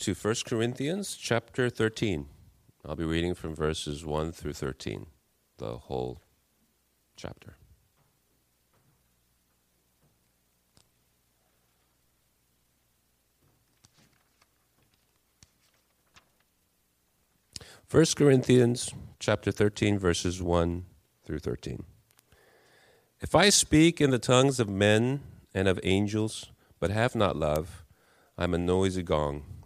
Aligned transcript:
to 0.00 0.14
1 0.14 0.34
Corinthians 0.46 1.14
chapter 1.14 1.68
13. 1.68 2.24
I'll 2.86 2.96
be 2.96 3.04
reading 3.04 3.34
from 3.34 3.54
verses 3.54 4.02
1 4.02 4.32
through 4.32 4.54
13, 4.54 5.04
the 5.58 5.76
whole 5.76 6.22
chapter. 7.16 7.56
First 17.86 18.16
Corinthians 18.16 18.94
chapter 19.18 19.52
13 19.52 19.98
verses 19.98 20.40
1 20.40 20.86
through 21.26 21.40
13. 21.40 21.84
If 23.20 23.34
I 23.34 23.50
speak 23.50 24.00
in 24.00 24.10
the 24.10 24.18
tongues 24.18 24.58
of 24.58 24.70
men 24.70 25.20
and 25.52 25.68
of 25.68 25.78
angels 25.82 26.46
but 26.78 26.90
have 26.90 27.14
not 27.14 27.36
love, 27.36 27.84
I 28.38 28.44
am 28.44 28.54
a 28.54 28.58
noisy 28.58 29.02
gong 29.02 29.44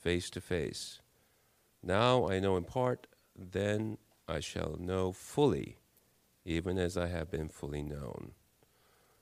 face 0.00 0.30
to 0.30 0.40
face. 0.40 1.00
Now 1.82 2.28
I 2.28 2.40
know 2.40 2.56
in 2.56 2.64
part, 2.64 3.06
then 3.36 3.98
I 4.28 4.40
shall 4.40 4.76
know 4.78 5.12
fully, 5.12 5.78
even 6.44 6.78
as 6.78 6.96
I 6.96 7.06
have 7.08 7.30
been 7.30 7.48
fully 7.48 7.82
known. 7.82 8.32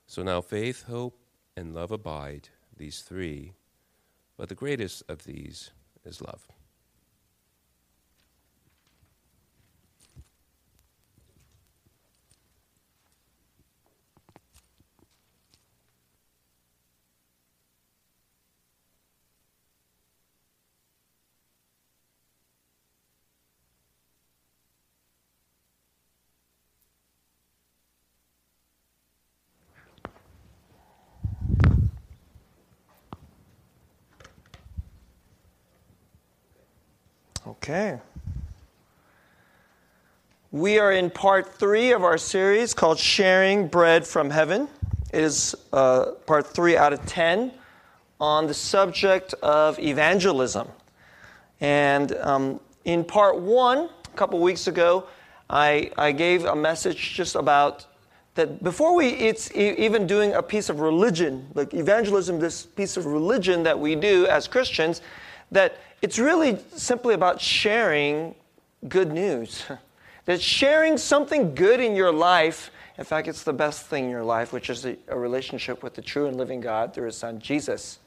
So 0.07 0.23
now 0.23 0.41
faith, 0.41 0.83
hope, 0.83 1.19
and 1.55 1.73
love 1.73 1.91
abide, 1.91 2.49
these 2.75 3.01
three, 3.01 3.53
but 4.37 4.49
the 4.49 4.55
greatest 4.55 5.03
of 5.09 5.25
these 5.25 5.71
is 6.05 6.21
love. 6.21 6.47
Okay. 37.47 37.99
We 40.59 40.77
are 40.77 40.91
in 40.91 41.09
part 41.09 41.53
three 41.53 41.93
of 41.93 42.03
our 42.03 42.17
series 42.17 42.73
called 42.73 42.99
Sharing 42.99 43.69
Bread 43.69 44.05
from 44.05 44.29
Heaven. 44.29 44.67
It 45.13 45.23
is 45.23 45.55
uh, 45.71 46.11
part 46.25 46.47
three 46.47 46.75
out 46.75 46.91
of 46.91 47.05
ten 47.05 47.53
on 48.19 48.45
the 48.45 48.53
subject 48.53 49.33
of 49.35 49.79
evangelism. 49.79 50.67
And 51.61 52.13
um, 52.17 52.59
in 52.83 53.05
part 53.05 53.39
one, 53.39 53.87
a 54.03 54.17
couple 54.17 54.37
weeks 54.41 54.67
ago, 54.67 55.05
I, 55.49 55.91
I 55.97 56.11
gave 56.11 56.43
a 56.43 56.57
message 56.57 57.13
just 57.13 57.35
about 57.35 57.85
that 58.35 58.61
before 58.61 58.93
we 58.93 59.11
it's 59.11 59.49
even 59.55 60.07
doing 60.07 60.33
a 60.33 60.43
piece 60.43 60.67
of 60.67 60.81
religion 60.81 61.47
like 61.55 61.73
evangelism 61.73 62.37
this 62.37 62.65
piece 62.65 62.97
of 62.97 63.05
religion 63.05 63.63
that 63.63 63.79
we 63.79 63.95
do 63.95 64.27
as 64.27 64.47
christians 64.47 65.01
that 65.51 65.77
it's 66.01 66.19
really 66.19 66.57
simply 66.75 67.13
about 67.13 67.41
sharing 67.41 68.35
good 68.87 69.11
news. 69.11 69.63
that 70.29 70.39
sharing 70.39 70.95
something 70.95 71.55
good 71.55 71.79
in 71.79 71.95
your 71.95 72.11
life, 72.11 72.69
in 72.99 73.03
fact, 73.03 73.27
it's 73.27 73.41
the 73.41 73.51
best 73.51 73.87
thing 73.87 74.03
in 74.03 74.09
your 74.11 74.23
life, 74.23 74.53
which 74.53 74.69
is 74.69 74.85
a, 74.85 74.95
a 75.07 75.17
relationship 75.17 75.81
with 75.81 75.95
the 75.95 76.03
true 76.03 76.27
and 76.27 76.37
living 76.37 76.61
God 76.61 76.93
through 76.93 77.07
His 77.07 77.17
Son, 77.17 77.39
Jesus. 77.39 77.97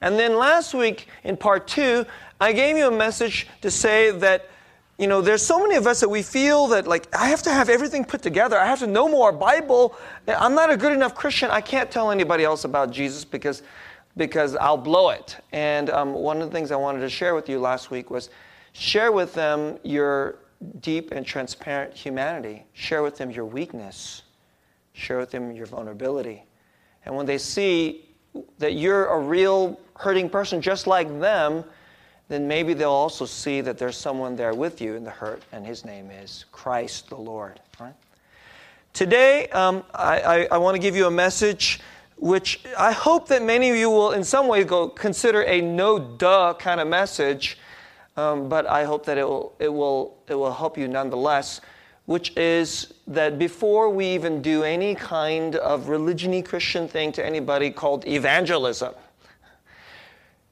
And 0.00 0.18
then 0.18 0.36
last 0.36 0.74
week 0.74 1.06
in 1.22 1.36
part 1.36 1.68
two, 1.68 2.06
I 2.40 2.52
gave 2.52 2.76
you 2.76 2.88
a 2.88 2.90
message 2.90 3.46
to 3.60 3.70
say 3.70 4.10
that 4.10 4.50
you 4.98 5.06
know 5.06 5.20
there's 5.20 5.42
so 5.42 5.60
many 5.60 5.76
of 5.76 5.86
us 5.86 6.00
that 6.00 6.08
we 6.08 6.22
feel 6.22 6.68
that 6.68 6.86
like 6.86 7.08
i 7.16 7.28
have 7.28 7.42
to 7.42 7.50
have 7.50 7.68
everything 7.68 8.04
put 8.04 8.22
together 8.22 8.56
i 8.56 8.64
have 8.64 8.78
to 8.78 8.86
know 8.86 9.08
more 9.08 9.32
bible 9.32 9.96
i'm 10.28 10.54
not 10.54 10.70
a 10.70 10.76
good 10.76 10.92
enough 10.92 11.16
christian 11.16 11.50
i 11.50 11.60
can't 11.60 11.90
tell 11.90 12.12
anybody 12.12 12.44
else 12.44 12.62
about 12.62 12.92
jesus 12.92 13.24
because 13.24 13.64
because 14.16 14.54
I'll 14.54 14.76
blow 14.76 15.10
it. 15.10 15.36
And 15.50 15.90
um, 15.90 16.12
one 16.12 16.40
of 16.40 16.48
the 16.48 16.56
things 16.56 16.70
I 16.70 16.76
wanted 16.76 17.00
to 17.00 17.08
share 17.08 17.34
with 17.34 17.48
you 17.48 17.58
last 17.58 17.90
week 17.90 18.10
was 18.10 18.30
share 18.72 19.10
with 19.12 19.34
them 19.34 19.78
your 19.82 20.36
deep 20.80 21.12
and 21.12 21.24
transparent 21.26 21.94
humanity, 21.94 22.64
share 22.72 23.02
with 23.02 23.16
them 23.16 23.30
your 23.30 23.44
weakness, 23.44 24.22
share 24.92 25.18
with 25.18 25.30
them 25.30 25.52
your 25.52 25.66
vulnerability. 25.66 26.44
And 27.04 27.14
when 27.14 27.26
they 27.26 27.38
see 27.38 28.08
that 28.58 28.74
you're 28.74 29.06
a 29.06 29.18
real 29.18 29.78
hurting 29.96 30.28
person 30.28 30.60
just 30.60 30.86
like 30.86 31.08
them, 31.20 31.64
then 32.28 32.48
maybe 32.48 32.74
they'll 32.74 32.90
also 32.90 33.26
see 33.26 33.60
that 33.60 33.78
there's 33.78 33.96
someone 33.96 34.34
there 34.34 34.54
with 34.54 34.80
you 34.80 34.94
in 34.94 35.04
the 35.04 35.10
hurt, 35.10 35.42
and 35.52 35.66
his 35.66 35.84
name 35.84 36.10
is 36.10 36.46
Christ 36.52 37.08
the 37.08 37.16
Lord. 37.16 37.60
Right? 37.78 37.94
Today, 38.92 39.48
um, 39.48 39.84
I, 39.94 40.20
I, 40.20 40.48
I 40.52 40.58
want 40.58 40.74
to 40.74 40.78
give 40.78 40.96
you 40.96 41.06
a 41.06 41.10
message 41.10 41.80
which 42.16 42.60
I 42.78 42.92
hope 42.92 43.28
that 43.28 43.42
many 43.42 43.70
of 43.70 43.76
you 43.76 43.90
will, 43.90 44.12
in 44.12 44.24
some 44.24 44.46
way, 44.46 44.64
go 44.64 44.88
consider 44.88 45.42
a 45.42 45.60
no 45.60 45.98
duh 45.98 46.54
kind 46.58 46.80
of 46.80 46.88
message, 46.88 47.58
um, 48.16 48.48
but 48.48 48.66
I 48.66 48.84
hope 48.84 49.04
that 49.06 49.18
it 49.18 49.24
will, 49.24 49.54
it, 49.58 49.72
will, 49.72 50.16
it 50.28 50.34
will 50.34 50.52
help 50.52 50.78
you 50.78 50.86
nonetheless, 50.86 51.60
which 52.06 52.36
is 52.36 52.94
that 53.06 53.38
before 53.38 53.90
we 53.90 54.06
even 54.06 54.40
do 54.42 54.62
any 54.62 54.94
kind 54.94 55.56
of 55.56 55.88
religion 55.88 56.42
Christian 56.42 56.86
thing 56.86 57.12
to 57.12 57.24
anybody 57.24 57.70
called 57.70 58.06
evangelism, 58.06 58.94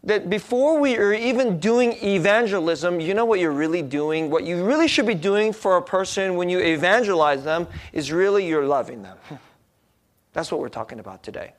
that 0.05 0.29
before 0.29 0.81
we 0.81 0.97
are 0.97 1.13
even 1.13 1.61
doing 1.61 1.93
evangelism, 2.03 3.01
you 3.01 3.15
know 3.15 3.25
what 3.25 3.39
you're 3.39 3.53
really 3.53 3.83
doing? 3.83 4.31
What 4.31 4.45
you 4.45 4.65
really 4.65 4.89
should 4.89 5.07
be 5.07 5.15
doing 5.15 5.53
for 5.53 5.77
a 5.77 5.83
person 5.83 6.35
when 6.35 6.49
you 6.49 6.59
evangelize 6.59 7.45
them 7.45 7.69
is 7.93 8.11
really 8.11 8.47
you're 8.47 8.67
loving 8.67 9.03
them. 9.03 9.17
That's 10.33 10.51
what 10.51 10.61
we're 10.61 10.71
talking 10.71 10.99
about 10.99 11.23
today. 11.23 11.53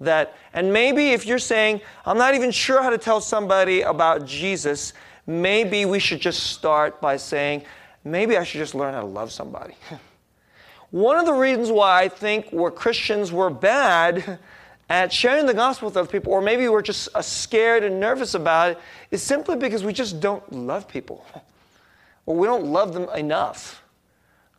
That, 0.00 0.34
and 0.52 0.72
maybe 0.72 1.10
if 1.10 1.24
you're 1.24 1.38
saying, 1.38 1.80
I'm 2.04 2.18
not 2.18 2.34
even 2.34 2.50
sure 2.50 2.82
how 2.82 2.90
to 2.90 2.98
tell 2.98 3.20
somebody 3.20 3.82
about 3.82 4.26
Jesus, 4.26 4.92
maybe 5.26 5.84
we 5.84 5.98
should 5.98 6.20
just 6.20 6.44
start 6.52 7.00
by 7.00 7.16
saying, 7.16 7.62
maybe 8.04 8.36
I 8.36 8.44
should 8.44 8.58
just 8.58 8.74
learn 8.74 8.94
how 8.94 9.00
to 9.00 9.06
love 9.06 9.32
somebody. 9.32 9.74
One 10.90 11.16
of 11.16 11.26
the 11.26 11.32
reasons 11.32 11.70
why 11.70 12.02
I 12.02 12.08
think 12.08 12.52
we're 12.52 12.70
Christians 12.70 13.32
were 13.32 13.50
bad 13.50 14.38
at 14.88 15.12
sharing 15.12 15.46
the 15.46 15.54
gospel 15.54 15.88
with 15.88 15.96
other 15.96 16.10
people, 16.10 16.32
or 16.32 16.40
maybe 16.40 16.68
we're 16.68 16.82
just 16.82 17.08
uh, 17.14 17.22
scared 17.22 17.84
and 17.84 17.98
nervous 17.98 18.34
about 18.34 18.72
it, 18.72 18.78
is 19.10 19.22
simply 19.22 19.56
because 19.56 19.82
we 19.82 19.92
just 19.92 20.20
don't 20.20 20.52
love 20.52 20.86
people. 20.86 21.24
or 22.26 22.36
we 22.36 22.46
don't 22.46 22.66
love 22.66 22.94
them 22.94 23.08
enough 23.10 23.82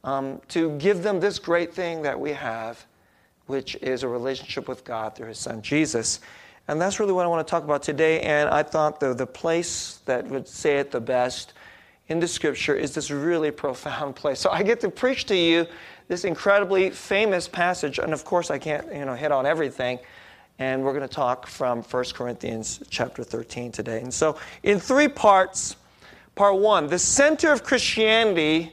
um, 0.04 0.40
to 0.50 0.78
give 0.78 1.04
them 1.04 1.20
this 1.20 1.40
great 1.40 1.74
thing 1.74 2.02
that 2.04 2.20
we 2.20 2.32
have, 2.32 2.86
which 3.48 3.76
is 3.76 4.04
a 4.04 4.08
relationship 4.08 4.68
with 4.68 4.84
God 4.84 5.16
through 5.16 5.28
His 5.28 5.40
Son 5.40 5.62
Jesus. 5.62 6.20
And 6.68 6.82
that's 6.82 7.00
really 7.00 7.14
what 7.14 7.26
I 7.26 7.28
want 7.28 7.46
to 7.46 7.50
talk 7.50 7.64
about 7.64 7.84
today. 7.84 8.22
And 8.22 8.50
I 8.50 8.64
thought 8.64 9.00
the, 9.00 9.14
the 9.14 9.28
place 9.28 10.00
that 10.06 10.26
would 10.28 10.48
say 10.48 10.78
it 10.78 10.92
the 10.92 11.00
best 11.00 11.54
in 12.08 12.20
the 12.20 12.28
scripture 12.28 12.76
is 12.76 12.94
this 12.94 13.12
really 13.12 13.52
profound 13.52 14.16
place. 14.16 14.40
So 14.40 14.50
I 14.50 14.64
get 14.64 14.80
to 14.82 14.90
preach 14.90 15.26
to 15.26 15.36
you 15.36 15.68
this 16.08 16.24
incredibly 16.24 16.90
famous 16.90 17.48
passage. 17.48 18.00
And 18.00 18.14
of 18.14 18.26
course, 18.26 18.50
I 18.52 18.58
can't 18.58 18.92
you 18.94 19.06
know, 19.06 19.16
hit 19.16 19.32
on 19.32 19.46
everything. 19.46 20.00
And 20.58 20.84
we're 20.84 20.94
going 20.94 21.08
to 21.08 21.14
talk 21.14 21.48
from 21.48 21.84
1 21.84 22.04
Corinthians 22.14 22.82
chapter 22.90 23.24
13 23.24 23.72
today. 23.74 24.00
And 24.02 24.14
so, 24.14 24.38
in 24.64 24.80
three 24.80 25.10
parts, 25.10 25.76
part 26.36 26.58
one, 26.58 26.88
the 26.88 26.98
center 26.98 27.52
of 27.52 27.64
Christianity, 27.64 28.72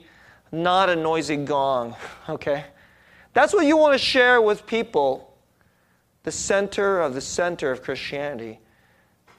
not 0.52 0.88
a 0.88 0.96
noisy 0.96 1.36
gong. 1.36 1.96
Okay? 2.28 2.64
That's 3.34 3.52
what 3.52 3.66
you 3.66 3.76
want 3.76 3.94
to 3.94 3.98
share 3.98 4.40
with 4.40 4.66
people 4.66 5.34
the 6.22 6.32
center 6.32 7.00
of 7.00 7.14
the 7.14 7.20
center 7.20 7.70
of 7.70 7.82
Christianity 7.82 8.60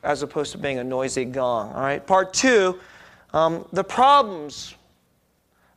as 0.04 0.22
opposed 0.22 0.52
to 0.52 0.58
being 0.58 0.80
a 0.80 0.84
noisy 0.84 1.26
gong. 1.26 1.72
All 1.74 1.82
right, 1.82 2.06
part 2.06 2.34
two 2.34 2.80
um, 3.34 3.66
the 3.74 3.84
problems 3.84 4.76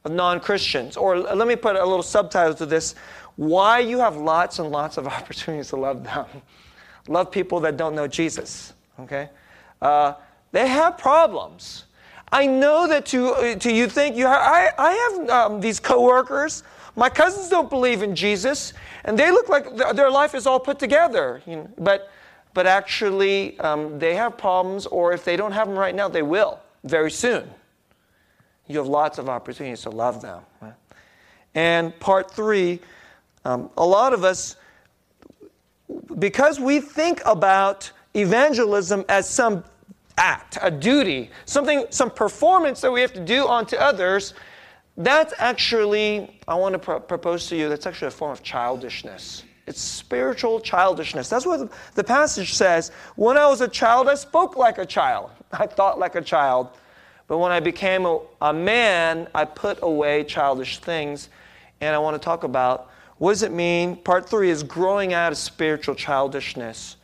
of 0.04 0.12
non 0.12 0.40
Christians. 0.40 0.96
Or 0.96 1.18
let 1.18 1.48
me 1.48 1.56
put 1.56 1.76
a 1.76 1.84
little 1.84 2.02
subtitle 2.02 2.54
to 2.54 2.66
this 2.66 2.94
why 3.36 3.80
you 3.80 3.98
have 3.98 4.16
lots 4.16 4.58
and 4.58 4.70
lots 4.70 4.96
of 4.96 5.06
opportunities 5.06 5.68
to 5.68 5.76
love 5.76 6.04
them. 6.04 6.26
love 7.08 7.30
people 7.30 7.60
that 7.60 7.76
don't 7.76 7.94
know 7.94 8.06
Jesus. 8.06 8.72
Okay? 9.00 9.28
Uh, 9.80 10.14
they 10.52 10.68
have 10.68 10.96
problems. 10.96 11.84
I 12.32 12.46
know 12.46 12.86
that 12.88 13.06
to, 13.06 13.56
to 13.56 13.72
you 13.72 13.88
think 13.88 14.16
you 14.16 14.26
have, 14.26 14.40
I, 14.40 14.70
I 14.78 14.92
have 14.92 15.30
um, 15.30 15.60
these 15.60 15.78
coworkers 15.78 16.62
my 16.96 17.10
cousins 17.10 17.48
don't 17.48 17.70
believe 17.70 18.02
in 18.02 18.16
Jesus, 18.16 18.72
and 19.04 19.18
they 19.18 19.30
look 19.30 19.48
like 19.48 19.76
their 19.94 20.10
life 20.10 20.34
is 20.34 20.46
all 20.46 20.58
put 20.58 20.78
together. 20.78 21.42
You 21.46 21.56
know, 21.56 21.70
but, 21.78 22.10
but 22.54 22.66
actually, 22.66 23.58
um, 23.60 23.98
they 23.98 24.14
have 24.14 24.36
problems, 24.38 24.86
or 24.86 25.12
if 25.12 25.24
they 25.24 25.36
don't 25.36 25.52
have 25.52 25.68
them 25.68 25.78
right 25.78 25.94
now, 25.94 26.08
they 26.08 26.22
will 26.22 26.58
very 26.84 27.10
soon. 27.10 27.48
You 28.66 28.78
have 28.78 28.88
lots 28.88 29.18
of 29.18 29.28
opportunities 29.28 29.82
to 29.82 29.90
love 29.90 30.22
them. 30.22 30.42
Right? 30.60 30.74
And 31.54 31.98
part 32.00 32.30
three, 32.30 32.80
um, 33.44 33.70
a 33.76 33.86
lot 33.86 34.12
of 34.12 34.24
us, 34.24 34.56
because 36.18 36.58
we 36.58 36.80
think 36.80 37.20
about 37.24 37.90
evangelism 38.14 39.04
as 39.08 39.28
some 39.28 39.62
act, 40.18 40.58
a 40.62 40.70
duty, 40.70 41.30
something, 41.44 41.84
some 41.90 42.10
performance 42.10 42.80
that 42.80 42.90
we 42.90 43.00
have 43.02 43.12
to 43.12 43.20
do 43.20 43.46
onto 43.46 43.76
others, 43.76 44.34
that's 44.96 45.34
actually, 45.38 46.40
I 46.48 46.54
want 46.54 46.72
to 46.74 46.78
pr- 46.78 46.94
propose 46.94 47.48
to 47.48 47.56
you, 47.56 47.68
that's 47.68 47.86
actually 47.86 48.08
a 48.08 48.12
form 48.12 48.32
of 48.32 48.42
childishness. 48.42 49.44
It's 49.66 49.80
spiritual 49.80 50.60
childishness. 50.60 51.28
That's 51.28 51.44
what 51.44 51.70
the 51.94 52.04
passage 52.04 52.54
says. 52.54 52.92
When 53.16 53.36
I 53.36 53.46
was 53.46 53.60
a 53.60 53.68
child, 53.68 54.08
I 54.08 54.14
spoke 54.14 54.56
like 54.56 54.78
a 54.78 54.86
child, 54.86 55.30
I 55.52 55.66
thought 55.66 55.98
like 55.98 56.14
a 56.14 56.22
child. 56.22 56.70
But 57.28 57.38
when 57.38 57.50
I 57.50 57.58
became 57.58 58.06
a, 58.06 58.20
a 58.40 58.52
man, 58.52 59.28
I 59.34 59.44
put 59.44 59.80
away 59.82 60.22
childish 60.24 60.78
things. 60.78 61.28
And 61.80 61.94
I 61.94 61.98
want 61.98 62.14
to 62.14 62.24
talk 62.24 62.44
about 62.44 62.90
what 63.18 63.32
does 63.32 63.42
it 63.42 63.52
mean? 63.52 63.96
Part 63.96 64.28
three 64.28 64.50
is 64.50 64.62
growing 64.62 65.14
out 65.14 65.32
of 65.32 65.38
spiritual 65.38 65.94
childishness, 65.94 66.96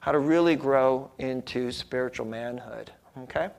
how 0.00 0.12
to 0.12 0.18
really 0.18 0.56
grow 0.56 1.10
into 1.18 1.70
spiritual 1.70 2.26
manhood. 2.26 2.90
Okay? 3.24 3.50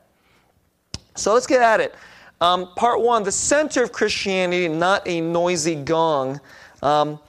So 1.15 1.33
let's 1.33 1.45
get 1.45 1.61
at 1.61 1.79
it. 1.79 1.93
Um, 2.41 2.73
part 2.75 3.01
one 3.01 3.23
the 3.23 3.31
center 3.31 3.83
of 3.83 3.91
Christianity, 3.91 4.67
not 4.67 5.07
a 5.07 5.19
noisy 5.21 5.75
gong. 5.75 6.39
Um, 6.81 7.19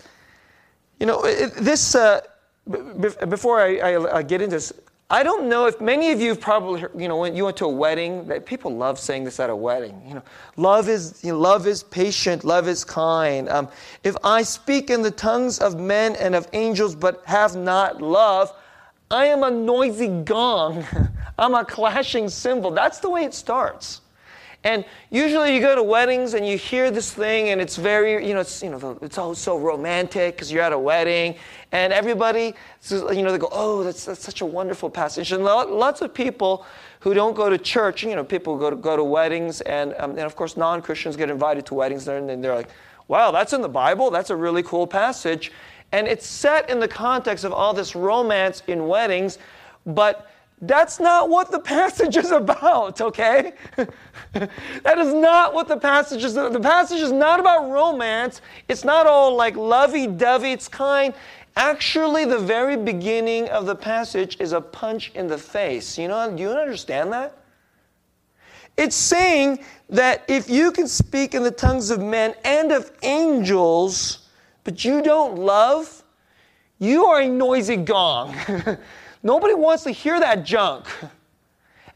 you 1.01 1.07
know, 1.07 1.23
this, 1.23 1.95
uh, 1.95 2.21
b- 2.71 3.09
before 3.29 3.61
I, 3.61 3.79
I, 3.79 4.19
I, 4.19 4.23
get 4.23 4.43
into 4.43 4.57
this, 4.57 4.73
I 5.09 5.25
don't 5.25 5.49
know 5.49 5.67
if 5.67 5.81
many 5.81 6.13
of 6.13 6.21
you 6.21 6.37
probably, 6.37 6.85
you 6.97 7.09
know, 7.09 7.17
when 7.17 7.35
you 7.35 7.47
went 7.47 7.57
to 7.57 7.65
a 7.65 7.69
wedding, 7.69 8.29
that 8.29 8.47
people 8.47 8.73
love 8.73 8.99
saying 9.01 9.25
this 9.25 9.41
at 9.41 9.51
a 9.51 9.57
wedding. 9.57 10.01
You 10.07 10.15
know, 10.15 10.23
love 10.57 10.89
is, 10.89 11.19
you 11.25 11.33
know, 11.33 11.39
love 11.39 11.67
is 11.67 11.83
patient, 11.83 12.45
love 12.45 12.69
is 12.69 12.85
kind. 12.85 13.49
Um, 13.49 13.69
if 14.05 14.15
I 14.23 14.43
speak 14.43 14.91
in 14.91 15.03
the 15.03 15.11
tongues 15.11 15.59
of 15.59 15.81
men 15.81 16.15
and 16.17 16.37
of 16.37 16.47
angels 16.53 16.95
but 16.95 17.25
have 17.25 17.57
not 17.57 18.01
love, 18.01 18.53
I 19.11 19.25
am 19.25 19.43
a 19.43 19.51
noisy 19.51 20.07
gong. 20.07 20.85
I'm 21.39 21.55
a 21.55 21.65
clashing 21.65 22.29
cymbal. 22.29 22.71
That's 22.71 23.01
the 23.01 23.11
way 23.11 23.25
it 23.25 23.35
starts. 23.35 24.03
And 24.63 24.85
usually 25.09 25.55
you 25.55 25.61
go 25.61 25.75
to 25.75 25.83
weddings 25.83 26.35
and 26.35 26.47
you 26.47 26.59
hear 26.59 26.91
this 26.91 27.13
thing 27.13 27.49
and 27.49 27.63
it's 27.63 27.77
very, 27.77 28.27
you 28.27 28.35
know, 28.35 28.41
it's, 28.41 28.63
you 28.63 28.69
know, 28.69 28.99
it's 29.01 29.17
all 29.17 29.35
so 29.35 29.57
romantic 29.59 30.37
because 30.37 30.53
you're 30.53 30.63
at 30.63 30.75
a 30.75 30.79
wedding 30.79 31.37
and 31.73 31.95
everybody, 31.95 32.55
you 32.91 33.23
know, 33.23 33.33
they 33.33 33.39
go, 33.39 33.49
oh, 33.53 33.83
that's, 33.83 34.05
that's 34.05 34.23
such 34.23 34.43
a 34.43 34.47
wonderful 34.47 34.91
passage. 34.91 35.33
And 35.33 35.43
lots 35.45 36.03
of 36.03 36.13
people 36.13 36.67
who 37.01 37.15
don't 37.15 37.35
go 37.35 37.49
to 37.49 37.57
church, 37.57 38.03
you 38.03 38.15
know, 38.15 38.23
people 38.23 38.59
go 38.59 38.69
to, 38.69 38.77
go 38.77 38.97
to 38.97 39.05
weddings 39.05 39.63
and, 39.63 39.95
um, 39.99 40.11
and 40.11 40.21
of 40.21 40.37
course 40.37 40.59
non-Christians 40.59 41.17
get 41.17 41.31
invited 41.31 41.65
to 41.67 41.75
weddings 41.75 42.07
and 42.07 42.45
they're 42.45 42.55
like, 42.55 42.69
wow, 43.09 43.31
that's 43.31 43.55
in 43.55 43.63
the 43.63 43.69
Bible. 43.69 44.11
That's 44.11 44.29
a 44.29 44.37
really 44.37 44.63
cool 44.63 44.87
passage. 44.87 45.53
And 45.93 46.07
it's 46.07 46.27
set 46.27 46.69
in 46.69 46.81
the 46.81 46.87
context 46.87 47.45
of 47.45 47.53
all 47.53 47.73
this 47.73 47.97
romance 47.97 48.63
in 48.67 48.87
weddings, 48.87 49.39
but 49.87 50.31
that's 50.63 51.01
not 51.01 51.31
what 51.31 51.51
the 51.51 51.59
passage 51.59 52.17
is 52.17 52.31
about, 52.31 53.01
okay? 53.01 53.55
that 54.33 54.99
is 54.99 55.15
not 55.15 55.55
what 55.55 55.69
the 55.69 55.77
passage 55.77 56.23
is. 56.23 56.35
The 56.35 56.61
passage 56.61 57.01
is 57.01 57.13
not 57.13 57.41
about 57.41 57.71
romance. 57.71 58.43
It's 58.69 58.85
not 58.85 59.07
all 59.07 59.35
like 59.35 59.57
lovey 59.57 60.07
dovey, 60.07 60.53
it's 60.53 60.69
kind. 60.69 61.15
Actually, 61.57 62.27
the 62.27 62.39
very 62.39 62.77
beginning 62.77 63.49
of 63.49 63.67
the 63.67 63.75
passage 63.75 64.37
is 64.39 64.53
a 64.53 64.61
punch 64.61 65.13
in 65.15 65.27
the 65.27 65.39
face. 65.39 65.97
You 65.97 66.09
know, 66.09 66.31
do 66.31 66.43
you 66.43 66.51
understand 66.51 67.13
that? 67.13 67.37
It's 68.77 68.97
saying 68.97 69.65
that 69.89 70.25
if 70.29 70.49
you 70.49 70.73
can 70.73 70.87
speak 70.89 71.35
in 71.35 71.43
the 71.43 71.51
tongues 71.51 71.91
of 71.91 72.01
men 72.01 72.35
and 72.45 72.71
of 72.71 72.91
angels, 73.03 74.29
but 74.65 74.85
you 74.85 75.03
don't 75.03 75.39
love, 75.39 76.03
you 76.79 77.07
are 77.07 77.21
a 77.23 77.29
noisy 77.29 77.77
gong. 77.77 78.35
Nobody 79.23 79.55
wants 79.55 79.85
to 79.85 79.91
hear 79.91 80.19
that 80.21 80.45
junk. 80.45 80.87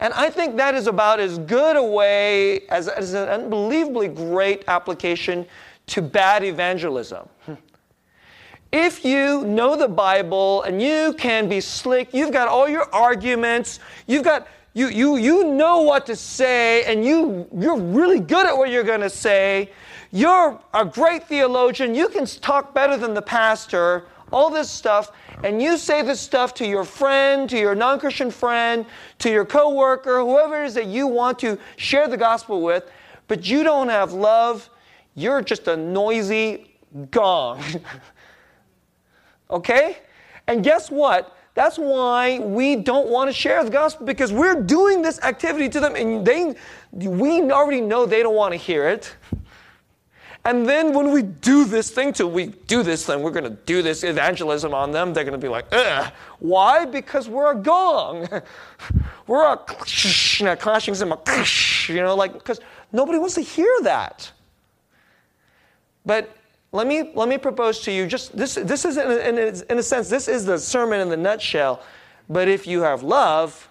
And 0.00 0.12
I 0.12 0.28
think 0.28 0.56
that 0.56 0.74
is 0.74 0.86
about 0.86 1.20
as 1.20 1.38
good 1.38 1.76
a 1.76 1.82
way, 1.82 2.66
as, 2.66 2.88
as 2.88 3.14
an 3.14 3.28
unbelievably 3.28 4.08
great 4.08 4.64
application 4.66 5.46
to 5.86 6.02
bad 6.02 6.44
evangelism. 6.44 7.28
If 8.72 9.04
you 9.04 9.44
know 9.44 9.76
the 9.76 9.86
Bible 9.86 10.62
and 10.64 10.82
you 10.82 11.14
can 11.16 11.48
be 11.48 11.60
slick, 11.60 12.12
you've 12.12 12.32
got 12.32 12.48
all 12.48 12.69
your 12.69 12.93
arguments, 12.93 13.78
you've 14.08 14.24
got 14.24 14.48
you 14.72 14.88
you 14.88 15.16
you 15.16 15.44
know 15.44 15.82
what 15.82 16.04
to 16.06 16.16
say 16.16 16.82
and 16.84 17.04
you 17.04 17.48
you're 17.56 17.78
really 17.78 18.19
good 18.19 18.46
at 18.46 18.58
what 18.58 18.70
you're 18.70 18.82
going 18.82 19.00
to 19.00 19.08
say. 19.08 19.70
You're 20.10 20.60
a 20.74 20.84
great 20.84 21.28
theologian, 21.28 21.94
you 21.94 22.08
can 22.08 22.26
talk 22.26 22.74
better 22.74 22.96
than 22.96 23.14
the 23.14 23.22
pastor, 23.22 24.06
all 24.34 24.50
this 24.50 24.69
stuff 24.69 25.12
and 25.44 25.62
you 25.62 25.79
say 25.79 26.03
this 26.03 26.20
stuff 26.20 26.53
to 26.55 26.67
your 26.67 26.84
friend, 26.84 27.48
to 27.48 27.58
your 27.58 27.74
non 27.74 28.00
Christian 28.00 28.31
friend, 28.31 28.84
to 29.20 29.31
your 29.31 29.44
coworker, 29.44 30.19
whoever 30.20 30.62
it 30.62 30.67
is 30.67 30.74
that 30.74 30.86
you 30.86 31.06
want 31.06 31.38
to 31.38 31.56
share 31.76 32.08
the 32.08 32.17
gospel 32.17 32.60
with, 32.60 32.91
but 33.29 33.46
you 33.46 33.62
don't 33.62 33.88
have 33.88 34.12
love, 34.12 34.69
you're 35.14 35.41
just 35.41 35.69
a 35.69 35.76
noisy 35.76 36.76
gong. 37.10 37.62
okay? 39.50 39.98
And 40.46 40.64
guess 40.64 40.91
what? 40.91 41.36
That's 41.55 41.79
why 41.79 42.41
we 42.41 42.74
don't 42.74 43.08
want 43.08 43.31
to 43.31 43.32
share 43.32 43.62
the 43.62 43.70
gospel 43.70 44.05
because 44.05 44.32
we're 44.32 44.60
doing 44.60 45.00
this 45.00 45.20
activity 45.22 45.69
to 45.69 45.79
them 45.79 45.94
and 45.94 46.26
they 46.26 46.56
we 46.93 47.41
already 47.53 47.81
know 47.81 48.06
they 48.06 48.24
don't 48.24 48.34
want 48.34 48.53
to 48.53 48.58
hear 48.58 48.88
it. 48.88 49.14
And 50.46 50.69
then 50.69 50.93
when 50.93 51.10
we 51.10 51.22
do 51.22 51.65
this 51.65 51.91
thing, 51.91 52.13
to, 52.15 52.27
we 52.27 52.46
do 52.46 52.82
this 52.82 53.06
thing, 53.06 53.22
we're 53.22 53.31
going 53.31 53.44
to 53.44 53.58
do 53.65 53.81
this 53.81 54.05
evangelism 54.05 54.74
on 54.74 54.91
them, 54.91 55.15
they're 55.15 55.24
going 55.24 55.32
to 55.32 55.44
be 55.44 55.48
like, 55.48 55.67
Ugh. 55.72 56.13
Why? 56.39 56.84
Because 56.84 57.29
we're 57.29 57.53
a 57.53 57.55
gong. 57.55 58.29
we're 59.27 59.44
a 59.44 59.58
you 60.39 60.44
know, 60.44 60.55
clashing 60.55 60.94
cymbal, 60.94 61.22
you 61.89 62.03
know, 62.03 62.15
like, 62.15 62.34
because 62.34 62.60
nobody 62.93 63.19
wants 63.19 63.36
to 63.36 63.41
hear 63.41 63.72
that. 63.82 64.31
But 66.05 66.36
let 66.72 66.86
me, 66.86 67.13
let 67.15 67.29
me 67.29 67.39
propose 67.39 67.81
to 67.82 67.93
you 67.93 68.06
just 68.06 68.36
this, 68.36 68.56
this 68.56 68.84
is, 68.84 68.98
in 68.98 69.10
a, 69.10 69.17
in, 69.17 69.39
a, 69.39 69.72
in 69.72 69.79
a 69.79 69.82
sense, 69.82 70.10
this 70.10 70.29
is 70.29 70.44
the 70.44 70.58
sermon 70.58 71.01
in 71.01 71.08
the 71.08 71.17
nutshell. 71.17 71.82
But 72.29 72.48
if 72.48 72.67
you 72.67 72.82
have 72.82 73.03
love, 73.03 73.70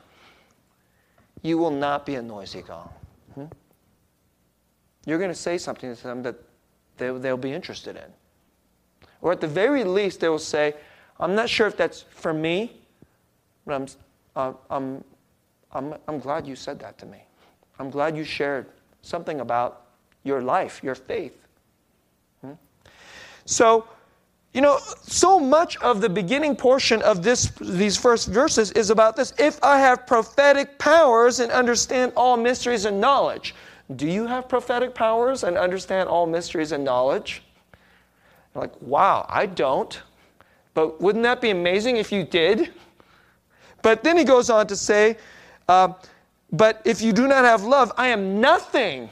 you 1.43 1.59
will 1.59 1.71
not 1.71 2.05
be 2.05 2.15
a 2.15 2.21
noisy 2.21 2.63
gong. 2.63 2.89
Hmm? 3.35 3.45
You're 5.05 5.19
going 5.19 5.29
to 5.29 5.35
say 5.35 5.59
something 5.59 5.95
to 5.95 6.03
them 6.03 6.23
that 6.23 6.35
they, 7.03 7.19
they'll 7.19 7.37
be 7.37 7.53
interested 7.53 7.95
in. 7.95 8.11
Or 9.21 9.31
at 9.31 9.41
the 9.41 9.47
very 9.47 9.83
least, 9.83 10.19
they 10.19 10.29
will 10.29 10.39
say, 10.39 10.75
I'm 11.19 11.35
not 11.35 11.49
sure 11.49 11.67
if 11.67 11.77
that's 11.77 12.01
for 12.09 12.33
me, 12.33 12.81
but 13.65 13.75
I'm, 13.75 13.87
uh, 14.35 14.53
I'm, 14.69 15.03
I'm, 15.71 15.95
I'm 16.07 16.19
glad 16.19 16.47
you 16.47 16.55
said 16.55 16.79
that 16.79 16.97
to 16.99 17.05
me. 17.05 17.23
I'm 17.79 17.89
glad 17.89 18.17
you 18.17 18.23
shared 18.23 18.67
something 19.01 19.39
about 19.39 19.85
your 20.23 20.41
life, 20.41 20.81
your 20.83 20.95
faith. 20.95 21.35
Hmm? 22.41 22.53
So, 23.45 23.87
you 24.53 24.61
know, 24.61 24.77
so 25.01 25.39
much 25.39 25.77
of 25.77 26.01
the 26.01 26.09
beginning 26.09 26.55
portion 26.55 27.01
of 27.01 27.23
this, 27.23 27.51
these 27.59 27.97
first 27.97 28.27
verses 28.27 28.71
is 28.71 28.89
about 28.89 29.15
this. 29.15 29.33
If 29.39 29.61
I 29.63 29.79
have 29.79 30.05
prophetic 30.05 30.77
powers 30.77 31.39
and 31.39 31.51
understand 31.51 32.13
all 32.15 32.37
mysteries 32.37 32.85
and 32.85 33.01
knowledge, 33.01 33.55
do 33.95 34.07
you 34.07 34.27
have 34.27 34.47
prophetic 34.47 34.95
powers 34.95 35.43
and 35.43 35.57
understand 35.57 36.09
all 36.09 36.25
mysteries 36.25 36.71
and 36.71 36.83
knowledge? 36.83 37.43
I'm 38.55 38.61
like, 38.61 38.81
wow, 38.81 39.25
I 39.29 39.45
don't. 39.45 40.01
But 40.73 41.01
wouldn't 41.01 41.23
that 41.23 41.41
be 41.41 41.49
amazing 41.49 41.97
if 41.97 42.11
you 42.11 42.23
did? 42.23 42.73
But 43.81 44.03
then 44.03 44.17
he 44.17 44.23
goes 44.23 44.49
on 44.49 44.67
to 44.67 44.75
say, 44.75 45.17
uh, 45.67 45.93
but 46.51 46.81
if 46.85 47.01
you 47.01 47.13
do 47.13 47.27
not 47.27 47.45
have 47.45 47.63
love, 47.63 47.91
I 47.97 48.07
am 48.09 48.39
nothing. 48.39 49.09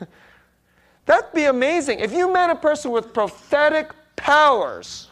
That'd 1.06 1.32
be 1.32 1.44
amazing. 1.44 2.00
If 2.00 2.12
you 2.12 2.32
met 2.32 2.50
a 2.50 2.54
person 2.54 2.90
with 2.90 3.12
prophetic 3.12 3.92
powers 4.16 5.08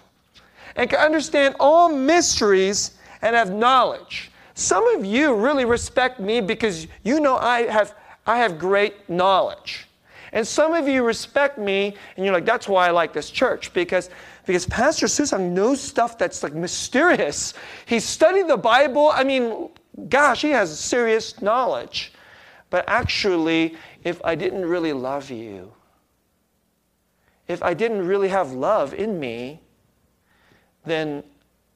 and 0.77 0.88
can 0.88 0.99
understand 0.99 1.55
all 1.61 1.88
mysteries 1.88 2.93
and 3.23 3.35
have 3.35 3.53
knowledge, 3.53 4.31
some 4.55 4.87
of 4.97 5.05
you 5.05 5.35
really 5.35 5.65
respect 5.65 6.19
me 6.19 6.41
because 6.41 6.87
you 7.05 7.21
know 7.21 7.37
I 7.37 7.62
have, 7.62 7.95
I 8.28 8.37
have 8.37 8.58
great 8.58 9.08
knowledge. 9.08 9.88
And 10.32 10.47
some 10.47 10.75
of 10.75 10.87
you 10.87 11.02
respect 11.02 11.56
me 11.56 11.97
and 12.14 12.25
you're 12.25 12.35
like, 12.35 12.44
that's 12.44 12.68
why 12.68 12.87
I 12.87 12.90
like 12.90 13.14
this 13.14 13.30
church 13.30 13.73
because, 13.73 14.11
because 14.44 14.66
Pastor 14.66 15.06
Susang 15.06 15.52
knows 15.52 15.80
stuff 15.80 16.18
that's 16.18 16.42
like 16.42 16.52
mysterious. 16.52 17.54
He 17.87 17.99
studied 17.99 18.47
the 18.47 18.58
Bible. 18.58 19.11
I 19.11 19.25
mean, 19.25 19.70
gosh, 20.11 20.42
he 20.42 20.50
has 20.50 20.78
serious 20.78 21.40
knowledge. 21.40 22.12
But 22.68 22.85
actually, 22.87 23.76
if 24.04 24.20
I 24.23 24.35
didn't 24.35 24.66
really 24.66 24.92
love 24.92 25.30
you, 25.30 25.73
if 27.47 27.62
I 27.62 27.73
didn't 27.73 28.06
really 28.06 28.28
have 28.28 28.52
love 28.52 28.92
in 28.92 29.18
me, 29.18 29.62
then 30.85 31.25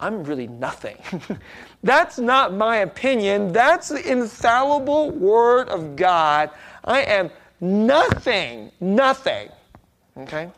I'm 0.02 0.24
really 0.24 0.48
nothing. 0.48 0.98
That's 1.84 2.18
not 2.18 2.52
my 2.52 2.78
opinion. 2.78 3.52
That's 3.52 3.88
the 3.88 4.10
infallible 4.10 5.10
Word 5.12 5.68
of 5.68 5.94
God. 5.94 6.50
I 6.84 7.02
am 7.02 7.30
nothing, 7.60 8.72
nothing. 8.80 9.48
Okay? 10.16 10.50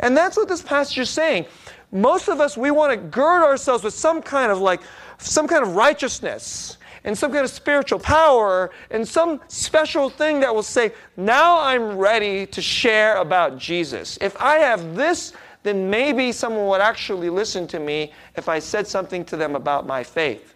And 0.00 0.16
that's 0.16 0.36
what 0.36 0.48
this 0.48 0.62
passage 0.62 0.98
is 0.98 1.10
saying. 1.10 1.46
Most 1.92 2.28
of 2.28 2.40
us, 2.40 2.56
we 2.56 2.70
want 2.70 2.92
to 2.92 2.96
gird 2.96 3.42
ourselves 3.42 3.84
with 3.84 3.94
some 3.94 4.22
kind 4.22 4.50
of 4.50 4.58
like, 4.58 4.80
some 5.18 5.46
kind 5.46 5.62
of 5.62 5.76
righteousness 5.76 6.78
and 7.04 7.16
some 7.16 7.32
kind 7.32 7.44
of 7.44 7.50
spiritual 7.50 7.98
power 7.98 8.70
and 8.90 9.06
some 9.06 9.40
special 9.48 10.08
thing 10.10 10.40
that 10.40 10.54
will 10.54 10.62
say, 10.62 10.92
now 11.16 11.60
I'm 11.60 11.96
ready 11.96 12.46
to 12.46 12.62
share 12.62 13.18
about 13.18 13.58
Jesus. 13.58 14.18
If 14.20 14.36
I 14.40 14.56
have 14.56 14.96
this, 14.96 15.34
then 15.66 15.90
maybe 15.90 16.32
someone 16.32 16.66
would 16.68 16.80
actually 16.80 17.30
listen 17.30 17.66
to 17.68 17.80
me 17.80 18.12
if 18.36 18.48
I 18.48 18.58
said 18.58 18.86
something 18.86 19.24
to 19.26 19.36
them 19.36 19.56
about 19.56 19.86
my 19.86 20.02
faith. 20.04 20.54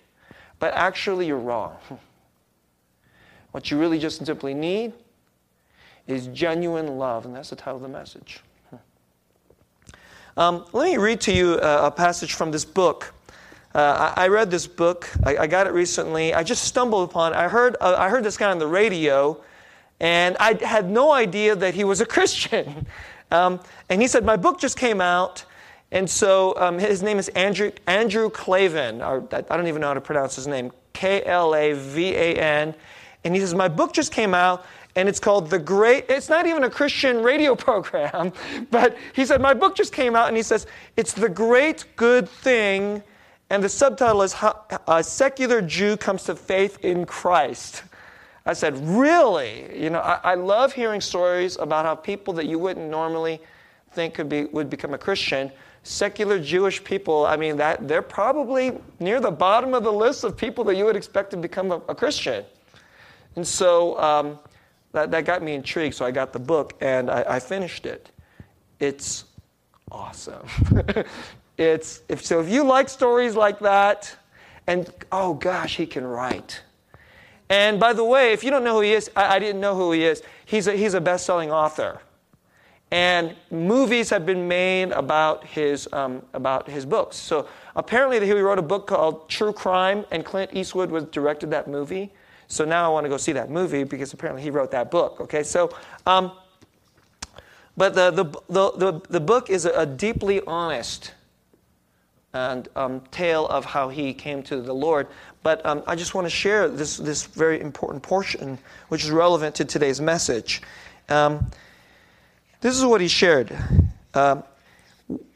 But 0.59 0.75
actually, 0.75 1.27
you're 1.27 1.39
wrong. 1.39 1.77
What 3.53 3.69
you 3.69 3.81
really 3.81 3.99
just 3.99 4.25
simply 4.25 4.55
need 4.55 4.93
is 6.07 6.29
genuine 6.29 6.99
love, 6.99 7.27
and 7.27 7.35
that's 7.35 7.51
the 7.51 7.57
title 7.57 7.77
of 7.77 7.83
the 7.83 7.89
message. 7.89 8.43
Um, 10.37 10.65
let 10.73 10.85
me 10.85 10.97
read 10.97 11.21
to 11.23 11.33
you 11.33 11.61
a, 11.61 11.87
a 11.87 11.91
passage 11.91 12.35
from 12.35 12.53
this 12.53 12.65
book. 12.65 13.13
Uh, 13.75 14.13
I, 14.17 14.25
I, 14.25 14.29
read 14.29 14.51
this 14.51 14.67
book. 14.67 15.11
I, 15.25 15.39
I, 15.39 15.47
got 15.47 15.67
it 15.67 15.73
recently. 15.73 16.33
I 16.33 16.43
just 16.43 16.65
stumbled 16.65 17.09
upon. 17.09 17.33
It. 17.33 17.37
I 17.37 17.49
heard. 17.49 17.77
Uh, 17.81 17.97
I 17.99 18.09
heard 18.09 18.25
this 18.25 18.37
guy 18.37 18.51
on 18.51 18.59
the 18.59 18.67
radio, 18.67 19.41
and 20.01 20.37
I 20.39 20.55
had 20.65 20.89
no 20.91 21.13
idea 21.13 21.55
that 21.57 21.75
he 21.75 21.85
was 21.85 22.01
a 22.01 22.07
Christian. 22.17 22.87
Um, 23.31 23.61
and 23.89 24.01
he 24.01 24.09
said, 24.09 24.25
"My 24.25 24.37
book 24.37 24.61
just 24.61 24.77
came 24.77 25.01
out." 25.01 25.45
And 25.93 26.09
so 26.09 26.55
um, 26.57 26.79
his 26.79 27.03
name 27.03 27.19
is 27.19 27.29
Andrew, 27.31 27.73
Andrew 27.87 28.31
Klavan, 28.31 29.03
or 29.03 29.27
I 29.33 29.41
don't 29.41 29.67
even 29.67 29.81
know 29.81 29.89
how 29.89 29.95
to 29.95 30.01
pronounce 30.01 30.37
his 30.37 30.47
name, 30.47 30.71
K 30.93 31.25
L 31.25 31.55
A 31.55 31.73
V 31.73 32.15
A 32.15 32.37
N. 32.37 32.75
And 33.25 33.35
he 33.35 33.41
says, 33.41 33.55
My 33.55 33.69
book 33.69 33.93
just 33.93 34.13
came 34.13 34.35
out, 34.35 34.65
and 34.97 35.09
it's 35.09 35.21
called 35.21 35.51
The 35.51 35.59
Great, 35.59 36.07
it's 36.09 36.29
not 36.29 36.47
even 36.47 36.65
a 36.65 36.71
Christian 36.71 37.23
radio 37.23 37.55
program, 37.67 38.33
but 38.71 38.97
he 39.15 39.25
said, 39.27 39.41
My 39.41 39.55
book 39.55 39.77
just 39.77 39.93
came 39.93 40.17
out, 40.17 40.29
and 40.29 40.37
he 40.37 40.43
says, 40.43 40.67
It's 40.97 41.13
the 41.13 41.29
great 41.29 41.85
good 41.97 42.29
thing, 42.29 43.03
and 43.51 43.63
the 43.63 43.69
subtitle 43.69 44.23
is 44.23 44.35
A 44.87 45.03
Secular 45.03 45.61
Jew 45.61 45.97
Comes 45.97 46.25
to 46.25 46.37
Faith 46.37 46.79
in 46.85 47.05
Christ. 47.05 47.83
I 48.47 48.53
said, 48.53 48.79
Really? 48.87 49.83
You 49.83 49.91
know, 49.91 50.01
I, 50.01 50.21
I 50.23 50.35
love 50.35 50.73
hearing 50.73 51.01
stories 51.01 51.57
about 51.57 51.85
how 51.85 51.95
people 51.95 52.35
that 52.35 52.47
you 52.47 52.59
wouldn't 52.59 52.91
normally 52.91 53.41
think 53.93 54.15
could 54.15 54.29
be, 54.29 54.45
would 54.47 54.71
become 54.71 54.95
a 54.95 54.99
Christian 54.99 55.51
secular 55.83 56.39
Jewish 56.39 56.83
people, 56.83 57.27
I 57.27 57.37
mean, 57.37 57.57
that 57.57 57.89
they're 57.89 58.03
probably 58.03 58.79
near 58.99 59.21
the 59.21 59.31
bottom 59.31 59.75
of 59.75 59.83
the 59.83 59.93
list 59.93 60.25
of 60.25 60.37
people 60.37 60.65
that 60.65 60.77
you 60.77 60.85
would 60.85 60.97
expect 60.97 61.31
to 61.31 61.37
become 61.37 61.73
a, 61.73 61.77
a 61.89 61.95
Christian. 61.95 62.45
And 63.37 63.47
so 63.47 63.99
um, 63.99 64.39
that, 64.93 65.11
that 65.11 65.25
got 65.25 65.43
me 65.43 65.55
intrigued, 65.55 65.95
so 65.95 66.05
I 66.05 66.11
got 66.11 66.33
the 66.33 66.39
book 66.39 66.75
and 66.81 67.11
I, 67.11 67.25
I 67.29 67.41
finished 67.41 67.87
it. 67.87 68.11
It's 68.79 69.25
awesome. 69.91 70.47
it's, 71.59 72.03
if, 72.09 72.25
so 72.25 72.41
if 72.41 72.49
you 72.49 72.63
like 72.63 72.89
stories 72.89 73.35
like 73.35 73.59
that, 73.61 74.15
and 74.67 74.91
oh 75.11 75.35
gosh, 75.35 75.77
he 75.77 75.87
can 75.87 76.07
write. 76.07 76.63
And 77.51 77.81
by 77.81 77.93
the 77.93 78.05
way, 78.05 78.33
if 78.33 78.45
you 78.45 78.51
don't 78.51 78.63
know 78.63 78.77
who 78.77 78.83
he 78.83 78.93
is, 78.93 79.11
I, 79.17 79.37
I 79.37 79.39
didn't 79.41 79.61
know 79.61 79.75
who 79.75 79.91
he 79.93 80.05
is. 80.05 80.23
He's 80.47 80.69
a, 80.69 80.73
he's 80.73 80.95
a 80.95 81.01
best 81.01 81.27
selling 81.27 81.51
author. 81.51 82.01
And 82.93 83.37
movies 83.51 84.09
have 84.11 84.25
been 84.25 84.49
made 84.49 84.93
about 84.93 85.45
his, 85.45 85.89
um, 85.93 86.23
about 86.33 86.69
his 86.69 86.87
books. 86.87 87.17
So 87.17 87.49
apparently, 87.77 88.25
he 88.25 88.33
wrote 88.33 88.59
a 88.59 88.63
book 88.63 88.87
called 88.87 89.29
True 89.29 89.53
Crime, 89.53 90.05
and 90.11 90.25
Clint 90.25 90.53
Eastwood 90.55 90.91
was 90.91 91.05
directed 91.05 91.51
that 91.51 91.69
movie. 91.69 92.13
So 92.47 92.65
now 92.65 92.85
I 92.85 92.89
want 92.89 93.05
to 93.05 93.09
go 93.09 93.17
see 93.17 93.33
that 93.33 93.51
movie 93.51 93.85
because 93.85 94.13
apparently 94.13 94.43
he 94.43 94.51
wrote 94.51 94.73
that 94.73 94.91
book. 94.91 95.21
Okay, 95.21 95.45
so, 95.45 95.71
um, 96.07 96.33
but 97.77 97.95
the, 97.95 98.11
the, 98.11 98.25
the, 98.49 98.73
the, 98.73 99.01
the 99.09 99.21
book 99.21 99.51
is 99.51 99.67
a, 99.67 99.87
deeply 99.87 100.41
honest 100.47 101.13
and 102.33 102.69
um, 102.77 103.01
tale 103.11 103.47
of 103.49 103.65
how 103.65 103.89
he 103.89 104.15
came 104.15 104.43
to 104.45 104.61
the 104.61 104.73
Lord. 104.73 105.09
But 105.43 105.65
um, 105.67 105.83
I 105.87 105.97
just 105.97 106.15
want 106.15 106.27
to 106.27 106.31
share 106.31 106.69
this, 106.69 106.97
this 106.97 107.27
very 107.27 107.61
important 107.61 108.03
portion, 108.03 108.59
which 108.89 109.05
is 109.05 109.11
relevant 109.11 109.55
to 109.57 109.65
today's 109.65 110.01
message. 110.01 110.63
Um, 111.09 111.51
this 112.61 112.77
is 112.77 112.85
what 112.85 113.01
he 113.01 113.09
shared. 113.09 113.57
Uh, 114.15 114.43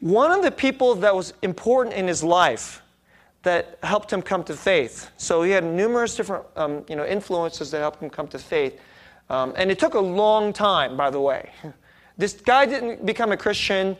one 0.00 0.30
of 0.30 0.42
the 0.42 0.50
people 0.50 0.94
that 0.96 1.14
was 1.14 1.32
important 1.42 1.96
in 1.96 2.06
his 2.06 2.22
life 2.22 2.82
that 3.42 3.78
helped 3.82 4.12
him 4.12 4.22
come 4.22 4.44
to 4.44 4.54
faith. 4.54 5.10
So 5.16 5.42
he 5.42 5.50
had 5.50 5.64
numerous 5.64 6.14
different 6.16 6.44
um, 6.56 6.84
you 6.88 6.96
know, 6.96 7.04
influences 7.04 7.70
that 7.72 7.78
helped 7.78 8.02
him 8.02 8.10
come 8.10 8.28
to 8.28 8.38
faith. 8.38 8.80
Um, 9.30 9.52
and 9.56 9.70
it 9.70 9.78
took 9.78 9.94
a 9.94 10.00
long 10.00 10.52
time, 10.52 10.96
by 10.96 11.10
the 11.10 11.20
way. 11.20 11.50
This 12.16 12.34
guy 12.34 12.64
didn't 12.64 13.04
become 13.04 13.32
a 13.32 13.36
Christian. 13.36 13.96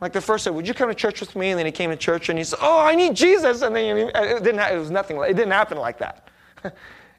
Like 0.00 0.12
the 0.12 0.20
first 0.20 0.44
said, 0.44 0.54
would 0.54 0.68
you 0.68 0.74
come 0.74 0.88
to 0.88 0.94
church 0.94 1.20
with 1.20 1.34
me? 1.34 1.50
And 1.50 1.58
then 1.58 1.66
he 1.66 1.72
came 1.72 1.90
to 1.90 1.96
church 1.96 2.28
and 2.28 2.38
he 2.38 2.44
said, 2.44 2.60
oh, 2.62 2.80
I 2.80 2.94
need 2.94 3.16
Jesus. 3.16 3.62
And 3.62 3.74
then 3.74 3.98
it, 3.98 4.44
didn't, 4.44 4.60
it 4.60 4.78
was 4.78 4.90
nothing, 4.90 5.16
it 5.18 5.34
didn't 5.34 5.50
happen 5.50 5.78
like 5.78 5.98
that. 5.98 6.28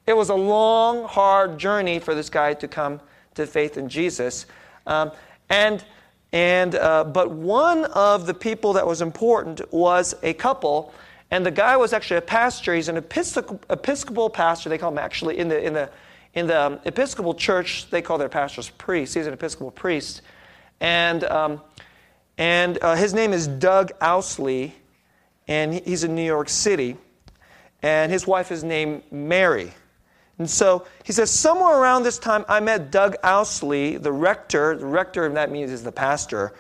it 0.08 0.14
was 0.14 0.30
a 0.30 0.36
long, 0.36 1.04
hard 1.06 1.58
journey 1.58 2.00
for 2.00 2.16
this 2.16 2.30
guy 2.30 2.54
to 2.54 2.68
come 2.68 3.02
to 3.36 3.46
faith 3.46 3.78
in 3.78 3.90
Jesus. 3.90 4.46
Um, 4.88 5.12
and, 5.50 5.84
and, 6.32 6.76
uh, 6.76 7.04
but 7.04 7.32
one 7.32 7.86
of 7.86 8.26
the 8.26 8.34
people 8.34 8.74
that 8.74 8.88
was 8.88 9.02
important 9.02 9.62
was 9.74 10.16
a 10.24 10.34
couple 10.34 10.94
and 11.32 11.46
the 11.46 11.52
guy 11.52 11.78
was 11.78 11.94
actually 11.94 12.18
a 12.18 12.22
pastor. 12.22 12.74
He's 12.74 12.88
an 12.88 12.98
Episcopal, 12.98 13.60
Episcopal 13.70 14.30
pastor. 14.30 14.70
They 14.70 14.78
call 14.78 14.92
him 14.92 14.98
actually 14.98 15.38
in 15.38 15.48
the, 15.48 15.64
in 15.64 15.74
the, 15.74 15.90
in 16.34 16.48
the 16.48 16.60
um, 16.60 16.80
Episcopal 16.86 17.36
church, 17.36 17.90
they 17.90 18.02
call 18.02 18.18
their 18.18 18.30
pastors 18.30 18.70
priests. 18.70 19.14
He's 19.14 19.28
an 19.28 19.34
Episcopal 19.34 19.72
priest. 19.72 20.22
And, 20.80 21.24
um, 21.26 21.62
and 22.40 22.80
uh, 22.82 22.96
his 22.96 23.14
name 23.14 23.34
is 23.34 23.48
Doug 23.48 23.92
Ousley, 24.00 24.72
and 25.48 25.74
he's 25.74 26.04
in 26.04 26.16
New 26.16 26.26
York 26.26 26.50
City. 26.50 26.96
And 27.82 28.12
his 28.12 28.26
wife 28.26 28.52
is 28.52 28.64
named 28.64 29.04
Mary. 29.12 29.74
And 30.38 30.50
so 30.50 30.86
he 31.04 31.12
says, 31.12 31.30
somewhere 31.30 31.78
around 31.78 32.04
this 32.04 32.18
time, 32.18 32.46
I 32.48 32.62
met 32.62 32.92
Doug 32.92 33.16
Ousley, 33.24 34.02
the 34.02 34.12
rector, 34.12 34.78
the 34.78 34.86
rector, 34.86 35.26
and 35.26 35.36
that 35.36 35.52
means 35.52 35.70
is 35.70 35.84
the 35.84 35.92
pastor, 35.92 36.54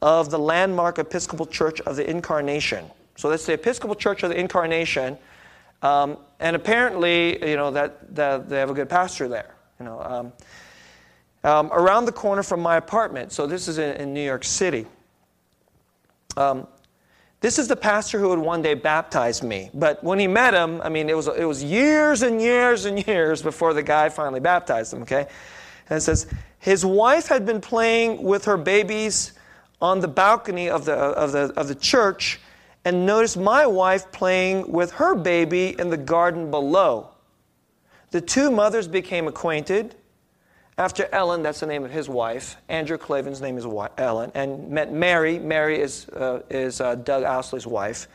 of 0.00 0.30
the 0.30 0.38
landmark 0.38 0.98
Episcopal 0.98 1.46
Church 1.46 1.80
of 1.80 1.96
the 1.96 2.08
Incarnation. 2.08 2.86
So 3.16 3.28
that's 3.28 3.46
the 3.46 3.54
Episcopal 3.54 3.96
Church 3.96 4.22
of 4.22 4.30
the 4.30 4.38
Incarnation. 4.38 5.18
Um, 5.82 6.18
and 6.38 6.54
apparently, 6.54 7.48
you 7.48 7.56
know, 7.56 7.72
that, 7.72 8.14
that, 8.14 8.48
they 8.48 8.58
have 8.58 8.70
a 8.70 8.74
good 8.74 8.88
pastor 8.88 9.26
there. 9.26 9.54
You 9.80 9.86
know, 9.86 10.00
um, 10.00 10.32
um, 11.42 11.72
around 11.72 12.04
the 12.04 12.12
corner 12.12 12.42
from 12.42 12.60
my 12.60 12.76
apartment. 12.76 13.32
So 13.32 13.46
this 13.48 13.66
is 13.66 13.78
in, 13.78 13.96
in 13.96 14.14
New 14.14 14.24
York 14.24 14.44
City. 14.44 14.86
Um, 16.36 16.66
this 17.40 17.58
is 17.58 17.68
the 17.68 17.76
pastor 17.76 18.18
who 18.18 18.30
would 18.30 18.38
one 18.38 18.62
day 18.62 18.72
baptize 18.72 19.42
me. 19.42 19.70
But 19.74 20.02
when 20.02 20.18
he 20.18 20.26
met 20.26 20.54
him, 20.54 20.80
I 20.82 20.88
mean, 20.88 21.10
it 21.10 21.16
was, 21.16 21.28
it 21.28 21.44
was 21.44 21.62
years 21.62 22.22
and 22.22 22.40
years 22.40 22.86
and 22.86 23.06
years 23.06 23.42
before 23.42 23.74
the 23.74 23.82
guy 23.82 24.08
finally 24.08 24.40
baptized 24.40 24.94
him, 24.94 25.02
okay? 25.02 25.26
And 25.90 25.98
it 25.98 26.00
says, 26.00 26.26
His 26.58 26.86
wife 26.86 27.26
had 27.26 27.44
been 27.44 27.60
playing 27.60 28.22
with 28.22 28.46
her 28.46 28.56
babies 28.56 29.32
on 29.82 30.00
the 30.00 30.08
balcony 30.08 30.70
of 30.70 30.86
the, 30.86 30.94
of 30.94 31.32
the, 31.32 31.52
of 31.54 31.68
the 31.68 31.74
church 31.74 32.40
and 32.86 33.04
noticed 33.04 33.36
my 33.36 33.66
wife 33.66 34.10
playing 34.12 34.70
with 34.70 34.92
her 34.92 35.14
baby 35.14 35.74
in 35.78 35.90
the 35.90 35.96
garden 35.96 36.50
below. 36.50 37.10
The 38.10 38.20
two 38.20 38.50
mothers 38.50 38.88
became 38.88 39.26
acquainted. 39.28 39.96
After 40.76 41.08
Ellen, 41.12 41.42
that's 41.42 41.60
the 41.60 41.66
name 41.66 41.84
of 41.84 41.92
his 41.92 42.08
wife, 42.08 42.56
Andrew 42.68 42.98
Klavan's 42.98 43.40
name 43.40 43.56
is 43.56 43.64
Ellen, 43.96 44.32
and 44.34 44.70
met 44.70 44.92
Mary. 44.92 45.38
Mary 45.38 45.80
is, 45.80 46.08
uh, 46.08 46.42
is 46.50 46.80
uh, 46.80 46.96
Doug 46.96 47.22
Ousley's 47.22 47.66
wife. 47.66 48.08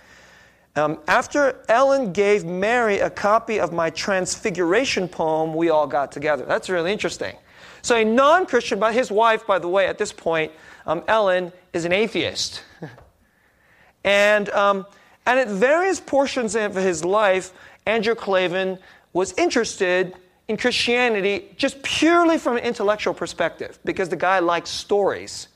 Um, 0.75 0.99
after 1.07 1.63
Ellen 1.69 2.11
gave 2.11 2.43
Mary 2.43 2.99
a 2.99 3.09
copy 3.09 3.61
of 3.61 3.71
my 3.71 3.89
Transfiguration 3.89 5.07
poem, 5.07 5.53
we 5.53 5.69
all 5.69 5.87
got 5.87 6.11
together. 6.11 6.43
That's 6.45 6.69
really 6.69 6.91
interesting. 6.91 7.35
So, 7.81 7.95
a 7.95 8.03
non 8.03 8.45
Christian, 8.45 8.77
but 8.77 8.93
his 8.93 9.09
wife, 9.09 9.47
by 9.47 9.59
the 9.59 9.69
way, 9.69 9.87
at 9.87 9.97
this 9.97 10.11
point, 10.11 10.51
um, 10.85 11.01
Ellen, 11.07 11.53
is 11.71 11.85
an 11.85 11.93
atheist. 11.93 12.61
and, 14.03 14.49
um, 14.49 14.85
and 15.25 15.39
at 15.39 15.47
various 15.47 16.01
portions 16.01 16.55
of 16.55 16.75
his 16.75 17.05
life, 17.05 17.53
Andrew 17.85 18.15
Klavan 18.15 18.79
was 19.13 19.33
interested 19.37 20.13
in 20.49 20.57
Christianity 20.57 21.47
just 21.57 21.81
purely 21.83 22.39
from 22.39 22.57
an 22.57 22.63
intellectual 22.63 23.13
perspective 23.13 23.77
because 23.85 24.09
the 24.09 24.15
guy 24.15 24.39
likes 24.39 24.71
stories 24.71 25.47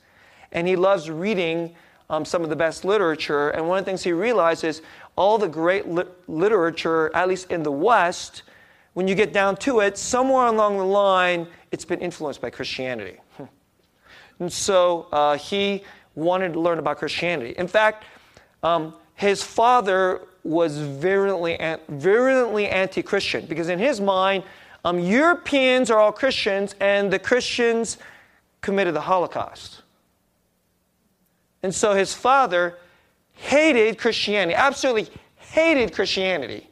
and 0.52 0.68
he 0.68 0.76
loves 0.76 1.10
reading 1.10 1.76
um, 2.12 2.24
some 2.24 2.44
of 2.44 2.50
the 2.50 2.56
best 2.56 2.86
literature. 2.86 3.50
And 3.50 3.68
one 3.68 3.80
of 3.80 3.86
the 3.86 3.90
things 3.90 4.04
he 4.04 4.14
realizes 4.14 4.78
is 4.78 4.82
all 5.16 5.40
the 5.40 5.48
great 5.48 5.88
li- 5.88 6.04
literature, 6.28 7.14
at 7.16 7.28
least 7.28 7.50
in 7.52 7.64
the 7.64 7.72
West, 7.72 8.44
when 8.94 9.08
you 9.08 9.16
get 9.16 9.34
down 9.34 9.58
to 9.58 9.80
it, 9.80 9.98
somewhere 9.98 10.46
along 10.46 10.78
the 10.78 10.86
line, 10.86 11.48
it's 11.72 11.86
been 11.86 12.00
influenced 12.00 12.40
by 12.40 12.52
Christianity. 12.52 13.18
and 14.40 14.54
so 14.54 15.08
uh, 15.12 15.36
he 15.38 15.84
wanted 16.14 16.54
to 16.54 16.60
learn 16.60 16.78
about 16.78 17.00
Christianity. 17.00 17.56
In 17.58 17.68
fact, 17.68 18.06
um, 18.62 18.94
his 19.16 19.42
father 19.42 20.22
was 20.44 20.78
virulently, 20.78 21.58
virulently 21.90 22.68
anti 22.68 23.02
Christian 23.02 23.48
because, 23.48 23.70
in 23.70 23.80
his 23.80 24.00
mind, 24.00 24.44
um, 24.84 25.00
Europeans 25.00 25.90
are 25.90 26.00
all 26.00 26.12
Christians 26.12 26.76
and 26.80 27.12
the 27.12 27.20
Christians 27.20 27.98
committed 28.62 28.94
the 28.94 29.02
Holocaust. 29.02 29.82
And 31.62 31.74
so 31.74 31.94
his 31.94 32.14
father 32.14 32.78
hated 33.34 33.98
Christianity, 33.98 34.54
absolutely 34.56 35.08
hated 35.38 35.94
Christianity. 35.94 36.70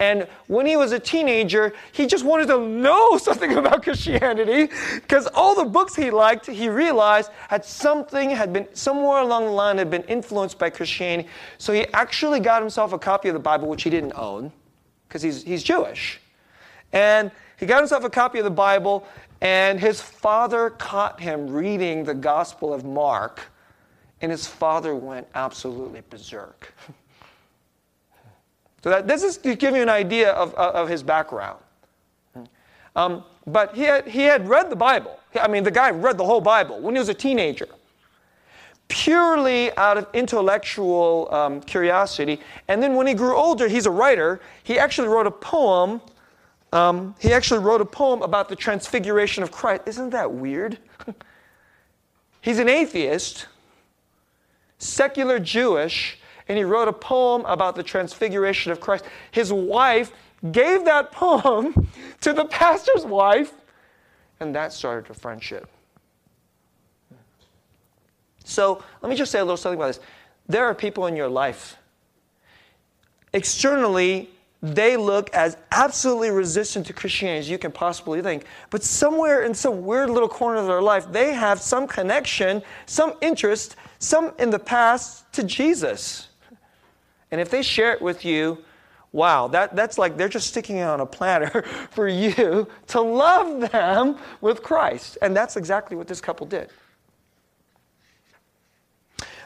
And 0.00 0.28
when 0.46 0.64
he 0.64 0.76
was 0.76 0.92
a 0.92 1.00
teenager, 1.00 1.72
he 1.90 2.06
just 2.06 2.24
wanted 2.24 2.46
to 2.48 2.60
know 2.60 3.16
something 3.18 3.54
about 3.54 3.82
Christianity 3.82 4.72
because 4.94 5.26
all 5.28 5.56
the 5.56 5.64
books 5.64 5.96
he 5.96 6.10
liked, 6.12 6.46
he 6.46 6.68
realized 6.68 7.30
had 7.48 7.64
something, 7.64 8.30
had 8.30 8.52
been 8.52 8.68
somewhere 8.74 9.18
along 9.18 9.46
the 9.46 9.50
line, 9.50 9.78
had 9.78 9.90
been 9.90 10.04
influenced 10.04 10.58
by 10.58 10.70
Christianity. 10.70 11.28
So 11.58 11.72
he 11.72 11.86
actually 11.92 12.38
got 12.38 12.62
himself 12.62 12.92
a 12.92 12.98
copy 12.98 13.28
of 13.28 13.34
the 13.34 13.40
Bible, 13.40 13.68
which 13.68 13.82
he 13.82 13.90
didn't 13.90 14.12
own 14.14 14.52
because 15.08 15.22
he's, 15.22 15.42
he's 15.42 15.64
Jewish. 15.64 16.20
And 16.92 17.32
he 17.58 17.66
got 17.66 17.78
himself 17.78 18.04
a 18.04 18.10
copy 18.10 18.38
of 18.38 18.44
the 18.44 18.50
Bible, 18.50 19.06
and 19.40 19.80
his 19.80 20.00
father 20.00 20.70
caught 20.70 21.20
him 21.20 21.50
reading 21.50 22.04
the 22.04 22.14
Gospel 22.14 22.72
of 22.72 22.84
Mark, 22.84 23.42
and 24.20 24.30
his 24.30 24.46
father 24.46 24.94
went 24.94 25.26
absolutely 25.34 26.02
berserk. 26.08 26.72
so 28.82 28.90
that 28.90 29.08
this 29.08 29.22
is 29.22 29.36
to 29.38 29.56
give 29.56 29.74
you 29.74 29.82
an 29.82 29.88
idea 29.88 30.30
of, 30.32 30.54
of 30.54 30.88
his 30.88 31.02
background. 31.02 31.58
Um, 32.94 33.24
but 33.46 33.74
he 33.74 33.82
had, 33.82 34.06
he 34.06 34.22
had 34.22 34.48
read 34.48 34.70
the 34.70 34.76
Bible. 34.76 35.18
I 35.40 35.48
mean, 35.48 35.64
the 35.64 35.70
guy 35.70 35.90
read 35.90 36.18
the 36.18 36.24
whole 36.24 36.40
Bible 36.40 36.80
when 36.80 36.94
he 36.94 36.98
was 36.98 37.08
a 37.08 37.14
teenager. 37.14 37.68
Purely 38.88 39.76
out 39.76 39.98
of 39.98 40.06
intellectual 40.14 41.28
um, 41.30 41.60
curiosity. 41.60 42.40
And 42.68 42.82
then 42.82 42.94
when 42.94 43.06
he 43.06 43.14
grew 43.14 43.36
older, 43.36 43.68
he's 43.68 43.86
a 43.86 43.90
writer. 43.90 44.40
He 44.62 44.78
actually 44.78 45.08
wrote 45.08 45.26
a 45.26 45.30
poem 45.30 46.00
um, 46.72 47.14
he 47.18 47.32
actually 47.32 47.60
wrote 47.60 47.80
a 47.80 47.84
poem 47.84 48.22
about 48.22 48.48
the 48.48 48.56
transfiguration 48.56 49.42
of 49.42 49.50
Christ. 49.50 49.82
Isn't 49.86 50.10
that 50.10 50.32
weird? 50.32 50.78
He's 52.40 52.58
an 52.58 52.68
atheist, 52.68 53.46
secular 54.78 55.38
Jewish, 55.38 56.18
and 56.46 56.56
he 56.56 56.64
wrote 56.64 56.88
a 56.88 56.92
poem 56.92 57.44
about 57.44 57.76
the 57.76 57.82
transfiguration 57.82 58.72
of 58.72 58.80
Christ. 58.80 59.04
His 59.30 59.52
wife 59.52 60.12
gave 60.52 60.84
that 60.84 61.12
poem 61.12 61.88
to 62.20 62.32
the 62.32 62.44
pastor's 62.46 63.04
wife, 63.04 63.52
and 64.40 64.54
that 64.54 64.72
started 64.72 65.10
a 65.10 65.14
friendship. 65.14 65.68
So 68.44 68.82
let 69.02 69.10
me 69.10 69.16
just 69.16 69.30
say 69.30 69.40
a 69.40 69.44
little 69.44 69.58
something 69.58 69.78
about 69.78 69.88
this. 69.88 70.00
There 70.46 70.64
are 70.64 70.74
people 70.74 71.06
in 71.06 71.16
your 71.16 71.28
life. 71.28 71.76
Externally, 73.34 74.30
they 74.62 74.96
look 74.96 75.30
as 75.34 75.56
absolutely 75.70 76.30
resistant 76.30 76.86
to 76.86 76.92
Christianity 76.92 77.38
as 77.38 77.50
you 77.50 77.58
can 77.58 77.70
possibly 77.70 78.20
think. 78.22 78.44
But 78.70 78.82
somewhere 78.82 79.42
in 79.42 79.54
some 79.54 79.84
weird 79.84 80.10
little 80.10 80.28
corner 80.28 80.58
of 80.58 80.66
their 80.66 80.82
life, 80.82 81.06
they 81.12 81.32
have 81.32 81.60
some 81.60 81.86
connection, 81.86 82.62
some 82.86 83.14
interest, 83.20 83.76
some 84.00 84.32
in 84.38 84.50
the 84.50 84.58
past 84.58 85.32
to 85.34 85.44
Jesus. 85.44 86.28
And 87.30 87.40
if 87.40 87.50
they 87.50 87.62
share 87.62 87.92
it 87.92 88.02
with 88.02 88.24
you, 88.24 88.58
wow, 89.12 89.46
that, 89.48 89.76
that's 89.76 89.96
like 89.96 90.16
they're 90.16 90.28
just 90.28 90.48
sticking 90.48 90.78
it 90.78 90.82
on 90.82 91.00
a 91.00 91.06
platter 91.06 91.62
for 91.90 92.08
you 92.08 92.66
to 92.88 93.00
love 93.00 93.70
them 93.70 94.18
with 94.40 94.62
Christ. 94.62 95.18
And 95.22 95.36
that's 95.36 95.56
exactly 95.56 95.96
what 95.96 96.08
this 96.08 96.20
couple 96.20 96.46
did. 96.46 96.70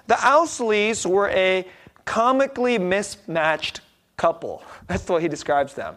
The 0.06 0.14
Ousleys 0.14 1.06
were 1.06 1.28
a 1.28 1.66
comically 2.04 2.78
mismatched 2.78 3.80
couple. 4.22 4.62
That's 4.86 5.02
the 5.02 5.14
way 5.14 5.20
he 5.20 5.26
describes 5.26 5.74
them. 5.74 5.96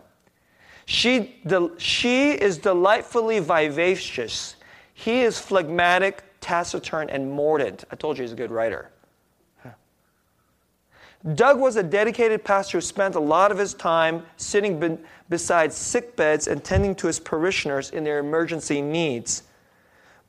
She, 0.87 1.35
the, 1.45 1.69
she 1.77 2.31
is 2.31 2.57
delightfully 2.57 3.37
vivacious. 3.37 4.55
He 4.95 5.21
is 5.21 5.37
phlegmatic, 5.37 6.23
taciturn, 6.41 7.11
and 7.11 7.29
mordant. 7.31 7.85
I 7.91 7.95
told 7.95 8.17
you 8.17 8.23
he's 8.23 8.31
a 8.31 8.35
good 8.35 8.49
writer. 8.49 8.89
Doug 11.35 11.59
was 11.59 11.75
a 11.75 11.83
dedicated 11.83 12.43
pastor 12.43 12.77
who 12.77 12.81
spent 12.81 13.13
a 13.15 13.19
lot 13.19 13.51
of 13.51 13.57
his 13.59 13.73
time 13.75 14.23
sitting 14.37 14.79
be- 14.79 14.97
beside 15.29 15.71
sick 15.71 16.15
beds 16.15 16.47
and 16.47 16.63
tending 16.63 16.95
to 16.95 17.07
his 17.07 17.19
parishioners 17.19 17.91
in 17.91 18.03
their 18.03 18.19
emergency 18.19 18.81
needs. 18.81 19.43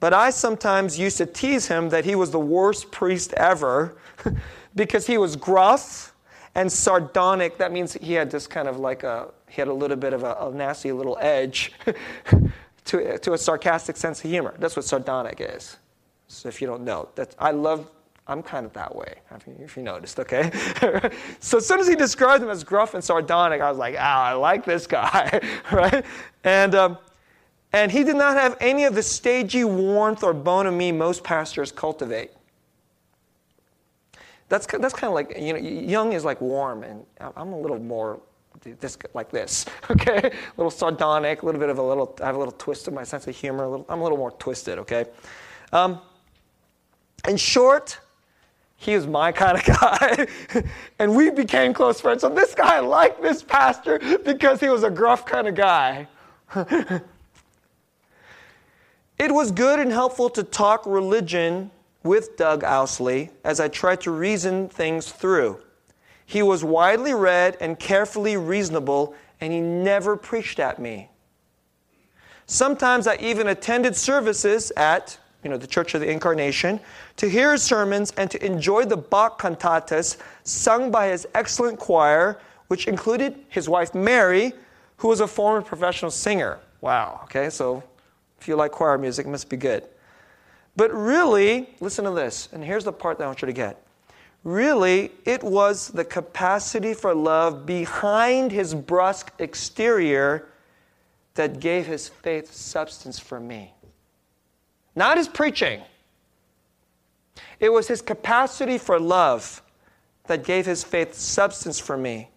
But 0.01 0.13
I 0.13 0.31
sometimes 0.31 0.99
used 0.99 1.17
to 1.19 1.27
tease 1.27 1.69
him 1.69 1.89
that 1.91 2.05
he 2.05 2.15
was 2.15 2.31
the 2.31 2.41
worst 2.41 2.91
priest 2.91 3.33
ever 3.35 3.97
because 4.75 5.07
he 5.07 5.19
was 5.19 5.37
gruff, 5.37 6.15
and 6.57 6.73
sardonic, 6.73 7.59
that 7.59 7.71
means 7.71 7.93
he 7.93 8.15
had 8.15 8.31
this 8.31 8.47
kind 8.47 8.67
of 8.67 8.79
like 8.79 9.03
a, 9.03 9.29
he 9.47 9.61
had 9.61 9.69
a 9.69 9.75
little 9.75 9.97
bit 9.97 10.15
of 10.15 10.25
a, 10.25 10.35
a 10.41 10.51
nasty 10.51 10.91
little 10.91 11.19
edge 11.21 11.71
to, 12.87 13.19
to 13.19 13.35
a 13.35 13.39
sarcastic 13.39 13.95
sense 13.95 14.25
of 14.25 14.31
humor. 14.31 14.55
That's 14.59 14.75
what 14.75 14.87
sardonic 14.87 15.37
is. 15.39 15.77
So 16.29 16.49
if 16.49 16.63
you 16.63 16.67
don't 16.67 16.83
know, 16.83 17.11
that's, 17.15 17.37
I 17.39 17.51
love, 17.51 17.91
I'm 18.27 18.43
kind 18.43 18.65
of 18.65 18.73
that 18.73 18.97
way, 18.97 19.17
if 19.59 19.77
you 19.77 19.83
noticed, 19.83 20.19
okay? 20.19 20.51
so 21.41 21.59
as 21.59 21.67
soon 21.67 21.79
as 21.79 21.89
he 21.89 21.95
described 21.95 22.43
him 22.43 22.49
as 22.49 22.65
gruff 22.65 22.95
and 22.95 23.05
sardonic, 23.05 23.61
I 23.61 23.69
was 23.69 23.79
like, 23.79 23.95
ah, 23.99 24.25
I 24.25 24.33
like 24.33 24.65
this 24.65 24.87
guy, 24.87 25.39
right? 25.73 26.07
And, 26.43 26.75
um, 26.75 26.99
and 27.75 27.93
he 27.93 28.03
did 28.03 28.17
not 28.17 28.35
have 28.35 28.57
any 28.61 28.85
of 28.85 28.95
the 28.95 29.03
stagey 29.03 29.65
warmth 29.65 30.25
or 30.25 30.33
bonhomie 30.33 30.91
most 30.91 31.23
pastors 31.23 31.71
cultivate. 31.71 32.31
That's, 34.49 34.67
that's 34.67 34.95
kind 34.95 35.09
of 35.09 35.15
like, 35.15 35.37
you 35.39 35.53
know, 35.53 35.59
young 35.59 36.13
is 36.13 36.25
like 36.25 36.41
warm, 36.41 36.85
and 36.85 37.05
I'm 37.21 37.53
a 37.53 37.59
little 37.59 37.81
more 37.81 38.21
this 38.81 38.99
like 39.15 39.31
this, 39.31 39.67
okay? 39.91 40.19
A 40.19 40.33
little 40.57 40.71
sardonic, 40.71 41.43
a 41.43 41.47
little 41.47 41.61
bit 41.61 41.71
of 41.71 41.79
a 41.79 41.83
little, 41.83 42.17
I 42.23 42.27
have 42.27 42.37
a 42.37 42.39
little 42.39 42.53
twist 42.53 42.89
of 42.89 42.95
my 42.95 43.05
sense 43.05 43.27
of 43.27 43.37
humor. 43.37 43.65
A 43.65 43.69
little, 43.69 43.87
I'm 43.89 44.01
a 44.01 44.03
little 44.03 44.19
more 44.19 44.33
twisted, 44.33 44.79
okay? 44.81 45.07
Um, 45.73 46.01
in 47.29 47.37
short, 47.37 47.99
he 48.77 48.95
was 48.95 49.07
my 49.07 49.33
kind 49.33 49.59
of 49.59 49.65
guy, 49.81 50.27
and 50.99 51.17
we 51.17 51.31
became 51.31 51.73
close 51.73 52.01
friends. 52.01 52.21
So 52.23 52.29
this 52.29 52.55
guy 52.55 52.79
liked 52.81 53.23
this 53.23 53.43
pastor 53.43 53.99
because 54.25 54.61
he 54.61 54.69
was 54.69 54.83
a 54.83 54.91
gruff 54.91 55.25
kind 55.27 55.49
of 55.49 55.55
guy. 55.55 56.07
it 59.19 59.33
was 59.33 59.51
good 59.51 59.81
and 59.81 59.91
helpful 59.91 60.31
to 60.31 60.43
talk 60.43 60.85
religion 60.87 61.71
with 62.07 62.37
Doug 62.37 62.63
Ousley 62.63 63.31
as 63.45 63.61
I 63.61 63.69
tried 63.69 64.01
to 64.03 64.11
reason 64.11 64.69
things 64.69 65.11
through. 65.11 65.61
He 66.25 66.43
was 66.43 66.65
widely 66.65 67.15
read 67.15 67.57
and 67.61 67.79
carefully 67.79 68.37
reasonable, 68.37 69.15
and 69.41 69.53
he 69.53 69.61
never 69.61 70.17
preached 70.17 70.59
at 70.59 70.79
me. 70.79 71.11
Sometimes 72.47 73.07
I 73.07 73.17
even 73.17 73.49
attended 73.49 73.97
services 73.97 74.73
at 74.77 75.19
you 75.43 75.51
know, 75.51 75.57
the 75.57 75.67
Church 75.67 75.95
of 75.95 76.01
the 76.01 76.11
Incarnation 76.11 76.81
to 77.17 77.29
hear 77.29 77.53
his 77.53 77.63
sermons 77.63 78.13
and 78.17 78.29
to 78.31 78.45
enjoy 78.45 78.85
the 78.85 78.97
Bach 78.97 79.41
cantatas 79.41 80.17
sung 80.43 80.91
by 80.91 81.09
his 81.09 81.27
excellent 81.35 81.79
choir, 81.79 82.41
which 82.67 82.89
included 82.89 83.39
his 83.49 83.69
wife 83.69 83.95
Mary, 83.95 84.53
who 84.97 85.09
was 85.09 85.21
a 85.21 85.27
former 85.27 85.63
professional 85.63 86.11
singer. 86.11 86.59
Wow, 86.81 87.21
okay, 87.25 87.51
so 87.51 87.83
If 88.41 88.49
you 88.49 88.57
like 88.57 88.73
choir 88.73 88.99
music, 88.99 89.27
it 89.27 89.31
must 89.31 89.49
be 89.49 89.57
good. 89.57 89.85
But 90.77 90.93
really, 90.93 91.71
listen 91.81 92.05
to 92.05 92.11
this, 92.11 92.49
and 92.53 92.63
here's 92.63 92.85
the 92.85 92.93
part 92.93 93.19
that 93.19 93.25
I 93.25 93.27
want 93.27 93.41
you 93.41 93.47
to 93.47 93.53
get. 93.53 93.83
Really, 94.45 95.11
it 95.25 95.43
was 95.43 95.89
the 95.89 96.05
capacity 96.05 96.95
for 96.95 97.15
love 97.15 97.67
behind 97.67 98.53
his 98.53 98.75
brusque 98.75 99.33
exterior 99.39 100.49
that 101.35 101.61
gave 101.61 101.87
his 101.87 102.09
faith 102.09 102.53
substance 102.53 103.19
for 103.19 103.41
me. 103.41 103.73
Not 104.95 105.17
his 105.19 105.29
preaching. 105.29 105.83
It 107.59 107.71
was 107.71 107.89
his 107.89 108.03
capacity 108.03 108.79
for 108.79 109.01
love 109.01 109.63
that 110.27 110.45
gave 110.45 110.67
his 110.67 110.85
faith 110.85 111.15
substance 111.15 111.79
for 111.79 111.97
me. 111.97 112.29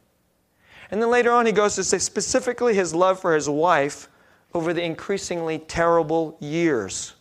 And 0.91 1.01
then 1.01 1.09
later 1.09 1.31
on, 1.31 1.45
he 1.45 1.51
goes 1.51 1.75
to 1.75 1.83
say 1.83 1.99
specifically 1.99 2.73
his 2.73 2.95
love 2.95 3.19
for 3.19 3.35
his 3.35 3.47
wife 3.47 4.09
over 4.53 4.73
the 4.73 4.83
increasingly 4.83 5.59
terrible 5.59 6.37
years. 6.39 7.13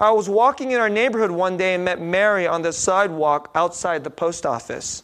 I 0.00 0.10
was 0.12 0.30
walking 0.30 0.70
in 0.70 0.80
our 0.80 0.88
neighborhood 0.88 1.30
one 1.30 1.58
day 1.58 1.74
and 1.74 1.84
met 1.84 2.00
Mary 2.00 2.46
on 2.46 2.62
the 2.62 2.72
sidewalk 2.72 3.50
outside 3.54 4.02
the 4.02 4.10
post 4.10 4.46
office. 4.46 5.02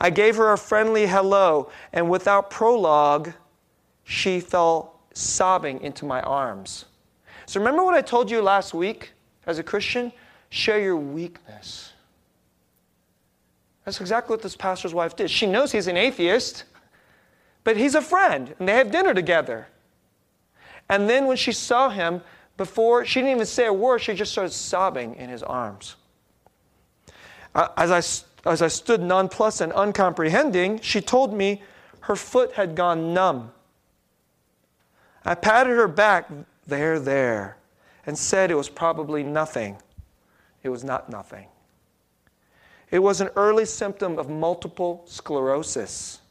I 0.00 0.10
gave 0.10 0.34
her 0.36 0.52
a 0.52 0.58
friendly 0.58 1.06
hello, 1.06 1.70
and 1.92 2.10
without 2.10 2.50
prologue, 2.50 3.32
she 4.02 4.40
fell 4.40 4.98
sobbing 5.14 5.80
into 5.80 6.04
my 6.04 6.20
arms. 6.22 6.86
So, 7.46 7.60
remember 7.60 7.84
what 7.84 7.94
I 7.94 8.02
told 8.02 8.30
you 8.30 8.42
last 8.42 8.74
week 8.74 9.12
as 9.46 9.60
a 9.60 9.62
Christian? 9.62 10.12
Share 10.50 10.80
your 10.80 10.96
weakness. 10.96 11.92
That's 13.84 14.00
exactly 14.00 14.34
what 14.34 14.42
this 14.42 14.56
pastor's 14.56 14.94
wife 14.94 15.14
did. 15.14 15.30
She 15.30 15.46
knows 15.46 15.70
he's 15.70 15.86
an 15.86 15.96
atheist, 15.96 16.64
but 17.62 17.76
he's 17.76 17.94
a 17.94 18.02
friend, 18.02 18.54
and 18.58 18.68
they 18.68 18.74
have 18.74 18.90
dinner 18.90 19.14
together. 19.14 19.68
And 20.88 21.08
then 21.08 21.26
when 21.26 21.36
she 21.36 21.52
saw 21.52 21.90
him, 21.90 22.22
before 22.62 23.04
she 23.04 23.20
didn't 23.20 23.32
even 23.32 23.46
say 23.46 23.66
a 23.66 23.72
word, 23.72 23.98
she 23.98 24.14
just 24.14 24.30
started 24.30 24.52
sobbing 24.52 25.16
in 25.16 25.28
his 25.28 25.42
arms. 25.42 25.96
As, 27.54 27.90
I, 27.90 28.48
as 28.48 28.62
I 28.62 28.68
stood 28.68 29.02
nonplussed 29.02 29.60
and 29.60 29.72
uncomprehending, 29.74 30.78
she 30.80 31.00
told 31.00 31.34
me 31.34 31.60
her 32.02 32.14
foot 32.14 32.52
had 32.52 32.76
gone 32.76 33.12
numb. 33.12 33.50
I 35.24 35.34
patted 35.34 35.70
her 35.70 35.88
back, 35.88 36.30
there, 36.66 37.00
there, 37.00 37.56
and 38.06 38.16
said 38.16 38.52
it 38.52 38.56
was 38.56 38.68
probably 38.68 39.24
nothing. 39.24 39.76
It 40.62 40.68
was 40.68 40.84
not 40.84 41.10
nothing. 41.10 41.48
It 42.92 43.00
was 43.00 43.20
an 43.20 43.30
early 43.34 43.64
symptom 43.64 44.20
of 44.20 44.30
multiple 44.30 45.02
sclerosis. 45.06 46.21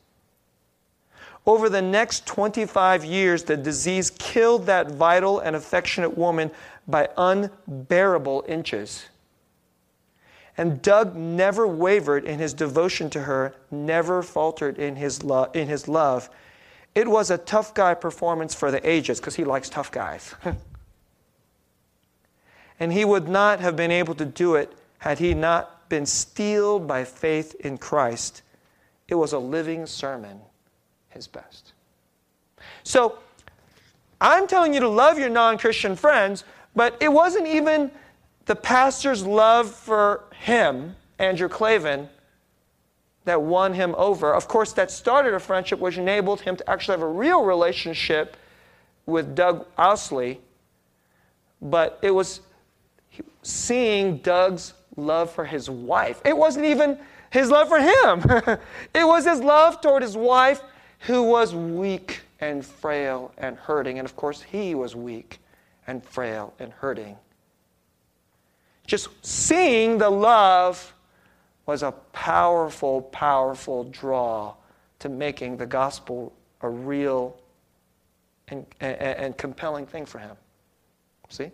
Over 1.46 1.70
the 1.70 1.82
next 1.82 2.26
25 2.28 3.04
years, 3.04 3.44
the 3.44 3.58
disease 3.58 4.12
killed 4.12 4.68
that 4.68 4.92
vital 4.92 5.40
and 5.40 5.56
affectionate 5.56 6.18
woman 6.18 6.52
by 6.88 7.10
unbearable 7.18 8.46
inches. 8.48 9.08
And 10.58 10.82
Doug 10.82 11.16
never 11.16 11.68
wavered 11.68 12.26
in 12.26 12.38
his 12.38 12.54
devotion 12.54 13.10
to 13.12 13.22
her, 13.22 13.56
never 13.72 14.22
faltered 14.22 14.78
in 14.78 14.98
his, 14.98 15.24
lo- 15.24 15.50
in 15.54 15.68
his 15.68 15.88
love. 15.88 16.30
It 16.94 17.08
was 17.08 17.32
a 17.32 17.38
tough 17.38 17.74
guy 17.74 17.96
performance 17.96 18.54
for 18.54 18.70
the 18.70 18.88
ages 18.88 19.20
because 19.20 19.36
he 19.36 19.44
likes 19.44 19.70
tough 19.70 19.92
guys. 19.92 20.36
and 22.80 22.94
he 22.94 23.06
would 23.06 23.28
not 23.28 23.62
have 23.62 23.76
been 23.76 23.92
able 23.92 24.14
to 24.16 24.26
do 24.26 24.56
it 24.56 24.72
had 25.00 25.18
he 25.18 25.34
not 25.34 25.90
been 25.90 26.06
steeled 26.06 26.88
by 26.88 27.06
faith 27.06 27.56
in 27.62 27.80
Christ. 27.80 28.44
It 29.08 29.16
was 29.16 29.34
a 29.34 29.40
living 29.40 29.88
sermon 29.88 30.42
his 31.12 31.28
best. 31.28 31.74
So, 32.84 33.20
I'm 34.20 34.46
telling 34.46 34.74
you 34.74 34.80
to 34.82 34.88
love 34.88 35.18
your 35.18 35.30
non 35.30 35.58
Christian 35.58 35.96
friends, 35.96 36.44
but 36.76 36.96
it 37.02 37.12
wasn't 37.12 37.48
even 37.48 37.92
the 38.46 38.56
pastor's 38.56 39.26
love 39.26 39.74
for 39.74 40.24
him, 40.36 40.96
Andrew 41.18 41.50
Klavan, 41.50 42.08
that 43.26 43.42
won 43.42 43.74
him 43.74 43.96
over. 43.98 44.34
Of 44.34 44.48
course, 44.48 44.74
that 44.74 44.92
started 44.92 45.34
a 45.34 45.40
friendship 45.40 45.80
which 45.80 45.98
enabled 45.98 46.42
him 46.42 46.56
to 46.56 46.70
actually 46.70 46.94
have 46.94 47.02
a 47.02 47.12
real 47.12 47.44
relationship 47.44 48.38
with 49.06 49.36
Doug 49.36 49.66
Ousley, 49.78 50.38
but 51.62 52.00
it 52.02 52.12
was 52.12 52.42
seeing 53.42 54.18
Doug's 54.18 54.74
love 54.96 55.32
for 55.32 55.46
his 55.46 55.70
wife. 55.70 56.22
It 56.24 56.38
wasn't 56.38 56.66
even 56.66 57.00
his 57.32 57.50
love 57.50 57.70
for 57.70 57.80
him, 57.80 58.60
it 58.94 59.08
was 59.08 59.26
his 59.26 59.40
love 59.40 59.82
toward 59.82 60.04
his 60.04 60.16
wife 60.16 60.62
who 61.02 61.24
was 61.24 61.54
weak 61.54 62.22
and 62.40 62.66
frail 62.66 63.32
and 63.38 63.58
hurting. 63.58 64.00
And 64.00 64.06
of 64.06 64.16
course, 64.16 64.42
he 64.42 64.76
was 64.76 64.96
weak 64.96 65.40
and 65.88 66.04
frail 66.04 66.54
and 66.60 66.72
hurting. 66.74 67.18
Just 68.86 69.10
seeing 69.26 69.98
the 69.98 70.10
love 70.10 70.94
was 71.66 71.84
a 71.84 71.92
powerful, 71.92 73.04
powerful 73.04 73.84
draw 73.86 74.54
to 75.00 75.10
making 75.10 75.58
the 75.58 75.66
gospel 75.66 76.34
a 76.62 76.70
real 76.70 77.38
and, 78.50 78.66
and, 78.80 78.96
and 78.98 79.38
compelling 79.38 79.86
thing 79.86 80.06
for 80.06 80.20
him. 80.20 80.36
See? 81.30 81.52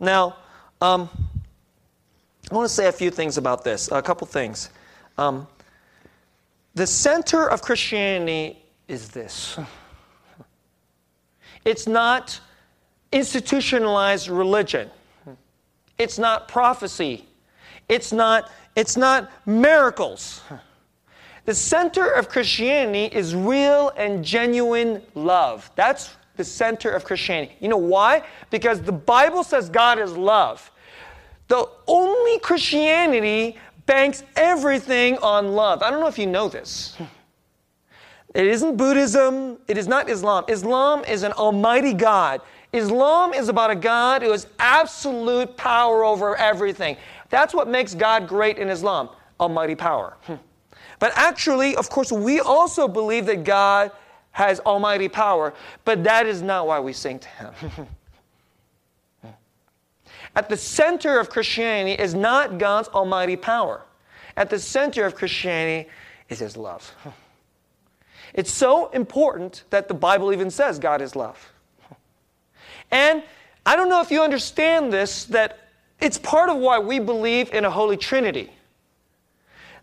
Now, 0.00 0.36
um, 0.80 1.08
I 2.50 2.54
want 2.54 2.66
to 2.68 2.74
say 2.74 2.88
a 2.88 2.92
few 2.92 3.10
things 3.10 3.36
about 3.36 3.62
this, 3.62 3.90
a 3.92 4.00
couple 4.00 4.26
things. 4.26 4.70
Um, 5.18 5.46
the 6.78 6.86
center 6.86 7.50
of 7.50 7.60
Christianity 7.60 8.62
is 8.86 9.08
this 9.08 9.58
it's 11.64 11.88
not 11.88 12.40
institutionalized 13.10 14.28
religion, 14.28 14.88
it's 15.98 16.18
not 16.18 16.46
prophecy, 16.46 17.26
it's 17.88 18.12
not, 18.12 18.50
it's 18.76 18.96
not 18.96 19.30
miracles. 19.44 20.40
The 21.46 21.54
center 21.54 22.10
of 22.10 22.28
Christianity 22.28 23.06
is 23.06 23.34
real 23.34 23.90
and 23.96 24.22
genuine 24.22 25.02
love. 25.14 25.70
That's 25.74 26.14
the 26.36 26.44
center 26.44 26.90
of 26.90 27.04
Christianity. 27.04 27.56
You 27.58 27.68
know 27.68 27.78
why? 27.78 28.22
Because 28.50 28.82
the 28.82 28.92
Bible 28.92 29.42
says 29.42 29.70
God 29.70 29.98
is 29.98 30.12
love. 30.14 30.70
The 31.48 31.66
only 31.86 32.38
Christianity 32.40 33.56
banks 33.88 34.22
everything 34.36 35.18
on 35.18 35.52
love. 35.52 35.82
I 35.82 35.90
don't 35.90 35.98
know 35.98 36.06
if 36.06 36.18
you 36.18 36.26
know 36.26 36.48
this. 36.48 36.96
It 38.34 38.46
isn't 38.46 38.76
Buddhism, 38.76 39.58
it 39.66 39.78
is 39.78 39.88
not 39.88 40.08
Islam. 40.10 40.44
Islam 40.48 41.02
is 41.06 41.22
an 41.22 41.32
almighty 41.32 41.94
God. 41.94 42.42
Islam 42.74 43.32
is 43.32 43.48
about 43.48 43.70
a 43.70 43.74
God 43.74 44.22
who 44.22 44.30
has 44.30 44.46
absolute 44.58 45.56
power 45.56 46.04
over 46.04 46.36
everything. 46.36 46.98
That's 47.30 47.54
what 47.54 47.68
makes 47.68 47.94
God 47.94 48.28
great 48.28 48.58
in 48.58 48.68
Islam 48.68 49.08
almighty 49.40 49.74
power. 49.74 50.18
But 50.98 51.12
actually, 51.16 51.74
of 51.76 51.88
course, 51.88 52.12
we 52.12 52.40
also 52.40 52.86
believe 52.86 53.24
that 53.26 53.44
God 53.44 53.92
has 54.32 54.60
almighty 54.60 55.08
power, 55.08 55.54
but 55.84 56.04
that 56.04 56.26
is 56.26 56.42
not 56.42 56.66
why 56.66 56.80
we 56.80 56.92
sing 56.92 57.18
to 57.18 57.28
Him. 57.28 57.86
At 60.38 60.48
the 60.48 60.56
center 60.56 61.18
of 61.18 61.30
Christianity 61.30 62.00
is 62.00 62.14
not 62.14 62.58
God's 62.58 62.86
almighty 62.90 63.34
power. 63.34 63.82
At 64.36 64.50
the 64.50 64.58
center 64.60 65.04
of 65.04 65.16
Christianity 65.16 65.90
is 66.28 66.38
His 66.38 66.56
love. 66.56 66.94
It's 68.34 68.52
so 68.52 68.88
important 68.90 69.64
that 69.70 69.88
the 69.88 69.94
Bible 69.94 70.34
even 70.34 70.50
says 70.50 70.78
God 70.78 71.02
is 71.02 71.16
love. 71.16 71.50
And 72.92 73.24
I 73.66 73.74
don't 73.74 73.88
know 73.88 74.02
if 74.02 74.10
you 74.12 74.22
understand 74.22 74.92
this, 74.92 75.24
that 75.24 75.58
it's 75.98 76.18
part 76.18 76.50
of 76.50 76.58
why 76.58 76.78
we 76.78 77.00
believe 77.00 77.52
in 77.52 77.64
a 77.64 77.70
Holy 77.70 77.96
Trinity. 77.96 78.52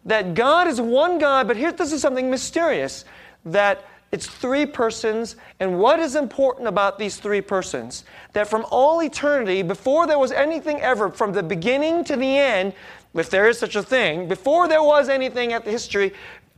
That 0.05 0.35
God 0.35 0.67
is 0.67 0.79
one 0.79 1.17
God, 1.17 1.47
but 1.47 1.57
here, 1.57 1.71
this 1.71 1.91
is 1.91 2.01
something 2.01 2.29
mysterious 2.29 3.03
that 3.45 3.83
it's 4.15 4.27
three 4.27 4.65
persons, 4.65 5.35
and 5.59 5.77
what 5.77 5.99
is 5.99 6.15
important 6.15 6.69
about 6.69 6.97
these 6.97 7.17
three 7.17 7.41
persons? 7.41 8.05
That 8.31 8.47
from 8.47 8.65
all 8.71 9.03
eternity, 9.03 9.61
before 9.61 10.07
there 10.07 10.17
was 10.17 10.31
anything 10.31 10.79
ever, 10.79 11.09
from 11.09 11.33
the 11.33 11.43
beginning 11.43 12.05
to 12.05 12.15
the 12.15 12.37
end, 12.37 12.71
if 13.13 13.29
there 13.29 13.49
is 13.49 13.59
such 13.59 13.75
a 13.75 13.83
thing, 13.83 14.29
before 14.29 14.69
there 14.69 14.81
was 14.81 15.09
anything 15.09 15.51
at 15.51 15.65
the 15.65 15.71
history, 15.71 16.13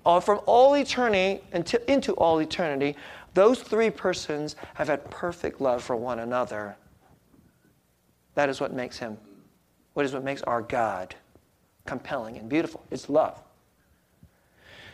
uh, 0.05 0.19
from 0.19 0.39
all 0.45 0.75
eternity 0.75 1.41
into, 1.51 1.91
into 1.91 2.13
all 2.13 2.37
eternity, 2.39 2.95
those 3.33 3.59
three 3.59 3.89
persons 3.89 4.55
have 4.75 4.87
had 4.87 5.09
perfect 5.09 5.59
love 5.59 5.83
for 5.83 5.95
one 5.95 6.19
another. 6.19 6.75
That 8.35 8.49
is 8.49 8.61
what 8.61 8.71
makes 8.71 8.99
him, 8.99 9.17
what 9.95 10.05
is 10.05 10.13
what 10.13 10.23
makes 10.23 10.43
our 10.43 10.61
God 10.61 11.15
compelling 11.87 12.37
and 12.37 12.47
beautiful? 12.47 12.85
It's 12.91 13.09
love. 13.09 13.41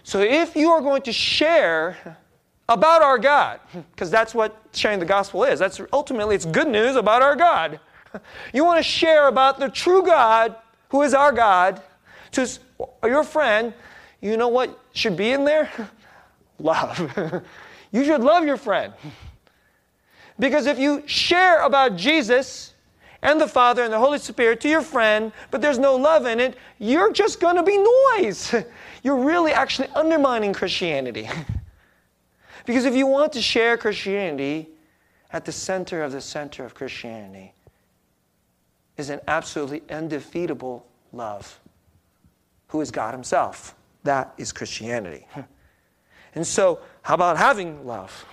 So 0.04 0.21
if 0.21 0.56
you 0.56 0.69
are 0.71 0.80
going 0.80 1.02
to 1.02 1.12
share 1.12 2.17
about 2.69 3.02
our 3.02 3.17
God, 3.17 3.60
because 3.91 4.10
that's 4.10 4.34
what 4.34 4.58
sharing 4.73 4.99
the 4.99 5.06
gospel 5.06 5.43
is. 5.43 5.60
That's 5.60 5.82
ultimately 5.91 6.36
it's 6.36 6.45
good 6.45 6.67
news 6.67 6.95
about 6.95 7.21
our 7.21 7.36
God. 7.36 7.80
You 8.54 8.63
want 8.63 8.78
to 8.78 8.84
share 8.84 9.28
about 9.28 9.60
the 9.60 9.69
true 9.69 10.04
God, 10.04 10.56
who 10.89 11.02
is 11.02 11.13
our 11.13 11.32
God, 11.32 11.82
to 12.32 12.47
your 13.04 13.23
friend. 13.23 13.73
You 14.21 14.38
know 14.38 14.47
what 14.47 14.80
should 14.93 15.17
be 15.17 15.32
in 15.32 15.45
there? 15.45 15.69
Love. 16.60 17.43
you 17.91 18.06
should 18.06 18.21
love 18.21 18.45
your 18.45 18.58
friend. 18.58 18.93
Because 20.39 20.65
if 20.65 20.80
you 20.80 21.04
share 21.08 21.63
about 21.63 21.97
Jesus 21.97 22.73
and 23.21 23.39
the 23.41 23.47
Father 23.47 23.84
and 23.84 23.91
the 23.91 23.99
Holy 23.99 24.19
Spirit 24.19 24.62
to 24.62 24.69
your 24.69 24.82
friend, 24.82 25.32
but 25.52 25.62
there's 25.62 25.80
no 25.80 25.95
love 25.95 26.26
in 26.26 26.39
it, 26.39 26.56
you're 26.80 27.12
just 27.12 27.39
going 27.39 27.56
to 27.56 27.63
be 27.63 27.78
noise. 27.78 28.56
You're 29.04 29.17
really 29.17 29.52
actually 29.52 29.89
undermining 29.89 30.54
Christianity. 30.54 31.30
Because 32.65 32.86
if 32.86 32.95
you 32.95 33.08
want 33.08 33.34
to 33.34 33.41
share 33.41 33.78
Christianity, 33.78 34.69
at 35.34 35.45
the 35.45 35.52
center 35.52 36.04
of 36.04 36.12
the 36.12 36.21
center 36.21 36.63
of 36.63 36.76
Christianity 36.76 37.54
is 38.95 39.10
an 39.10 39.19
absolutely 39.28 39.82
undefeatable 39.89 40.86
love, 41.12 41.60
who 42.67 42.80
is 42.80 42.91
God 42.91 43.13
Himself. 43.13 43.76
That 44.04 44.34
is 44.38 44.52
Christianity. 44.52 45.28
And 46.36 46.47
so, 46.47 46.80
how 47.04 47.13
about 47.13 47.38
having 47.38 47.86
love? 47.86 48.26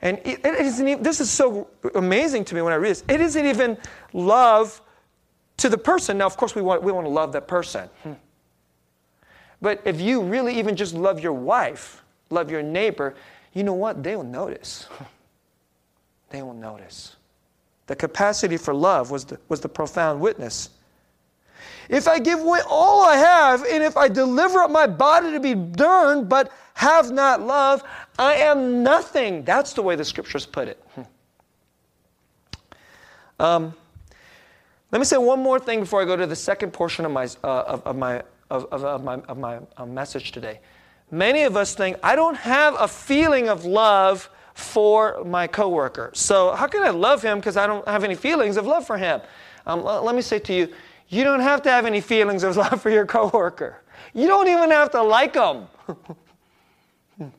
And 0.00 0.18
it, 0.18 0.44
it 0.44 0.54
isn't 0.54 0.86
even, 0.86 1.02
this 1.02 1.20
is 1.20 1.30
so 1.30 1.68
amazing 1.96 2.44
to 2.44 2.54
me 2.54 2.62
when 2.62 2.72
I 2.72 2.76
read 2.76 2.90
this. 2.90 3.04
It 3.08 3.20
isn't 3.20 3.44
even 3.44 3.76
love 4.12 4.80
to 5.56 5.68
the 5.68 5.76
person. 5.76 6.18
Now, 6.18 6.26
of 6.26 6.36
course, 6.36 6.54
we 6.54 6.62
want, 6.62 6.84
we 6.84 6.92
want 6.92 7.06
to 7.06 7.10
love 7.10 7.32
that 7.32 7.48
person. 7.48 7.90
But 9.60 9.82
if 9.84 10.00
you 10.00 10.22
really 10.22 10.58
even 10.58 10.76
just 10.76 10.94
love 10.94 11.20
your 11.20 11.32
wife, 11.32 12.02
love 12.30 12.50
your 12.50 12.62
neighbor, 12.62 13.14
you 13.54 13.64
know 13.64 13.72
what? 13.72 14.02
They 14.02 14.16
will 14.16 14.24
notice. 14.24 14.86
They 16.30 16.42
will 16.42 16.52
notice. 16.52 17.16
The 17.86 17.96
capacity 17.96 18.58
for 18.58 18.74
love 18.74 19.10
was 19.10 19.24
the, 19.24 19.40
was 19.48 19.60
the 19.62 19.68
profound 19.70 20.20
witness. 20.20 20.68
If 21.88 22.06
I 22.06 22.18
give 22.18 22.40
away 22.40 22.60
all 22.68 23.02
I 23.02 23.16
have, 23.16 23.64
and 23.64 23.82
if 23.82 23.96
I 23.96 24.08
deliver 24.08 24.58
up 24.58 24.70
my 24.70 24.86
body 24.86 25.32
to 25.32 25.40
be 25.40 25.54
burned, 25.54 26.28
but 26.28 26.52
have 26.74 27.10
not 27.10 27.40
love, 27.40 27.82
I 28.18 28.34
am 28.34 28.82
nothing. 28.82 29.42
That's 29.42 29.72
the 29.72 29.80
way 29.80 29.96
the 29.96 30.04
scriptures 30.04 30.44
put 30.44 30.68
it. 30.68 30.84
Um, 33.40 33.72
let 34.90 34.98
me 34.98 35.04
say 35.04 35.16
one 35.16 35.40
more 35.40 35.58
thing 35.58 35.80
before 35.80 36.02
I 36.02 36.04
go 36.04 36.16
to 36.16 36.26
the 36.26 36.36
second 36.36 36.72
portion 36.72 37.04
of 37.04 37.12
my, 37.12 37.24
uh, 37.44 37.62
of, 37.62 37.82
of, 37.86 37.96
my, 37.96 38.22
of, 38.50 38.64
of, 38.72 39.04
my, 39.04 39.14
of 39.28 39.38
my 39.38 39.60
uh, 39.76 39.86
message 39.86 40.32
today. 40.32 40.60
Many 41.10 41.42
of 41.42 41.56
us 41.56 41.74
think, 41.74 41.96
I 42.02 42.16
don't 42.16 42.36
have 42.36 42.74
a 42.78 42.88
feeling 42.88 43.48
of 43.48 43.64
love 43.64 44.28
for 44.54 45.22
my 45.24 45.46
coworker. 45.46 46.10
So 46.14 46.54
how 46.54 46.66
can 46.66 46.82
I 46.82 46.90
love 46.90 47.22
him 47.22 47.38
because 47.38 47.56
I 47.56 47.66
don't 47.66 47.86
have 47.88 48.04
any 48.04 48.14
feelings 48.14 48.56
of 48.56 48.66
love 48.66 48.86
for 48.86 48.98
him? 48.98 49.20
Um, 49.66 49.84
let 49.84 50.14
me 50.14 50.22
say 50.22 50.38
to 50.40 50.52
you, 50.52 50.68
you 51.08 51.24
don't 51.24 51.40
have 51.40 51.62
to 51.62 51.70
have 51.70 51.86
any 51.86 52.00
feelings 52.00 52.42
of 52.42 52.56
love 52.64 52.82
for 52.82 52.90
your 52.90 53.06
coworker. 53.06 53.82
You 54.14 54.26
don't 54.26 54.48
even 54.48 54.70
have 54.70 54.90
to 54.90 55.02
like 55.02 55.34
them. 55.34 55.68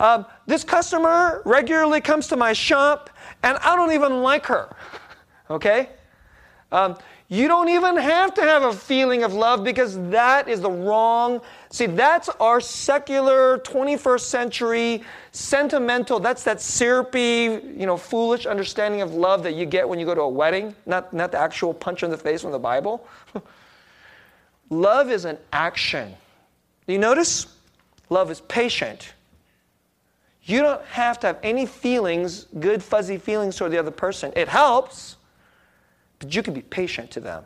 um, 0.00 0.26
this 0.46 0.64
customer 0.64 1.42
regularly 1.44 2.00
comes 2.00 2.26
to 2.28 2.36
my 2.36 2.52
shop, 2.52 3.10
and 3.42 3.58
I 3.58 3.76
don't 3.76 3.92
even 3.92 4.22
like 4.22 4.46
her. 4.46 4.74
Okay? 5.50 5.90
Um, 6.72 6.96
you 7.28 7.48
don't 7.48 7.70
even 7.70 7.96
have 7.96 8.34
to 8.34 8.42
have 8.42 8.64
a 8.64 8.72
feeling 8.72 9.22
of 9.22 9.32
love 9.32 9.64
because 9.64 9.98
that 10.10 10.46
is 10.46 10.60
the 10.60 10.70
wrong. 10.70 11.40
See, 11.70 11.86
that's 11.86 12.28
our 12.28 12.60
secular 12.60 13.58
21st 13.60 14.20
century 14.20 15.02
sentimental, 15.32 16.20
that's 16.20 16.44
that 16.44 16.60
syrupy, 16.60 17.60
you 17.76 17.86
know, 17.86 17.96
foolish 17.96 18.46
understanding 18.46 19.00
of 19.00 19.14
love 19.14 19.42
that 19.42 19.54
you 19.54 19.64
get 19.64 19.88
when 19.88 19.98
you 19.98 20.04
go 20.04 20.14
to 20.14 20.20
a 20.20 20.28
wedding, 20.28 20.74
not, 20.86 21.12
not 21.12 21.32
the 21.32 21.38
actual 21.38 21.72
punch 21.72 22.02
in 22.02 22.10
the 22.10 22.16
face 22.16 22.42
from 22.42 22.52
the 22.52 22.58
Bible. 22.58 23.06
love 24.70 25.10
is 25.10 25.24
an 25.24 25.38
action. 25.52 26.14
You 26.86 26.98
notice? 26.98 27.46
Love 28.10 28.30
is 28.30 28.42
patient. 28.42 29.14
You 30.42 30.60
don't 30.60 30.84
have 30.84 31.18
to 31.20 31.28
have 31.28 31.38
any 31.42 31.64
feelings, 31.64 32.46
good, 32.60 32.82
fuzzy 32.82 33.16
feelings 33.16 33.56
toward 33.56 33.72
the 33.72 33.78
other 33.78 33.90
person. 33.90 34.30
It 34.36 34.46
helps 34.46 35.16
but 36.24 36.34
you 36.34 36.42
can 36.42 36.54
be 36.54 36.62
patient 36.62 37.10
to 37.12 37.20
them. 37.20 37.44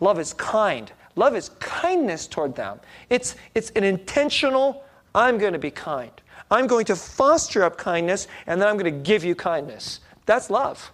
Love 0.00 0.18
is 0.18 0.32
kind. 0.34 0.90
Love 1.16 1.36
is 1.36 1.50
kindness 1.60 2.26
toward 2.26 2.54
them. 2.54 2.80
It's, 3.10 3.36
it's 3.54 3.70
an 3.70 3.84
intentional, 3.84 4.84
I'm 5.14 5.38
going 5.38 5.52
to 5.52 5.58
be 5.58 5.70
kind. 5.70 6.10
I'm 6.50 6.66
going 6.66 6.84
to 6.86 6.96
foster 6.96 7.62
up 7.62 7.76
kindness, 7.76 8.26
and 8.46 8.60
then 8.60 8.68
I'm 8.68 8.76
going 8.76 8.92
to 8.92 9.00
give 9.02 9.24
you 9.24 9.34
kindness. 9.34 10.00
That's 10.26 10.50
love. 10.50 10.92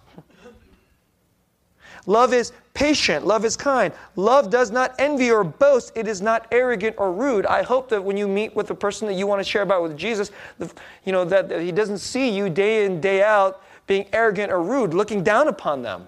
Love 2.05 2.33
is 2.33 2.51
patient. 2.75 3.25
Love 3.25 3.45
is 3.45 3.57
kind. 3.57 3.91
Love 4.15 4.51
does 4.51 4.69
not 4.69 4.93
envy 4.99 5.31
or 5.31 5.43
boast. 5.43 5.91
It 5.95 6.07
is 6.07 6.21
not 6.21 6.47
arrogant 6.51 6.95
or 6.99 7.11
rude. 7.11 7.47
I 7.47 7.63
hope 7.63 7.89
that 7.89 8.03
when 8.03 8.17
you 8.17 8.27
meet 8.27 8.55
with 8.55 8.67
the 8.67 8.75
person 8.75 9.07
that 9.07 9.15
you 9.15 9.25
want 9.25 9.39
to 9.39 9.49
share 9.49 9.63
about 9.63 9.81
with 9.81 9.97
Jesus, 9.97 10.31
the, 10.59 10.71
you 11.03 11.11
know 11.11 11.25
that, 11.25 11.49
that 11.49 11.61
he 11.61 11.71
doesn't 11.71 11.97
see 11.97 12.29
you 12.29 12.49
day 12.49 12.85
in 12.85 13.01
day 13.01 13.23
out 13.23 13.63
being 13.87 14.05
arrogant 14.13 14.51
or 14.51 14.61
rude, 14.61 14.93
looking 14.93 15.23
down 15.23 15.47
upon 15.47 15.81
them. 15.81 16.07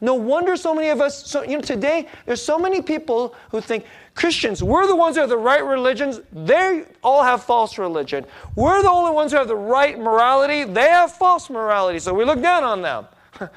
No 0.00 0.14
wonder 0.14 0.56
so 0.56 0.74
many 0.74 0.88
of 0.88 1.00
us, 1.00 1.26
so, 1.26 1.42
you 1.42 1.56
know, 1.56 1.60
today, 1.60 2.08
there's 2.24 2.42
so 2.42 2.58
many 2.58 2.80
people 2.80 3.34
who 3.50 3.60
think 3.60 3.84
Christians, 4.14 4.62
we're 4.62 4.86
the 4.86 4.96
ones 4.96 5.16
who 5.16 5.20
have 5.20 5.28
the 5.28 5.36
right 5.36 5.64
religions. 5.64 6.20
They 6.32 6.84
all 7.02 7.22
have 7.22 7.44
false 7.44 7.76
religion. 7.76 8.24
We're 8.56 8.82
the 8.82 8.90
only 8.90 9.12
ones 9.12 9.32
who 9.32 9.38
have 9.38 9.48
the 9.48 9.56
right 9.56 9.98
morality. 9.98 10.64
They 10.64 10.88
have 10.88 11.12
false 11.12 11.50
morality. 11.50 11.98
So 11.98 12.14
we 12.14 12.24
look 12.24 12.40
down 12.40 12.64
on 12.64 12.80
them. 12.80 13.06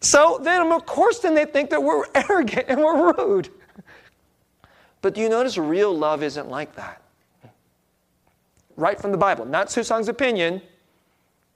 so 0.00 0.40
then, 0.42 0.72
of 0.72 0.86
course, 0.86 1.18
then 1.18 1.34
they 1.34 1.44
think 1.44 1.68
that 1.70 1.82
we're 1.82 2.04
arrogant 2.14 2.66
and 2.68 2.80
we're 2.80 3.12
rude. 3.12 3.50
But 5.02 5.14
do 5.14 5.20
you 5.20 5.28
notice 5.28 5.58
real 5.58 5.96
love 5.96 6.22
isn't 6.22 6.48
like 6.48 6.74
that? 6.76 7.02
Right 8.76 8.98
from 8.98 9.12
the 9.12 9.18
Bible. 9.18 9.44
Not 9.44 9.66
Susang's 9.66 10.08
opinion, 10.08 10.62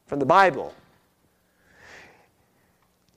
from 0.06 0.18
the 0.18 0.26
Bible. 0.26 0.74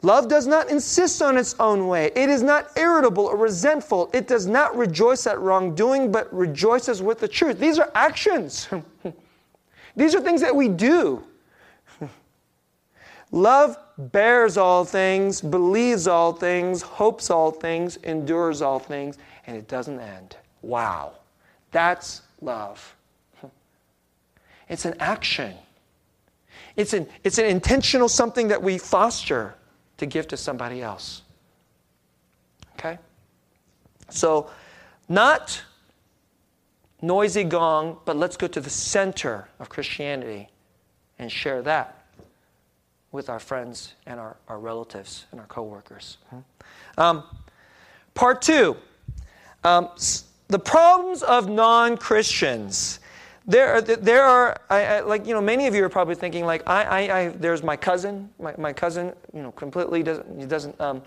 Love 0.01 0.29
does 0.29 0.47
not 0.47 0.69
insist 0.69 1.21
on 1.21 1.37
its 1.37 1.55
own 1.59 1.87
way. 1.87 2.11
It 2.15 2.29
is 2.29 2.41
not 2.41 2.77
irritable 2.77 3.25
or 3.25 3.35
resentful. 3.35 4.09
It 4.13 4.27
does 4.27 4.47
not 4.47 4.75
rejoice 4.77 5.27
at 5.27 5.39
wrongdoing, 5.39 6.09
but 6.11 6.33
rejoices 6.33 7.01
with 7.01 7.19
the 7.19 7.27
truth. 7.27 7.59
These 7.59 7.79
are 7.79 7.91
actions. 7.95 8.69
These 9.97 10.15
are 10.15 10.21
things 10.21 10.39
that 10.39 10.55
we 10.55 10.69
do. 10.69 11.21
Love 13.31 13.77
bears 13.97 14.55
all 14.55 14.85
things, 14.85 15.41
believes 15.41 16.07
all 16.07 16.31
things, 16.31 16.81
hopes 16.81 17.29
all 17.29 17.51
things, 17.51 17.97
endures 17.97 18.61
all 18.61 18.79
things, 18.79 19.17
and 19.47 19.57
it 19.57 19.67
doesn't 19.67 19.99
end. 19.99 20.37
Wow. 20.61 21.13
That's 21.71 22.21
love. 22.41 22.95
It's 24.69 24.85
an 24.85 24.93
action. 24.99 25.55
It's 26.75 26.93
an, 26.93 27.07
it's 27.23 27.39
an 27.39 27.45
intentional 27.45 28.07
something 28.07 28.47
that 28.49 28.61
we 28.61 28.77
foster 28.77 29.55
to 29.99 30.05
give 30.05 30.27
to 30.29 30.37
somebody 30.37 30.81
else. 30.81 31.21
Okay? 32.73 32.97
So, 34.09 34.49
not 35.07 35.61
noisy 37.01 37.43
gong, 37.43 37.97
but 38.05 38.15
let's 38.15 38.37
go 38.37 38.47
to 38.47 38.59
the 38.59 38.69
center 38.69 39.47
of 39.59 39.69
Christianity 39.69 40.49
and 41.19 41.31
share 41.31 41.61
that 41.61 42.05
with 43.11 43.29
our 43.29 43.39
friends 43.39 43.93
and 44.05 44.19
our, 44.19 44.37
our 44.47 44.59
relatives 44.59 45.25
and 45.31 45.39
our 45.39 45.47
coworkers. 45.47 46.17
Um, 46.97 47.23
part 48.13 48.41
two 48.41 48.77
um, 49.63 49.89
the 50.47 50.59
problems 50.59 51.21
of 51.23 51.49
non 51.49 51.97
Christians 51.97 52.98
there 53.49 53.73
are, 53.73 53.81
there 53.81 54.23
are 54.23 54.61
I, 54.69 54.85
I, 54.85 54.99
like, 54.99 55.25
you 55.25 55.33
know, 55.33 55.41
many 55.41 55.65
of 55.65 55.73
you 55.73 55.83
are 55.83 55.89
probably 55.89 56.13
thinking, 56.13 56.45
like, 56.45 56.61
I, 56.69 56.83
I, 56.83 57.19
I 57.19 57.27
there's 57.29 57.63
my 57.63 57.75
cousin. 57.75 58.29
My, 58.39 58.53
my 58.57 58.71
cousin, 58.71 59.11
you 59.33 59.41
know, 59.41 59.51
completely 59.51 60.03
doesn't, 60.03 60.39
he 60.39 60.45
doesn't, 60.45 60.79
um, 60.79 61.01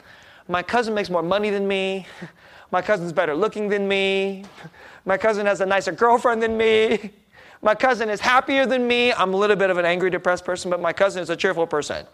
my 0.49 0.63
cousin 0.63 0.93
makes 0.93 1.09
more 1.09 1.23
money 1.23 1.51
than 1.51 1.67
me. 1.67 2.07
My 2.73 2.81
cousin's 2.81 3.13
better 3.13 3.35
looking 3.35 3.69
than 3.69 3.87
me. 3.87 4.45
My 5.05 5.19
cousin 5.19 5.45
has 5.45 5.61
a 5.61 5.67
nicer 5.67 5.93
girlfriend 5.93 6.43
than 6.43 6.57
me. 6.57 7.11
My 7.63 7.75
cousin 7.75 8.09
is 8.09 8.19
happier 8.19 8.65
than 8.65 8.89
me. 8.89 9.13
I'm 9.13 9.35
a 9.35 9.37
little 9.37 9.57
bit 9.57 9.69
of 9.69 9.77
an 9.77 9.85
angry, 9.85 10.09
depressed 10.09 10.45
person, 10.45 10.71
but 10.71 10.81
my 10.81 10.93
cousin 10.93 11.23
is 11.23 11.31
a 11.31 11.37
cheerful 11.37 11.67
person. 11.67 12.07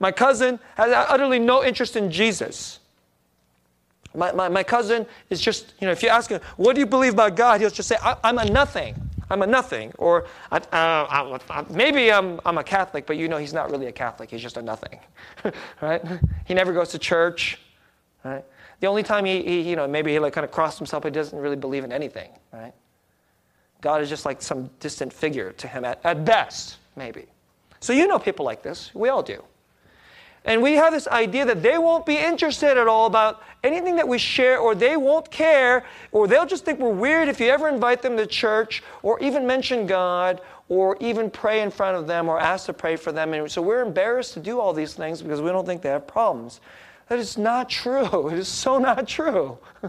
my 0.00 0.10
cousin 0.10 0.58
has 0.76 0.90
utterly 0.90 1.38
no 1.38 1.62
interest 1.62 1.94
in 1.96 2.10
Jesus. 2.10 2.80
My, 4.14 4.32
my, 4.32 4.48
my 4.48 4.62
cousin 4.62 5.06
is 5.30 5.40
just, 5.40 5.74
you 5.80 5.86
know, 5.86 5.92
if 5.92 6.02
you 6.02 6.08
ask 6.08 6.30
him, 6.30 6.40
what 6.56 6.74
do 6.74 6.80
you 6.80 6.86
believe 6.86 7.12
about 7.12 7.36
God? 7.36 7.60
He'll 7.60 7.70
just 7.70 7.88
say, 7.88 7.96
I'm 8.02 8.38
a 8.38 8.44
nothing. 8.46 8.96
I'm 9.32 9.42
a 9.42 9.46
nothing. 9.46 9.92
Or 9.98 10.26
uh, 10.50 11.64
maybe 11.70 12.12
I'm, 12.12 12.38
I'm 12.44 12.58
a 12.58 12.64
Catholic, 12.64 13.06
but 13.06 13.16
you 13.16 13.28
know 13.28 13.38
he's 13.38 13.54
not 13.54 13.70
really 13.70 13.86
a 13.86 13.92
Catholic. 13.92 14.30
He's 14.30 14.42
just 14.42 14.58
a 14.58 14.62
nothing. 14.62 15.00
right? 15.80 16.02
He 16.44 16.54
never 16.54 16.72
goes 16.72 16.90
to 16.90 16.98
church. 16.98 17.58
Right? 18.24 18.44
The 18.80 18.86
only 18.86 19.02
time 19.02 19.24
he, 19.24 19.42
he 19.42 19.60
you 19.62 19.76
know, 19.76 19.88
maybe 19.88 20.12
he 20.12 20.18
like 20.18 20.34
kind 20.34 20.44
of 20.44 20.50
crossed 20.50 20.78
himself, 20.78 21.04
he 21.04 21.10
doesn't 21.10 21.38
really 21.38 21.56
believe 21.56 21.82
in 21.82 21.92
anything. 21.92 22.30
Right? 22.52 22.74
God 23.80 24.02
is 24.02 24.08
just 24.08 24.26
like 24.26 24.42
some 24.42 24.68
distant 24.80 25.12
figure 25.12 25.52
to 25.52 25.66
him 25.66 25.84
at, 25.84 26.00
at 26.04 26.24
best, 26.24 26.76
maybe. 26.94 27.26
So 27.80 27.92
you 27.92 28.06
know 28.06 28.18
people 28.18 28.44
like 28.44 28.62
this. 28.62 28.94
We 28.94 29.08
all 29.08 29.22
do. 29.22 29.42
And 30.44 30.60
we 30.60 30.72
have 30.72 30.92
this 30.92 31.06
idea 31.06 31.44
that 31.44 31.62
they 31.62 31.78
won't 31.78 32.04
be 32.04 32.16
interested 32.16 32.76
at 32.76 32.88
all 32.88 33.06
about 33.06 33.42
anything 33.62 33.94
that 33.96 34.08
we 34.08 34.18
share, 34.18 34.58
or 34.58 34.74
they 34.74 34.96
won't 34.96 35.30
care, 35.30 35.84
or 36.10 36.26
they'll 36.26 36.46
just 36.46 36.64
think 36.64 36.80
we're 36.80 36.90
weird 36.90 37.28
if 37.28 37.38
you 37.38 37.48
ever 37.48 37.68
invite 37.68 38.02
them 38.02 38.16
to 38.16 38.26
church, 38.26 38.82
or 39.02 39.20
even 39.20 39.46
mention 39.46 39.86
God, 39.86 40.40
or 40.68 40.96
even 41.00 41.30
pray 41.30 41.60
in 41.60 41.70
front 41.70 41.96
of 41.96 42.06
them 42.06 42.28
or 42.28 42.40
ask 42.40 42.66
to 42.66 42.72
pray 42.72 42.96
for 42.96 43.12
them. 43.12 43.34
And 43.34 43.50
so 43.50 43.60
we're 43.60 43.82
embarrassed 43.82 44.32
to 44.34 44.40
do 44.40 44.58
all 44.58 44.72
these 44.72 44.94
things 44.94 45.20
because 45.20 45.42
we 45.42 45.50
don't 45.50 45.66
think 45.66 45.82
they 45.82 45.90
have 45.90 46.06
problems. 46.06 46.60
That 47.08 47.18
is 47.18 47.36
not 47.36 47.68
true. 47.68 48.28
It 48.32 48.38
is 48.38 48.48
so 48.48 48.78
not 48.78 49.06
true. 49.06 49.58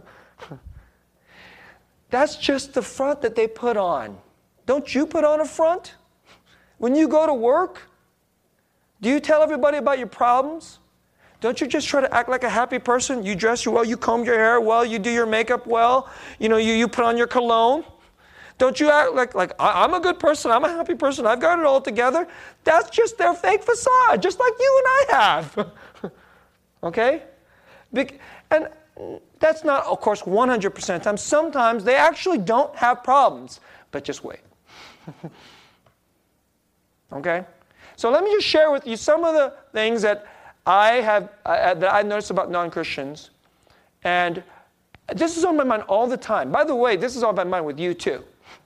That's 2.10 2.36
just 2.36 2.74
the 2.74 2.82
front 2.82 3.22
that 3.22 3.36
they 3.36 3.48
put 3.48 3.78
on. 3.78 4.18
Don't 4.66 4.94
you 4.94 5.08
put 5.08 5.24
on 5.24 5.40
a 5.40 5.46
front? 5.46 5.96
When 6.80 6.96
you 6.96 7.08
go 7.08 7.26
to 7.26 7.34
work, 7.34 7.82
do 9.04 9.10
you 9.10 9.20
tell 9.20 9.44
everybody 9.44 9.78
about 9.78 9.98
your 10.00 10.08
problems? 10.08 10.80
Don't 11.42 11.60
you 11.60 11.68
just 11.68 11.90
try 11.90 12.00
to 12.00 12.12
act 12.16 12.30
like 12.30 12.46
a 12.46 12.50
happy 12.50 12.80
person? 12.80 13.26
You 13.26 13.36
dress 13.36 13.68
well, 13.68 13.84
you 13.84 13.98
comb 13.98 14.24
your 14.24 14.36
hair 14.36 14.62
well, 14.62 14.86
you 14.86 14.98
do 14.98 15.12
your 15.12 15.26
makeup 15.26 15.68
well, 15.68 16.10
you 16.40 16.48
know, 16.48 16.56
you, 16.56 16.72
you 16.72 16.88
put 16.88 17.04
on 17.04 17.18
your 17.18 17.28
cologne. 17.28 17.84
Don't 18.58 18.80
you 18.80 18.90
act 18.90 19.14
like, 19.14 19.36
like 19.36 19.52
I'm 19.60 19.94
a 19.94 20.00
good 20.00 20.20
person, 20.20 20.52
I'm 20.52 20.64
a 20.64 20.70
happy 20.70 20.96
person, 20.96 21.26
I've 21.26 21.42
got 21.42 21.60
it 21.60 21.66
all 21.66 21.82
together? 21.82 22.30
That's 22.64 22.90
just 22.90 23.18
their 23.18 23.34
fake 23.34 23.62
facade, 23.62 24.22
just 24.22 24.40
like 24.40 24.54
you 24.58 24.84
and 24.86 24.88
I 24.88 25.18
have. 25.18 25.72
okay? 26.84 27.24
And 28.52 28.70
that's 29.40 29.66
not, 29.66 29.86
of 29.86 30.00
course, 30.00 30.22
100% 30.22 31.02
time. 31.02 31.18
Sometimes 31.18 31.84
they 31.84 31.96
actually 31.96 32.38
don't 32.38 32.74
have 32.78 33.04
problems, 33.04 33.60
but 33.92 34.06
just 34.06 34.24
wait. 34.24 34.40
okay? 37.12 37.44
So 38.04 38.12
let 38.12 38.22
me 38.22 38.34
just 38.34 38.46
share 38.46 38.70
with 38.70 38.86
you 38.86 38.98
some 38.98 39.24
of 39.24 39.34
the 39.34 39.54
things 39.72 40.02
that 40.02 40.26
I 40.66 40.96
have 40.96 41.30
uh, 41.46 41.74
that 41.74 41.94
I 41.94 42.02
noticed 42.02 42.32
about 42.32 42.52
non-Christians, 42.52 43.30
and 44.04 44.44
this 45.16 45.38
is 45.38 45.46
on 45.46 45.56
my 45.56 45.64
mind 45.64 45.84
all 45.84 46.06
the 46.06 46.18
time. 46.18 46.52
By 46.52 46.66
the 46.66 46.76
way, 46.76 46.98
this 46.98 47.16
is 47.16 47.24
on 47.24 47.34
my 47.34 47.46
mind 47.46 47.66
with 47.66 47.80
you 47.80 47.94
too, 47.94 48.26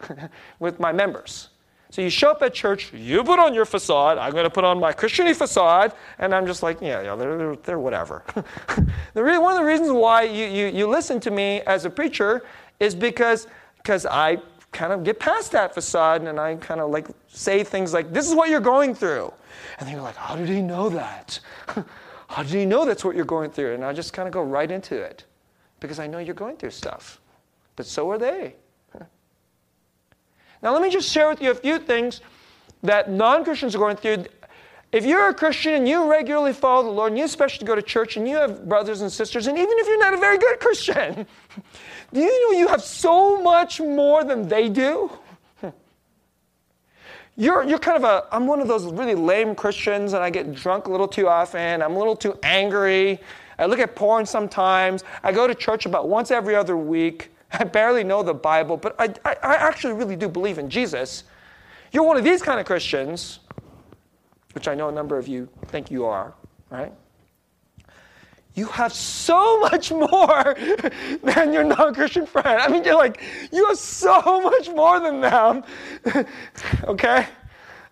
with 0.60 0.80
my 0.80 0.92
members. 0.92 1.50
So 1.92 2.02
you 2.02 2.10
show 2.10 2.32
up 2.32 2.42
at 2.42 2.56
church, 2.56 2.92
you 2.94 3.24
put 3.24 3.38
on 3.38 3.54
your 3.54 3.66
facade. 3.66 4.18
I'm 4.18 4.32
going 4.32 4.44
to 4.44 4.50
put 4.50 4.64
on 4.64 4.80
my 4.80 4.92
Christiany 4.92 5.36
facade, 5.36 5.94
and 6.18 6.34
I'm 6.34 6.48
just 6.48 6.64
like, 6.64 6.82
yeah, 6.82 7.04
yeah, 7.04 7.16
they're, 7.16 7.38
they're, 7.38 7.56
they're 7.58 7.80
whatever. 7.80 8.24
the 9.14 9.24
re- 9.24 9.38
one 9.38 9.54
of 9.54 9.60
the 9.60 9.66
reasons 9.66 9.92
why 9.92 10.24
you, 10.24 10.48
you, 10.48 10.66
you 10.66 10.88
listen 10.88 11.20
to 11.20 11.30
me 11.30 11.62
as 11.68 11.86
a 11.86 11.92
preacher 11.92 12.44
is 12.80 12.96
because 12.96 13.46
because 13.78 14.08
I 14.08 14.40
kind 14.72 14.94
of 14.94 15.04
get 15.04 15.20
past 15.20 15.52
that 15.54 15.74
facade 15.74 16.22
and 16.22 16.40
I 16.40 16.56
kind 16.56 16.80
of 16.80 16.90
like 16.90 17.08
say 17.28 17.64
things 17.64 17.94
like, 17.94 18.14
this 18.14 18.28
is 18.28 18.36
what 18.36 18.50
you're 18.50 18.60
going 18.60 18.94
through. 18.94 19.34
And 19.80 19.90
you're 19.90 20.02
like, 20.02 20.16
how 20.16 20.36
did 20.36 20.50
he 20.50 20.62
know 20.62 20.90
that? 20.90 21.40
how 22.28 22.44
did 22.44 22.52
he 22.52 22.66
know 22.66 22.86
that's 22.86 23.04
what 23.04 23.16
you're 23.16 23.26
going 23.26 23.50
through? 23.50 23.74
And 23.74 23.84
I 23.84 23.94
just 23.94 24.14
kind 24.14 24.28
of 24.28 24.34
go 24.34 24.42
right 24.42 24.70
into 24.70 24.96
it 24.96 25.26
because 25.80 26.00
I 26.00 26.08
know 26.08 26.20
you're 26.20 26.36
going 26.36 26.58
through 26.58 26.72
stuff. 26.72 27.20
But 27.76 27.86
so 27.86 28.10
are 28.12 28.18
they. 28.18 28.56
Now, 30.64 30.74
let 30.74 30.82
me 30.82 30.90
just 30.90 31.12
share 31.12 31.30
with 31.30 31.40
you 31.40 31.52
a 31.52 31.56
few 31.56 31.78
things 31.78 32.22
that 32.82 33.12
non 33.12 33.44
Christians 33.44 33.76
are 33.76 33.78
going 33.78 33.96
through. 33.96 34.26
If 34.92 35.06
you're 35.06 35.30
a 35.30 35.34
Christian 35.34 35.74
and 35.74 35.88
you 35.88 36.10
regularly 36.10 36.54
follow 36.54 36.84
the 36.84 36.92
Lord, 36.92 37.12
and 37.12 37.20
you 37.20 37.26
especially 37.26 37.68
go 37.68 37.76
to 37.76 37.82
church, 37.82 38.16
and 38.16 38.28
you 38.28 38.38
have 38.38 38.68
brothers 38.70 39.02
and 39.02 39.12
sisters, 39.12 39.48
and 39.48 39.58
even 39.58 39.78
if 39.78 39.88
you're 39.88 40.00
not 40.00 40.14
a 40.14 40.18
very 40.18 40.38
good 40.38 40.60
Christian, 40.60 41.28
do 42.14 42.20
you 42.22 42.52
know 42.54 42.58
you 42.58 42.68
have 42.70 42.82
so 42.82 43.42
much 43.42 43.82
more 43.82 44.24
than 44.24 44.48
they 44.48 44.70
do? 44.70 45.12
You're, 47.40 47.64
you're 47.64 47.78
kind 47.78 47.98
of 47.98 48.04
a, 48.04 48.26
I'm 48.34 48.48
one 48.48 48.62
of 48.62 48.68
those 48.68 48.86
really 48.86 49.14
lame 49.14 49.54
Christians, 49.54 50.14
and 50.14 50.24
I 50.24 50.32
get 50.32 50.56
drunk 50.56 50.88
a 50.88 50.92
little 50.92 51.08
too 51.08 51.28
often. 51.28 51.84
I'm 51.84 51.96
a 51.96 52.00
little 52.00 52.16
too 52.16 52.36
angry. 52.42 53.20
I 53.60 53.68
look 53.68 53.78
at 53.78 53.96
porn 53.96 54.26
sometimes. 54.26 55.04
I 55.22 55.32
go 55.32 55.46
to 55.46 55.54
church 55.54 55.86
about 55.86 56.10
once 56.10 56.32
every 56.32 56.56
other 56.56 56.76
week. 56.76 57.30
I 57.52 57.64
barely 57.64 58.04
know 58.04 58.24
the 58.24 58.34
Bible, 58.34 58.76
but 58.78 58.96
I, 58.98 59.14
I, 59.24 59.36
I 59.44 59.56
actually 59.56 59.94
really 59.94 60.16
do 60.16 60.28
believe 60.28 60.58
in 60.58 60.68
Jesus. 60.68 61.26
You're 61.92 62.04
one 62.04 62.18
of 62.18 62.24
these 62.24 62.42
kind 62.42 62.60
of 62.60 62.66
Christians, 62.66 63.40
which 64.58 64.68
I 64.68 64.74
know 64.74 64.90
a 64.90 64.92
number 64.92 65.20
of 65.20 65.28
you 65.28 65.48
think 65.68 65.92
you 65.92 66.06
are, 66.06 66.34
right? 66.72 66.92
You 68.56 68.66
have 68.66 68.92
so 68.92 69.60
much 69.70 69.92
more 69.92 70.56
than 71.22 71.54
your 71.54 71.64
non 71.64 71.94
Christian 71.94 72.26
friend. 72.26 72.60
I 72.60 72.68
mean, 72.68 72.84
you're 72.84 72.96
like, 72.96 73.22
you 73.52 73.68
have 73.68 73.78
so 73.78 74.42
much 74.42 74.68
more 74.70 75.00
than 75.00 75.22
them. 75.22 75.64
okay? 76.86 77.28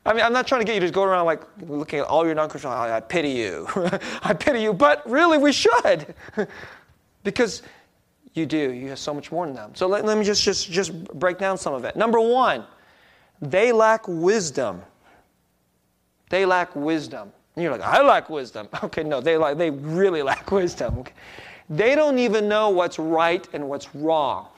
I 0.07 0.13
mean, 0.13 0.23
I'm 0.23 0.33
not 0.33 0.47
trying 0.47 0.61
to 0.61 0.65
get 0.65 0.73
you 0.73 0.79
to 0.87 0.91
go 0.91 1.03
around 1.03 1.27
like 1.27 1.43
looking 1.67 1.99
at 1.99 2.07
all 2.07 2.25
your 2.25 2.33
non 2.33 2.49
Christian, 2.49 2.71
I, 2.71 2.89
oh, 2.89 2.93
I 2.93 2.99
pity 2.99 3.29
you. 3.29 3.67
I 4.23 4.33
pity 4.33 4.63
you, 4.63 4.73
but 4.73 5.07
really, 5.07 5.37
we 5.37 5.51
should. 5.51 6.15
because 7.23 7.61
you 8.33 8.47
do. 8.47 8.71
You 8.73 8.89
have 8.89 8.97
so 8.97 9.13
much 9.13 9.31
more 9.31 9.45
than 9.45 9.53
them. 9.55 9.75
So 9.75 9.85
let, 9.85 10.03
let 10.03 10.17
me 10.17 10.25
just, 10.25 10.41
just, 10.41 10.71
just 10.71 11.07
break 11.13 11.37
down 11.37 11.59
some 11.59 11.75
of 11.75 11.85
it. 11.85 11.95
Number 11.95 12.19
one, 12.19 12.65
they 13.39 13.71
lack 13.71 14.07
wisdom. 14.07 14.81
They 16.35 16.45
lack 16.45 16.75
wisdom. 16.75 17.31
And 17.55 17.63
you're 17.63 17.71
like, 17.71 17.79
I 17.79 18.01
lack 18.01 18.29
wisdom. 18.29 18.67
Okay, 18.83 19.03
no, 19.03 19.21
they, 19.21 19.37
like, 19.37 19.57
they 19.57 19.69
really 19.69 20.21
lack 20.31 20.51
wisdom. 20.51 20.99
Okay? 20.99 21.13
They 21.69 21.95
don't 21.95 22.19
even 22.19 22.49
know 22.49 22.71
what's 22.71 22.99
right 22.99 23.47
and 23.53 23.69
what's 23.69 23.95
wrong. 23.95 24.49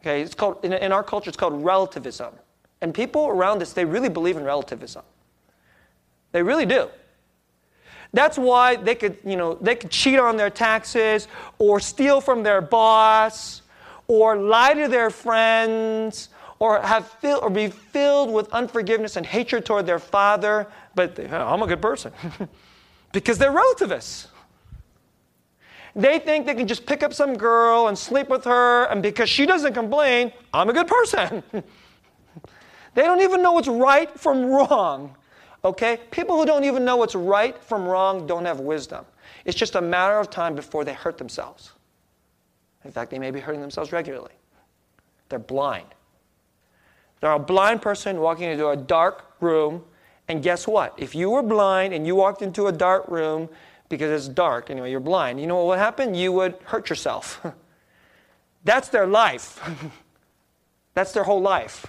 Okay, 0.00 0.22
it's 0.22 0.36
called, 0.36 0.64
in, 0.64 0.72
in 0.72 0.92
our 0.92 1.02
culture, 1.02 1.28
it's 1.30 1.36
called 1.36 1.64
relativism. 1.64 2.32
And 2.80 2.94
people 2.94 3.26
around 3.26 3.60
us, 3.60 3.72
they 3.72 3.84
really 3.84 4.08
believe 4.08 4.36
in 4.36 4.44
relativism. 4.44 5.02
They 6.30 6.44
really 6.44 6.66
do. 6.66 6.88
That's 8.12 8.38
why 8.38 8.76
they 8.76 8.94
could, 8.94 9.16
you 9.24 9.34
know, 9.34 9.54
they 9.54 9.74
could 9.74 9.90
cheat 9.90 10.20
on 10.20 10.36
their 10.36 10.50
taxes 10.50 11.26
or 11.58 11.80
steal 11.80 12.20
from 12.20 12.44
their 12.44 12.60
boss 12.60 13.62
or 14.06 14.36
lie 14.36 14.74
to 14.74 14.86
their 14.86 15.10
friends 15.10 16.28
or 16.62 16.80
have 16.80 17.08
fill, 17.08 17.40
or 17.42 17.50
be 17.50 17.66
filled 17.66 18.32
with 18.32 18.48
unforgiveness 18.52 19.16
and 19.16 19.26
hatred 19.26 19.66
toward 19.66 19.84
their 19.84 19.98
father, 19.98 20.68
but 20.94 21.16
they, 21.16 21.26
oh, 21.26 21.48
I'm 21.48 21.60
a 21.60 21.66
good 21.66 21.82
person. 21.82 22.12
because 23.12 23.36
they're 23.36 23.50
relativists. 23.50 24.28
They 25.96 26.20
think 26.20 26.46
they 26.46 26.54
can 26.54 26.68
just 26.68 26.86
pick 26.86 27.02
up 27.02 27.12
some 27.12 27.36
girl 27.36 27.88
and 27.88 27.98
sleep 27.98 28.28
with 28.28 28.44
her, 28.44 28.84
and 28.84 29.02
because 29.02 29.28
she 29.28 29.44
doesn't 29.44 29.74
complain, 29.74 30.30
I'm 30.54 30.70
a 30.70 30.72
good 30.72 30.86
person. 30.86 31.42
they 31.52 33.02
don't 33.02 33.22
even 33.22 33.42
know 33.42 33.50
what's 33.50 33.66
right 33.66 34.08
from 34.16 34.44
wrong. 34.44 35.16
Okay? 35.64 35.98
People 36.12 36.36
who 36.36 36.46
don't 36.46 36.62
even 36.62 36.84
know 36.84 36.94
what's 36.94 37.16
right 37.16 37.60
from 37.64 37.88
wrong 37.88 38.24
don't 38.24 38.44
have 38.44 38.60
wisdom. 38.60 39.04
It's 39.44 39.58
just 39.58 39.74
a 39.74 39.80
matter 39.82 40.20
of 40.20 40.30
time 40.30 40.54
before 40.54 40.84
they 40.84 40.94
hurt 40.94 41.18
themselves. 41.18 41.72
In 42.84 42.92
fact, 42.92 43.10
they 43.10 43.18
may 43.18 43.32
be 43.32 43.40
hurting 43.40 43.60
themselves 43.60 43.90
regularly. 43.90 44.34
They're 45.28 45.40
blind. 45.40 45.88
They're 47.22 47.30
a 47.30 47.38
blind 47.38 47.80
person 47.80 48.18
walking 48.20 48.50
into 48.50 48.68
a 48.68 48.76
dark 48.76 49.24
room, 49.40 49.84
and 50.26 50.42
guess 50.42 50.66
what? 50.66 50.92
If 50.96 51.14
you 51.14 51.30
were 51.30 51.42
blind 51.42 51.94
and 51.94 52.04
you 52.04 52.16
walked 52.16 52.42
into 52.42 52.66
a 52.66 52.72
dark 52.72 53.06
room 53.06 53.48
because 53.88 54.10
it's 54.10 54.28
dark, 54.28 54.70
anyway, 54.70 54.90
you're 54.90 54.98
blind, 54.98 55.40
you 55.40 55.46
know 55.46 55.54
what 55.54 55.66
would 55.66 55.78
happen? 55.78 56.14
You 56.14 56.32
would 56.32 56.56
hurt 56.64 56.90
yourself. 56.90 57.40
That's 58.64 58.88
their 58.88 59.06
life. 59.06 59.60
That's 60.94 61.12
their 61.12 61.22
whole 61.22 61.40
life. 61.40 61.86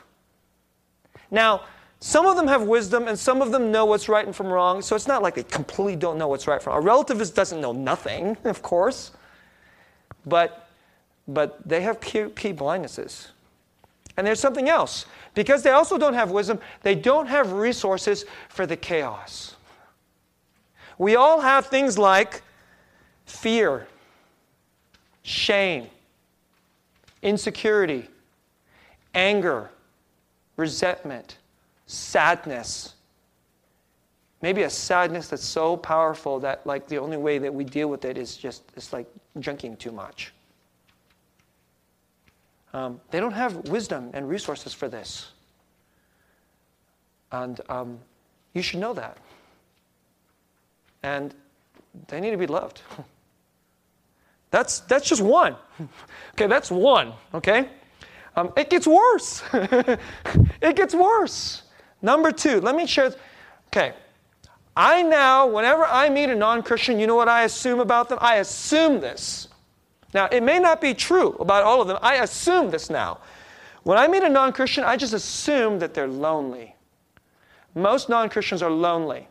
Now, 1.32 1.64
some 2.00 2.28
of 2.28 2.36
them 2.36 2.48
have 2.48 2.64
wisdom 2.64 3.08
and 3.08 3.18
some 3.18 3.42
of 3.42 3.52
them 3.52 3.72
know 3.72 3.86
what's 3.86 4.08
right 4.08 4.28
and 4.28 4.36
from 4.36 4.48
wrong. 4.48 4.84
So 4.84 4.96
it's 4.96 5.08
not 5.08 5.24
like 5.24 5.34
they 5.34 5.44
completely 5.44 5.96
don't 5.96 6.20
know 6.20 6.28
what's 6.28 6.46
right 6.46 6.62
from 6.62 6.74
wrong. 6.74 6.88
A 6.88 6.92
relativist 6.92 7.34
doesn't 7.34 7.60
know 7.60 7.74
nothing, 7.74 8.38
of 8.44 8.62
course. 8.62 9.12
But, 10.28 10.70
but 11.28 11.68
they 11.68 11.82
have 11.82 12.00
key 12.00 12.54
blindnesses. 12.54 13.30
And 14.18 14.26
there's 14.26 14.40
something 14.40 14.70
else. 14.70 15.06
Because 15.34 15.64
they 15.64 15.72
also 15.72 15.98
don't 15.98 16.14
have 16.14 16.32
wisdom, 16.32 16.60
they 16.84 16.96
don't 16.96 17.28
have 17.28 17.54
resources 17.54 18.26
for 18.50 18.66
the 18.66 18.78
chaos. 18.78 19.56
We 20.98 21.16
all 21.16 21.42
have 21.42 21.66
things 21.68 21.98
like 21.98 22.44
fear, 23.26 23.88
shame, 25.24 25.88
insecurity, 27.24 28.08
anger, 29.16 29.72
resentment 30.56 31.38
sadness. 31.94 32.96
Maybe 34.42 34.64
a 34.64 34.70
sadness 34.70 35.30
that's 35.30 35.46
so 35.46 35.78
powerful 35.78 36.40
that 36.42 36.66
like 36.66 36.88
the 36.88 36.98
only 36.98 37.18
way 37.18 37.38
that 37.38 37.54
we 37.54 37.64
deal 37.64 37.88
with 37.88 38.04
it 38.04 38.18
is 38.18 38.36
just 38.36 38.64
it's 38.76 38.92
like 38.92 39.08
drinking 39.40 39.78
too 39.78 39.92
much. 39.92 40.34
Um, 42.74 43.00
they 43.12 43.20
don't 43.20 43.34
have 43.34 43.56
wisdom 43.70 44.10
and 44.14 44.28
resources 44.28 44.74
for 44.74 44.88
this. 44.88 45.32
And 47.32 47.62
um, 47.70 48.00
you 48.54 48.62
should 48.62 48.80
know 48.80 48.94
that. 48.94 49.18
And 51.04 51.34
they 52.08 52.20
need 52.20 52.32
to 52.32 52.38
be 52.38 52.48
loved. 52.48 52.82
That's, 54.52 54.82
that's 54.82 55.10
just 55.10 55.24
one. 55.24 55.56
okay, 56.36 56.46
that's 56.46 56.70
one, 56.70 57.14
okay? 57.34 57.70
Um, 58.36 58.54
it 58.56 58.70
gets 58.70 58.86
worse. 58.86 59.42
it 59.54 60.76
gets 60.76 60.94
worse. 60.94 61.64
Number 62.04 62.32
two, 62.32 62.62
let 62.62 62.76
me 62.76 62.86
share. 62.86 63.16
Okay. 63.70 63.94
I 64.76 65.02
now, 65.02 65.48
whenever 65.48 65.86
I 65.86 66.08
meet 66.10 66.30
a 66.30 66.36
non 66.36 66.62
Christian, 66.62 67.00
you 67.00 67.08
know 67.08 67.16
what 67.16 67.30
I 67.30 67.46
assume 67.46 67.80
about 67.80 68.10
them? 68.10 68.20
I 68.22 68.36
assume 68.36 69.02
this. 69.02 69.48
Now, 70.14 70.28
it 70.32 70.44
may 70.44 70.60
not 70.60 70.80
be 70.80 70.94
true 70.94 71.36
about 71.40 71.64
all 71.64 71.82
of 71.82 71.88
them. 71.88 71.98
I 72.02 72.16
assume 72.16 72.70
this 72.70 72.90
now. 72.90 73.20
When 73.84 73.98
I 73.98 74.08
meet 74.08 74.24
a 74.24 74.30
non 74.30 74.54
Christian, 74.54 74.84
I 74.84 74.96
just 74.96 75.14
assume 75.14 75.80
that 75.80 75.94
they're 75.94 76.08
lonely. 76.08 76.76
Most 77.76 78.10
non 78.10 78.30
Christians 78.30 78.62
are 78.62 78.72
lonely. 78.72 79.28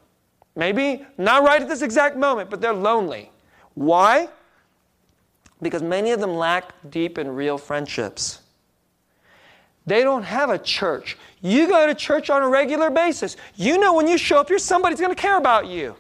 Maybe 0.54 1.04
not 1.16 1.44
right 1.44 1.62
at 1.62 1.68
this 1.68 1.82
exact 1.82 2.16
moment, 2.16 2.50
but 2.50 2.60
they're 2.60 2.74
lonely. 2.74 3.30
Why? 3.74 4.28
Because 5.62 5.82
many 5.82 6.10
of 6.10 6.20
them 6.20 6.34
lack 6.34 6.74
deep 6.90 7.16
and 7.16 7.34
real 7.36 7.56
friendships. 7.56 8.40
They 9.86 10.02
don't 10.02 10.22
have 10.22 10.50
a 10.50 10.58
church. 10.58 11.16
You 11.40 11.68
go 11.68 11.86
to 11.86 11.94
church 11.94 12.30
on 12.30 12.42
a 12.42 12.48
regular 12.48 12.90
basis. 12.90 13.36
You 13.56 13.78
know 13.78 13.94
when 13.94 14.06
you 14.06 14.18
show 14.18 14.38
up 14.38 14.48
here, 14.48 14.58
somebody's 14.58 15.00
going 15.00 15.14
to 15.14 15.20
care 15.20 15.38
about 15.38 15.66
you. 15.66 15.96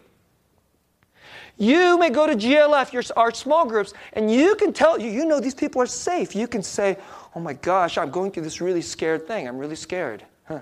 You 1.58 1.98
may 1.98 2.10
go 2.10 2.26
to 2.26 2.34
GLF, 2.34 2.92
your, 2.92 3.02
our 3.16 3.32
small 3.32 3.66
groups, 3.66 3.94
and 4.14 4.32
you 4.32 4.54
can 4.56 4.72
tell, 4.72 4.98
you, 4.98 5.10
you 5.10 5.26
know 5.26 5.38
these 5.38 5.54
people 5.54 5.80
are 5.82 5.86
safe. 5.86 6.34
You 6.34 6.48
can 6.48 6.62
say, 6.62 6.96
oh 7.34 7.40
my 7.40 7.52
gosh, 7.52 7.98
I'm 7.98 8.10
going 8.10 8.30
through 8.30 8.44
this 8.44 8.60
really 8.60 8.82
scared 8.82 9.26
thing. 9.26 9.46
I'm 9.46 9.58
really 9.58 9.76
scared. 9.76 10.24
Huh. 10.44 10.60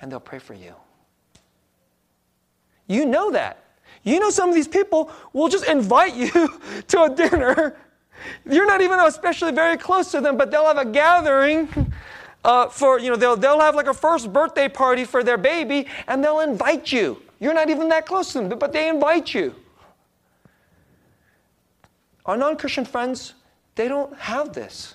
And 0.00 0.10
they'll 0.10 0.20
pray 0.20 0.38
for 0.38 0.54
you. 0.54 0.74
You 2.86 3.06
know 3.06 3.30
that. 3.32 3.58
You 4.04 4.18
know 4.18 4.30
some 4.30 4.48
of 4.48 4.54
these 4.54 4.68
people 4.68 5.10
will 5.32 5.48
just 5.48 5.66
invite 5.68 6.14
you 6.14 6.30
to 6.88 7.02
a 7.02 7.10
dinner. 7.10 7.76
You're 8.48 8.66
not 8.66 8.80
even 8.80 8.98
especially 9.00 9.52
very 9.52 9.76
close 9.76 10.10
to 10.12 10.20
them, 10.20 10.36
but 10.36 10.50
they'll 10.50 10.66
have 10.66 10.78
a 10.78 10.84
gathering 10.84 11.68
uh, 12.44 12.68
for, 12.68 12.98
you 12.98 13.10
know, 13.10 13.16
they'll, 13.16 13.36
they'll 13.36 13.60
have 13.60 13.74
like 13.74 13.86
a 13.86 13.94
first 13.94 14.32
birthday 14.32 14.68
party 14.68 15.04
for 15.04 15.22
their 15.22 15.38
baby 15.38 15.86
and 16.06 16.22
they'll 16.22 16.40
invite 16.40 16.92
you. 16.92 17.20
You're 17.40 17.54
not 17.54 17.70
even 17.70 17.88
that 17.88 18.06
close 18.06 18.32
to 18.32 18.40
them, 18.40 18.58
but 18.58 18.72
they 18.72 18.88
invite 18.88 19.34
you. 19.34 19.54
Our 22.26 22.36
non 22.36 22.56
Christian 22.56 22.84
friends, 22.84 23.34
they 23.74 23.88
don't 23.88 24.16
have 24.18 24.52
this. 24.52 24.94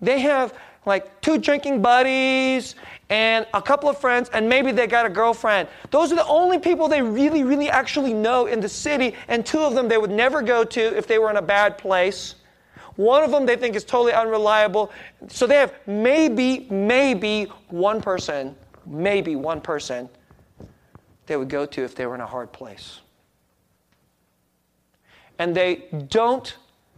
They 0.00 0.20
have 0.20 0.54
like 0.84 1.20
two 1.20 1.38
drinking 1.38 1.80
buddies 1.80 2.74
and 3.08 3.46
a 3.54 3.62
couple 3.62 3.88
of 3.88 3.98
friends, 3.98 4.30
and 4.32 4.48
maybe 4.48 4.72
they 4.72 4.86
got 4.86 5.06
a 5.06 5.10
girlfriend. 5.10 5.68
Those 5.90 6.12
are 6.12 6.16
the 6.16 6.26
only 6.26 6.58
people 6.58 6.88
they 6.88 7.02
really, 7.02 7.44
really 7.44 7.70
actually 7.70 8.12
know 8.12 8.46
in 8.46 8.60
the 8.60 8.68
city, 8.68 9.14
and 9.28 9.44
two 9.46 9.60
of 9.60 9.74
them 9.74 9.88
they 9.88 9.98
would 9.98 10.10
never 10.10 10.42
go 10.42 10.64
to 10.64 10.80
if 10.96 11.06
they 11.06 11.18
were 11.18 11.30
in 11.30 11.36
a 11.36 11.42
bad 11.42 11.78
place. 11.78 12.36
One 12.96 13.22
of 13.22 13.30
them 13.30 13.46
they 13.46 13.56
think 13.56 13.76
is 13.76 13.84
totally 13.84 14.12
unreliable. 14.12 14.90
So 15.28 15.46
they 15.46 15.56
have 15.56 15.74
maybe, 15.86 16.66
maybe 16.70 17.44
one 17.68 18.02
person, 18.02 18.56
maybe 18.86 19.36
one 19.36 19.60
person 19.60 20.08
they 21.26 21.36
would 21.36 21.48
go 21.48 21.64
to 21.64 21.82
if 21.84 21.94
they 21.94 22.06
were 22.06 22.14
in 22.14 22.20
a 22.20 22.26
hard 22.26 22.52
place. 22.52 23.01
And 25.38 25.54
they 25.54 25.84
don't 26.08 26.54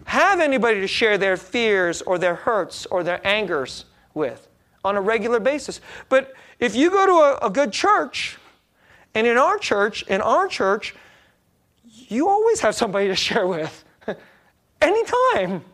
have 0.06 0.40
anybody 0.40 0.80
to 0.80 0.86
share 0.86 1.16
their 1.18 1.36
fears 1.36 2.02
or 2.02 2.18
their 2.18 2.34
hurts 2.34 2.86
or 2.86 3.02
their 3.02 3.26
angers 3.26 3.84
with 4.12 4.48
on 4.84 4.96
a 4.96 5.00
regular 5.00 5.40
basis. 5.40 5.80
But 6.08 6.34
if 6.58 6.76
you 6.76 6.90
go 6.90 7.06
to 7.06 7.12
a, 7.12 7.46
a 7.46 7.50
good 7.50 7.72
church, 7.72 8.38
and 9.14 9.26
in 9.26 9.38
our 9.38 9.58
church, 9.58 10.02
in 10.04 10.20
our 10.20 10.48
church, 10.48 10.94
you 11.84 12.28
always 12.28 12.60
have 12.60 12.74
somebody 12.74 13.08
to 13.08 13.14
share 13.14 13.46
with. 13.46 13.84
Anytime. 14.80 15.64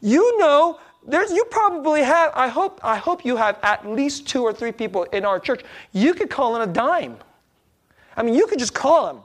You 0.00 0.38
know, 0.38 0.78
there's, 1.06 1.30
you 1.30 1.44
probably 1.50 2.02
have, 2.02 2.32
I 2.34 2.48
hope, 2.48 2.80
I 2.82 2.96
hope 2.96 3.24
you 3.24 3.36
have 3.36 3.58
at 3.62 3.86
least 3.86 4.28
two 4.28 4.42
or 4.42 4.52
three 4.52 4.72
people 4.72 5.04
in 5.04 5.24
our 5.24 5.40
church. 5.40 5.62
You 5.92 6.14
could 6.14 6.30
call 6.30 6.56
in 6.56 6.68
a 6.68 6.72
dime. 6.72 7.16
I 8.16 8.22
mean, 8.22 8.34
you 8.34 8.46
could 8.46 8.58
just 8.58 8.74
call 8.74 9.06
them. 9.06 9.22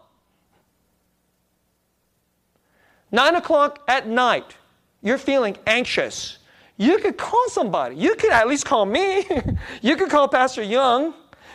Nine 3.14 3.36
o'clock 3.36 3.80
at 3.88 4.08
night, 4.08 4.58
you're 5.04 5.20
feeling 5.20 5.56
anxious. 5.68 6.40
You 6.78 6.98
could 6.98 7.16
call 7.16 7.48
somebody. 7.48 7.96
You 7.96 8.16
could 8.16 8.32
at 8.32 8.48
least 8.48 8.66
call 8.66 8.88
me. 8.88 9.28
you 9.84 9.96
could 9.96 10.10
call 10.10 10.28
Pastor 10.28 10.64
Young. 10.64 11.14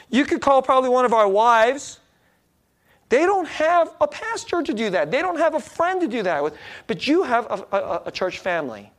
You 0.09 0.25
could 0.25 0.41
call 0.41 0.63
probably 0.63 0.89
one 0.89 1.05
of 1.05 1.13
our 1.13 1.29
wives. 1.29 1.99
They 3.09 3.23
don't 3.23 3.49
have 3.49 3.93
a 4.01 4.07
pastor 4.07 4.63
to 4.63 4.73
do 4.73 4.89
that. 4.91 5.11
They 5.11 5.21
don't 5.21 5.39
have 5.39 5.55
a 5.55 5.61
friend 5.61 6.01
to 6.01 6.07
do 6.07 6.23
that 6.23 6.45
with. 6.45 6.55
But 6.87 7.09
you 7.09 7.25
have 7.25 7.47
a, 7.47 7.77
a, 7.77 8.03
a 8.07 8.11
church 8.13 8.39
family. 8.39 8.93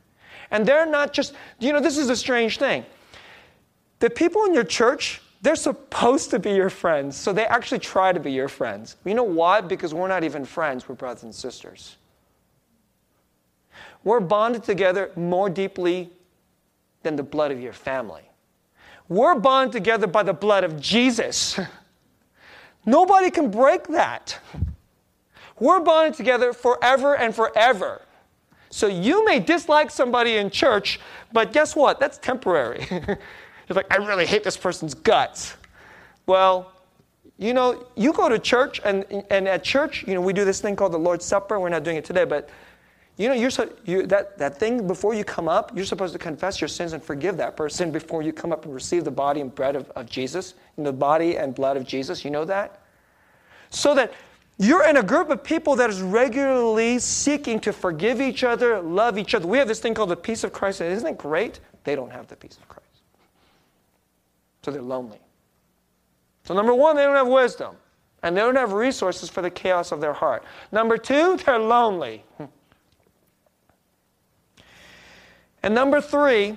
And 0.50 0.66
they're 0.66 0.84
not 0.84 1.14
just, 1.14 1.32
you 1.60 1.72
know, 1.72 1.80
this 1.80 1.96
is 1.96 2.10
a 2.10 2.16
strange 2.16 2.58
thing. 2.58 2.84
The 4.00 4.10
people 4.10 4.44
in 4.44 4.52
your 4.52 4.64
church, 4.64 5.22
they're 5.40 5.56
supposed 5.56 6.28
to 6.30 6.38
be 6.38 6.50
your 6.50 6.70
friends. 6.70 7.16
So 7.16 7.32
they 7.32 7.46
actually 7.46 7.78
try 7.78 8.12
to 8.12 8.20
be 8.20 8.32
your 8.32 8.48
friends. 8.48 8.96
You 9.06 9.14
know 9.14 9.24
why? 9.24 9.62
Because 9.62 9.94
we're 9.94 10.08
not 10.08 10.24
even 10.24 10.44
friends, 10.44 10.86
we're 10.86 10.94
brothers 10.96 11.22
and 11.22 11.34
sisters. 11.34 11.96
We're 14.04 14.20
bonded 14.20 14.64
together 14.64 15.10
more 15.16 15.50
deeply 15.50 16.10
than 17.02 17.16
the 17.16 17.22
blood 17.22 17.50
of 17.50 17.60
your 17.60 17.72
family. 17.72 18.22
We're 19.08 19.34
bonded 19.34 19.72
together 19.72 20.06
by 20.06 20.22
the 20.22 20.32
blood 20.32 20.64
of 20.64 20.80
Jesus. 20.80 21.58
Nobody 22.86 23.30
can 23.30 23.50
break 23.50 23.88
that. 23.88 24.38
We're 25.58 25.80
bonded 25.80 26.14
together 26.14 26.52
forever 26.52 27.16
and 27.16 27.34
forever. 27.34 28.02
So 28.70 28.86
you 28.86 29.24
may 29.24 29.40
dislike 29.40 29.90
somebody 29.90 30.36
in 30.36 30.48
church, 30.48 31.00
but 31.32 31.52
guess 31.52 31.74
what? 31.74 31.98
That's 31.98 32.18
temporary. 32.18 32.86
You're 32.90 33.18
like, 33.76 33.92
I 33.92 33.96
really 33.96 34.26
hate 34.26 34.44
this 34.44 34.56
person's 34.56 34.94
guts. 34.94 35.54
Well, 36.26 36.72
you 37.36 37.52
know, 37.52 37.86
you 37.96 38.12
go 38.12 38.28
to 38.28 38.38
church, 38.38 38.80
and, 38.84 39.04
and 39.30 39.48
at 39.48 39.64
church, 39.64 40.04
you 40.06 40.14
know, 40.14 40.20
we 40.20 40.32
do 40.32 40.44
this 40.44 40.60
thing 40.60 40.76
called 40.76 40.92
the 40.92 40.98
Lord's 40.98 41.24
Supper. 41.24 41.58
We're 41.58 41.68
not 41.68 41.82
doing 41.82 41.96
it 41.96 42.04
today, 42.04 42.24
but 42.24 42.48
you 43.20 43.28
know, 43.28 43.34
you're, 43.34 43.50
so, 43.50 43.70
you, 43.84 44.06
that, 44.06 44.38
that 44.38 44.58
thing 44.58 44.86
before 44.86 45.12
you 45.12 45.24
come 45.24 45.46
up, 45.46 45.76
you're 45.76 45.84
supposed 45.84 46.14
to 46.14 46.18
confess 46.18 46.58
your 46.58 46.68
sins 46.68 46.94
and 46.94 47.02
forgive 47.02 47.36
that 47.36 47.54
person 47.54 47.90
before 47.90 48.22
you 48.22 48.32
come 48.32 48.50
up 48.50 48.64
and 48.64 48.72
receive 48.72 49.04
the 49.04 49.10
body 49.10 49.42
and 49.42 49.54
bread 49.54 49.76
of, 49.76 49.90
of 49.90 50.08
Jesus, 50.08 50.54
know, 50.78 50.84
the 50.84 50.92
body 50.94 51.36
and 51.36 51.54
blood 51.54 51.76
of 51.76 51.86
Jesus. 51.86 52.24
You 52.24 52.30
know 52.30 52.46
that? 52.46 52.80
So 53.68 53.94
that 53.94 54.14
you're 54.56 54.88
in 54.88 54.96
a 54.96 55.02
group 55.02 55.28
of 55.28 55.44
people 55.44 55.76
that 55.76 55.90
is 55.90 56.00
regularly 56.00 56.98
seeking 56.98 57.60
to 57.60 57.74
forgive 57.74 58.22
each 58.22 58.42
other, 58.42 58.80
love 58.80 59.18
each 59.18 59.34
other. 59.34 59.46
We 59.46 59.58
have 59.58 59.68
this 59.68 59.80
thing 59.80 59.92
called 59.92 60.08
the 60.08 60.16
peace 60.16 60.42
of 60.42 60.54
Christ, 60.54 60.80
and 60.80 60.90
isn't 60.90 61.06
it 61.06 61.18
great? 61.18 61.60
They 61.84 61.94
don't 61.94 62.10
have 62.10 62.26
the 62.26 62.36
peace 62.36 62.56
of 62.56 62.66
Christ. 62.68 62.86
So 64.62 64.70
they're 64.70 64.80
lonely. 64.80 65.20
So, 66.44 66.54
number 66.54 66.74
one, 66.74 66.96
they 66.96 67.02
don't 67.02 67.16
have 67.16 67.28
wisdom, 67.28 67.76
and 68.22 68.34
they 68.34 68.40
don't 68.40 68.56
have 68.56 68.72
resources 68.72 69.28
for 69.28 69.42
the 69.42 69.50
chaos 69.50 69.92
of 69.92 70.00
their 70.00 70.14
heart. 70.14 70.42
Number 70.72 70.96
two, 70.96 71.36
they're 71.36 71.58
lonely. 71.58 72.24
And 75.62 75.74
number 75.74 76.00
three, 76.00 76.56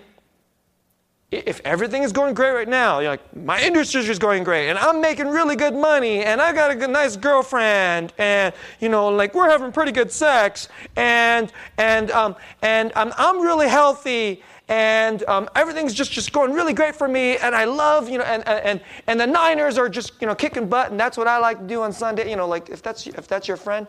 if 1.33 1.61
everything 1.65 2.03
is 2.03 2.11
going 2.11 2.33
great 2.33 2.51
right 2.51 2.67
now, 2.67 2.99
you're 2.99 3.11
like, 3.11 3.35
my 3.35 3.61
industry 3.61 4.01
is 4.01 4.19
going 4.19 4.43
great, 4.43 4.69
and 4.69 4.77
I'm 4.77 5.01
making 5.01 5.27
really 5.27 5.55
good 5.55 5.73
money, 5.73 6.23
and 6.23 6.39
I 6.39 6.53
got 6.53 6.71
a 6.71 6.75
good, 6.75 6.89
nice 6.89 7.15
girlfriend, 7.15 8.13
and 8.17 8.53
you 8.79 8.89
know, 8.89 9.09
like 9.09 9.33
we're 9.33 9.49
having 9.49 9.71
pretty 9.71 9.91
good 9.91 10.11
sex, 10.11 10.69
and 10.95 11.51
and 11.77 12.11
um, 12.11 12.35
and 12.61 12.91
um, 12.95 13.13
I'm 13.17 13.41
really 13.41 13.67
healthy, 13.67 14.43
and 14.67 15.23
um, 15.23 15.49
everything's 15.55 15.93
just 15.93 16.11
just 16.11 16.31
going 16.31 16.53
really 16.53 16.73
great 16.73 16.95
for 16.95 17.07
me, 17.07 17.37
and 17.37 17.55
I 17.55 17.65
love, 17.65 18.09
you 18.09 18.19
know, 18.19 18.25
and 18.25 18.47
and 18.47 18.81
and 19.07 19.19
the 19.19 19.27
Niners 19.27 19.77
are 19.77 19.89
just 19.89 20.13
you 20.21 20.27
know 20.27 20.35
kicking 20.35 20.67
butt, 20.67 20.91
and 20.91 20.99
that's 20.99 21.17
what 21.17 21.27
I 21.27 21.37
like 21.39 21.59
to 21.59 21.67
do 21.67 21.81
on 21.81 21.91
Sunday, 21.91 22.29
you 22.29 22.35
know, 22.35 22.47
like 22.47 22.69
if 22.69 22.83
that's 22.83 23.07
if 23.07 23.27
that's 23.27 23.47
your 23.47 23.57
friend, 23.57 23.87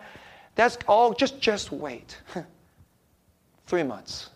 that's 0.55 0.79
all. 0.89 1.12
Just 1.12 1.41
just 1.41 1.73
wait, 1.73 2.19
three 3.67 3.83
months 3.83 4.31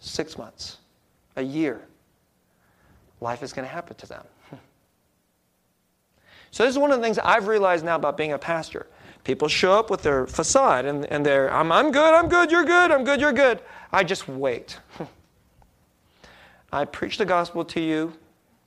six 0.00 0.38
months, 0.38 0.78
a 1.36 1.42
year, 1.42 1.86
life 3.20 3.42
is 3.42 3.52
going 3.52 3.66
to 3.66 3.72
happen 3.72 3.96
to 3.96 4.06
them. 4.06 4.24
so, 6.50 6.64
this 6.64 6.72
is 6.72 6.78
one 6.78 6.90
of 6.90 6.98
the 6.98 7.02
things 7.02 7.18
I've 7.18 7.46
realized 7.48 7.84
now 7.84 7.96
about 7.96 8.16
being 8.16 8.32
a 8.32 8.38
pastor. 8.38 8.86
People 9.24 9.48
show 9.48 9.72
up 9.78 9.90
with 9.90 10.02
their 10.02 10.26
facade 10.26 10.84
and, 10.86 11.04
and 11.06 11.26
they're, 11.26 11.52
I'm, 11.52 11.70
I'm 11.72 11.90
good, 11.90 12.14
I'm 12.14 12.28
good, 12.28 12.50
you're 12.50 12.64
good, 12.64 12.90
I'm 12.90 13.04
good, 13.04 13.20
you're 13.20 13.32
good. 13.32 13.60
I 13.92 14.04
just 14.04 14.28
wait. 14.28 14.78
I 16.72 16.84
preach 16.84 17.18
the 17.18 17.24
gospel 17.24 17.64
to 17.66 17.80
you, 17.80 18.12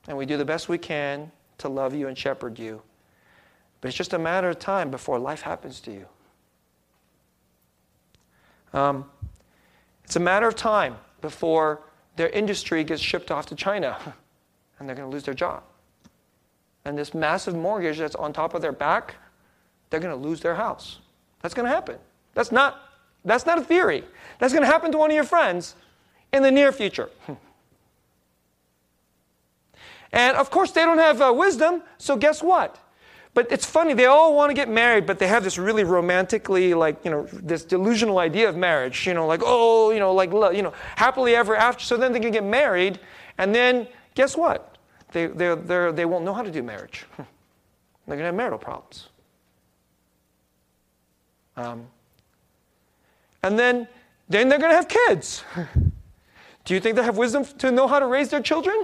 and 0.08 0.18
we 0.18 0.26
do 0.26 0.38
the 0.38 0.46
best 0.46 0.70
we 0.70 0.78
can 0.78 1.32
to 1.60 1.70
love 1.70 1.94
you 1.94 2.08
and 2.08 2.18
shepherd 2.18 2.58
you. 2.58 2.82
But 3.80 3.90
it's 3.90 3.98
just 3.98 4.14
a 4.14 4.20
matter 4.20 4.50
of 4.50 4.60
time 4.60 4.92
before 4.92 5.20
life 5.20 5.42
happens 5.42 5.80
to 5.82 5.92
you. 5.92 6.06
Um, 8.74 9.06
it's 10.04 10.16
a 10.16 10.20
matter 10.20 10.48
of 10.48 10.56
time 10.56 10.96
before 11.22 11.82
their 12.16 12.30
industry 12.30 12.84
gets 12.84 13.02
shipped 13.02 13.32
off 13.32 13.46
to 13.48 13.56
China 13.56 13.98
and 14.80 14.88
they're 14.88 14.96
going 14.96 15.10
to 15.10 15.14
lose 15.14 15.24
their 15.24 15.34
job. 15.34 15.64
And 16.86 16.98
this 16.98 17.14
massive 17.14 17.56
mortgage 17.56 18.00
that's 18.00 18.16
on 18.16 18.34
top 18.34 18.54
of 18.54 18.62
their 18.62 18.72
back, 18.72 19.16
they're 19.90 20.00
going 20.00 20.20
to 20.20 20.28
lose 20.28 20.42
their 20.42 20.56
house. 20.56 21.00
That's 21.42 21.54
going 21.54 21.68
to 21.68 21.74
happen. 21.74 21.98
That's 22.34 22.52
not, 22.52 22.80
that's 23.24 23.46
not 23.46 23.58
a 23.58 23.62
theory. 23.64 24.04
That's 24.40 24.54
going 24.54 24.64
to 24.64 24.72
happen 24.72 24.92
to 24.92 24.98
one 24.98 25.12
of 25.12 25.16
your 25.16 25.24
friends 25.24 25.76
in 26.34 26.44
the 26.44 26.52
near 26.52 26.72
future. 26.72 27.10
And 30.12 30.36
of 30.36 30.50
course, 30.50 30.72
they 30.72 30.82
don't 30.82 30.98
have 30.98 31.22
uh, 31.22 31.34
wisdom, 31.34 31.84
so 31.98 32.18
guess 32.18 32.44
what? 32.44 32.78
But 33.34 33.50
it's 33.50 33.66
funny, 33.66 33.94
they 33.94 34.08
all 34.08 34.36
want 34.36 34.50
to 34.50 34.54
get 34.54 34.68
married, 34.68 35.06
but 35.06 35.18
they 35.18 35.28
have 35.28 35.44
this 35.44 35.58
really 35.58 35.86
romantically, 35.86 36.74
like, 36.74 37.04
you 37.06 37.12
know, 37.12 37.28
this 37.32 37.64
delusional 37.64 38.20
idea 38.20 38.50
of 38.50 38.58
marriage, 38.58 39.08
you 39.08 39.14
know, 39.14 39.26
like, 39.26 39.42
oh, 39.44 39.92
you 39.92 40.00
know, 40.00 40.14
like, 40.14 40.32
you 40.32 40.62
know, 40.62 40.74
happily 40.98 41.36
ever 41.36 41.56
after. 41.56 41.86
So 41.86 41.96
then 41.96 42.12
they 42.12 42.20
can 42.20 42.32
get 42.32 42.44
married, 42.44 43.00
And 43.38 43.56
then, 43.56 43.88
guess 44.16 44.36
what? 44.36 44.78
They, 45.14 45.28
they're, 45.28 45.56
they're, 45.56 45.92
they 45.94 46.06
won't 46.06 46.26
know 46.26 46.34
how 46.34 46.42
to 46.42 46.52
do 46.52 46.62
marriage. 46.62 47.06
they're 47.18 47.26
going 48.06 48.20
to 48.20 48.26
have 48.26 48.36
marital 48.36 48.60
problems. 48.60 49.08
Um, 51.56 51.88
and 53.44 53.58
then, 53.58 53.88
then 54.28 54.50
they're 54.50 54.60
going 54.60 54.72
to 54.72 54.76
have 54.76 54.90
kids. 54.90 55.44
do 56.66 56.74
you 56.74 56.82
think 56.82 56.98
they 56.98 57.04
have 57.04 57.18
wisdom 57.18 57.46
to 57.46 57.72
know 57.72 57.88
how 57.88 58.00
to 58.00 58.08
raise 58.08 58.30
their 58.30 58.42
children? 58.42 58.84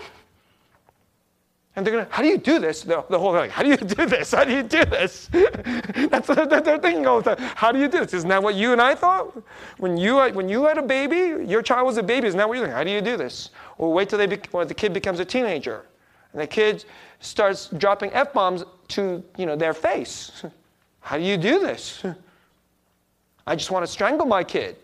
And 1.77 1.85
they're 1.85 1.93
gonna, 1.93 2.07
how 2.09 2.23
do 2.23 2.27
you 2.27 2.39
do 2.39 2.57
this? 2.57 2.81
The, 2.81 3.05
the 3.07 3.19
whole 3.19 3.33
thing, 3.33 3.51
how 3.51 3.61
do 3.61 3.69
you 3.69 3.77
do 3.77 4.07
this? 4.07 4.31
How 4.31 4.43
do 4.43 4.51
you 4.51 4.63
do 4.63 4.83
this? 4.83 5.29
That's 5.31 6.27
what 6.27 6.49
they're 6.49 6.79
thinking 6.79 7.05
all 7.05 7.21
the 7.21 7.35
time. 7.35 7.51
How 7.55 7.71
do 7.71 7.77
you 7.77 7.87
do 7.87 7.99
this? 7.99 8.15
Isn't 8.15 8.29
that 8.29 8.41
what 8.41 8.55
you 8.55 8.71
and 8.71 8.81
I 8.81 8.95
thought? 8.95 9.43
When 9.77 9.95
you, 9.95 10.17
when 10.31 10.49
you 10.49 10.65
had 10.65 10.79
a 10.79 10.81
baby, 10.81 11.45
your 11.47 11.61
child 11.61 11.85
was 11.85 11.97
a 11.97 12.03
baby, 12.03 12.25
isn't 12.29 12.37
that 12.39 12.49
what 12.49 12.55
you're 12.55 12.65
thinking? 12.65 12.75
How 12.75 12.83
do 12.83 12.89
you 12.89 12.99
do 12.99 13.15
this? 13.15 13.51
Or 13.77 13.93
wait 13.93 14.09
till 14.09 14.17
they 14.17 14.25
be, 14.25 14.39
or 14.53 14.65
the 14.65 14.73
kid 14.73 14.91
becomes 14.91 15.19
a 15.19 15.25
teenager. 15.25 15.85
And 16.33 16.41
the 16.41 16.47
kid 16.47 16.83
starts 17.19 17.67
dropping 17.67 18.11
F-bombs 18.11 18.63
to 18.87 19.23
you 19.37 19.45
know, 19.45 19.55
their 19.55 19.75
face. 19.75 20.43
How 21.01 21.17
do 21.17 21.23
you 21.23 21.37
do 21.37 21.59
this? 21.59 22.03
I 23.45 23.55
just 23.55 23.69
want 23.69 23.85
to 23.85 23.91
strangle 23.91 24.25
my 24.25 24.43
kid. 24.43 24.77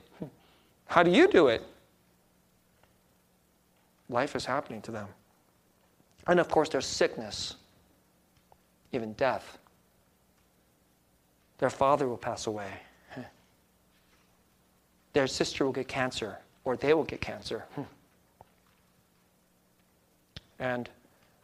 How 0.85 1.01
do 1.01 1.09
you 1.09 1.27
do 1.27 1.47
it? 1.47 1.63
Life 4.09 4.35
is 4.35 4.45
happening 4.45 4.79
to 4.83 4.91
them. 4.91 5.07
And 6.27 6.39
of 6.39 6.49
course, 6.49 6.69
there's 6.69 6.85
sickness, 6.85 7.55
even 8.91 9.13
death. 9.13 9.57
Their 11.57 11.69
father 11.69 12.07
will 12.07 12.17
pass 12.17 12.47
away. 12.47 12.71
Their 15.13 15.27
sister 15.27 15.65
will 15.65 15.73
get 15.73 15.87
cancer, 15.87 16.39
or 16.63 16.77
they 16.77 16.93
will 16.93 17.03
get 17.03 17.21
cancer. 17.21 17.65
And 20.59 20.89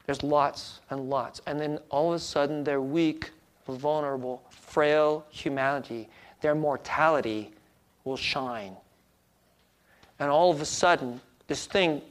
there's 0.05 0.23
lots 0.23 0.79
and 0.89 1.09
lots. 1.09 1.41
And 1.45 1.59
then 1.59 1.79
all 1.89 2.09
of 2.09 2.15
a 2.15 2.19
sudden, 2.19 2.63
their 2.63 2.81
weak, 2.81 3.31
vulnerable, 3.67 4.41
frail 4.49 5.25
humanity, 5.29 6.07
their 6.41 6.55
mortality 6.55 7.51
will 8.05 8.15
shine. 8.15 8.75
And 10.19 10.31
all 10.31 10.51
of 10.51 10.61
a 10.61 10.65
sudden, 10.65 11.19
this 11.47 11.65
thing 11.65 12.01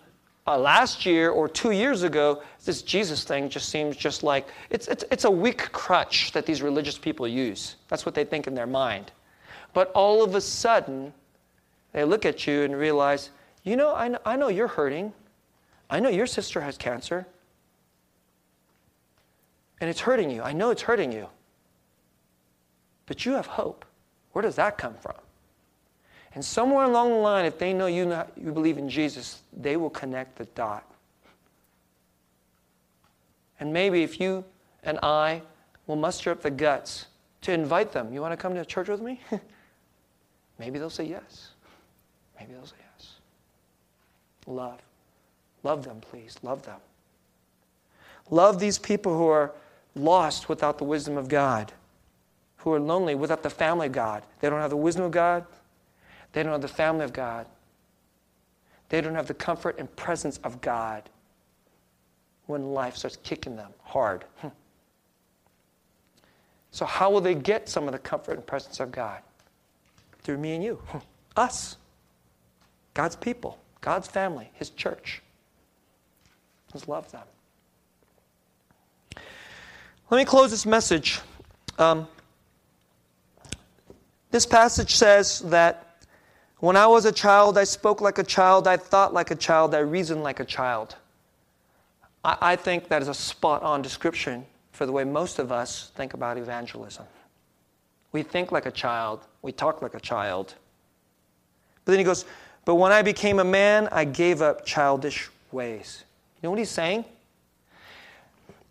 uh, 0.49 0.57
last 0.57 1.05
year 1.05 1.28
or 1.28 1.46
two 1.46 1.72
years 1.72 2.05
ago, 2.05 2.42
this 2.64 2.80
Jesus 2.80 3.22
thing 3.22 3.51
just 3.51 3.68
seems 3.68 3.94
just 3.94 4.22
like 4.22 4.49
it's, 4.70 4.88
it's, 4.88 5.05
it's 5.11 5.24
a 5.24 5.30
weak 5.30 5.70
crutch 5.72 6.32
that 6.32 6.46
these 6.46 6.62
religious 6.62 6.96
people 6.96 7.28
use. 7.28 7.76
That's 7.88 8.07
what 8.07 8.14
they 8.14 8.24
think 8.24 8.46
in 8.46 8.55
their 8.55 8.66
mind. 8.66 9.12
But 9.74 9.92
all 9.92 10.24
of 10.24 10.34
a 10.34 10.40
sudden, 10.40 11.12
they 11.92 12.03
look 12.05 12.24
at 12.24 12.46
you 12.46 12.62
and 12.62 12.74
realize, 12.74 13.28
you 13.62 13.76
know, 13.76 13.94
I 13.94 14.09
know, 14.09 14.18
I 14.24 14.36
know 14.36 14.49
you're 14.49 14.68
hurting. 14.68 15.12
I 15.90 16.01
know 16.01 16.09
your 16.09 16.26
sister 16.26 16.62
has 16.62 16.78
cancer. 16.78 17.26
And 19.82 19.90
it's 19.90 20.01
hurting 20.01 20.30
you. 20.30 20.42
I 20.42 20.55
know 20.55 20.70
it's 20.70 20.82
hurting 20.82 21.12
you. 21.12 21.28
But 23.05 23.26
you 23.26 23.32
have 23.32 23.46
hope. 23.46 23.84
Where 24.32 24.42
does 24.42 24.57
that 24.57 24.78
come 24.78 24.94
from? 24.94 25.16
And 26.34 26.44
somewhere 26.44 26.84
along 26.84 27.10
the 27.10 27.16
line, 27.16 27.44
if 27.44 27.58
they 27.58 27.72
know 27.72 27.86
you, 27.86 28.04
not, 28.04 28.30
you 28.36 28.52
believe 28.52 28.78
in 28.78 28.88
Jesus, 28.88 29.42
they 29.56 29.76
will 29.76 29.90
connect 29.90 30.36
the 30.36 30.44
dot. 30.46 30.84
And 33.60 33.72
maybe 33.72 34.02
if 34.02 34.20
you 34.20 34.44
and 34.82 34.98
I 35.02 35.42
will 35.86 35.96
muster 35.96 36.30
up 36.30 36.42
the 36.42 36.50
guts 36.50 37.06
to 37.42 37.52
invite 37.52 37.92
them, 37.92 38.12
you 38.12 38.20
want 38.20 38.32
to 38.32 38.36
come 38.36 38.54
to 38.54 38.64
church 38.64 38.88
with 38.88 39.00
me? 39.00 39.20
maybe 40.58 40.78
they'll 40.78 40.90
say 40.90 41.04
yes. 41.04 41.50
Maybe 42.38 42.52
they'll 42.52 42.66
say 42.66 42.76
yes. 42.96 43.14
Love. 44.46 44.80
Love 45.62 45.84
them, 45.84 46.00
please. 46.00 46.36
Love 46.42 46.62
them. 46.62 46.78
Love 48.30 48.60
these 48.60 48.78
people 48.78 49.16
who 49.16 49.26
are 49.26 49.52
lost 49.94 50.48
without 50.48 50.78
the 50.78 50.84
wisdom 50.84 51.16
of 51.16 51.28
God, 51.28 51.72
who 52.58 52.72
are 52.72 52.80
lonely 52.80 53.14
without 53.14 53.42
the 53.42 53.50
family 53.50 53.86
of 53.86 53.92
God. 53.92 54.22
They 54.40 54.50
don't 54.50 54.60
have 54.60 54.70
the 54.70 54.76
wisdom 54.76 55.04
of 55.04 55.10
God, 55.10 55.46
they 56.32 56.42
don't 56.42 56.52
have 56.52 56.62
the 56.62 56.68
family 56.68 57.04
of 57.04 57.12
God. 57.12 57.46
They 58.88 59.00
don't 59.00 59.14
have 59.14 59.26
the 59.26 59.34
comfort 59.34 59.78
and 59.78 59.94
presence 59.96 60.38
of 60.44 60.60
God 60.60 61.08
when 62.46 62.72
life 62.72 62.96
starts 62.96 63.18
kicking 63.22 63.56
them 63.56 63.70
hard. 63.82 64.24
Hmm. 64.38 64.48
So, 66.70 66.86
how 66.86 67.10
will 67.10 67.20
they 67.20 67.34
get 67.34 67.68
some 67.68 67.86
of 67.86 67.92
the 67.92 67.98
comfort 67.98 68.34
and 68.34 68.46
presence 68.46 68.80
of 68.80 68.90
God? 68.90 69.20
Through 70.22 70.38
me 70.38 70.54
and 70.54 70.64
you, 70.64 70.76
hmm. 70.86 70.98
us, 71.36 71.76
God's 72.94 73.16
people, 73.16 73.58
God's 73.80 74.08
family, 74.08 74.50
His 74.54 74.70
church. 74.70 75.22
Let's 76.72 76.88
love 76.88 77.10
them. 77.10 77.24
Let 80.10 80.18
me 80.18 80.24
close 80.24 80.50
this 80.50 80.64
message. 80.64 81.20
Um, 81.78 82.08
this 84.30 84.46
passage 84.46 84.94
says 84.96 85.40
that 85.40 85.88
when 86.61 86.76
I 86.76 86.86
was 86.86 87.04
a 87.04 87.12
child, 87.12 87.56
I 87.56 87.64
spoke 87.64 88.00
like 88.00 88.18
a 88.18 88.24
child, 88.24 88.66
I 88.66 88.76
thought 88.76 89.14
like 89.14 89.30
a 89.30 89.36
child, 89.36 89.74
I 89.74 89.78
reasoned 89.78 90.22
like 90.22 90.40
a 90.40 90.44
child. 90.44 90.96
I, 92.24 92.36
I 92.40 92.56
think 92.56 92.88
that 92.88 93.00
is 93.02 93.09
a 93.09 93.14
spot 93.14 93.62
on 93.62 93.82
description 93.82 94.44
for 94.72 94.86
the 94.86 94.92
way 94.92 95.04
most 95.04 95.38
of 95.38 95.52
us 95.52 95.90
think 95.94 96.14
about 96.14 96.36
evangelism. 96.36 97.04
We 98.12 98.22
think 98.22 98.50
like 98.50 98.66
a 98.66 98.70
child, 98.70 99.20
we 99.42 99.52
talk 99.52 99.82
like 99.82 99.94
a 99.94 100.00
child. 100.00 100.54
But 101.84 101.92
then 101.92 101.98
he 101.98 102.04
goes, 102.04 102.24
But 102.64 102.76
when 102.76 102.92
I 102.92 103.02
became 103.02 103.38
a 103.38 103.44
man, 103.44 103.88
I 103.92 104.04
gave 104.04 104.42
up 104.42 104.64
childish 104.64 105.30
ways. 105.52 106.04
You 106.40 106.46
know 106.46 106.50
what 106.50 106.59
he's 106.59 106.70
saying? 106.70 107.04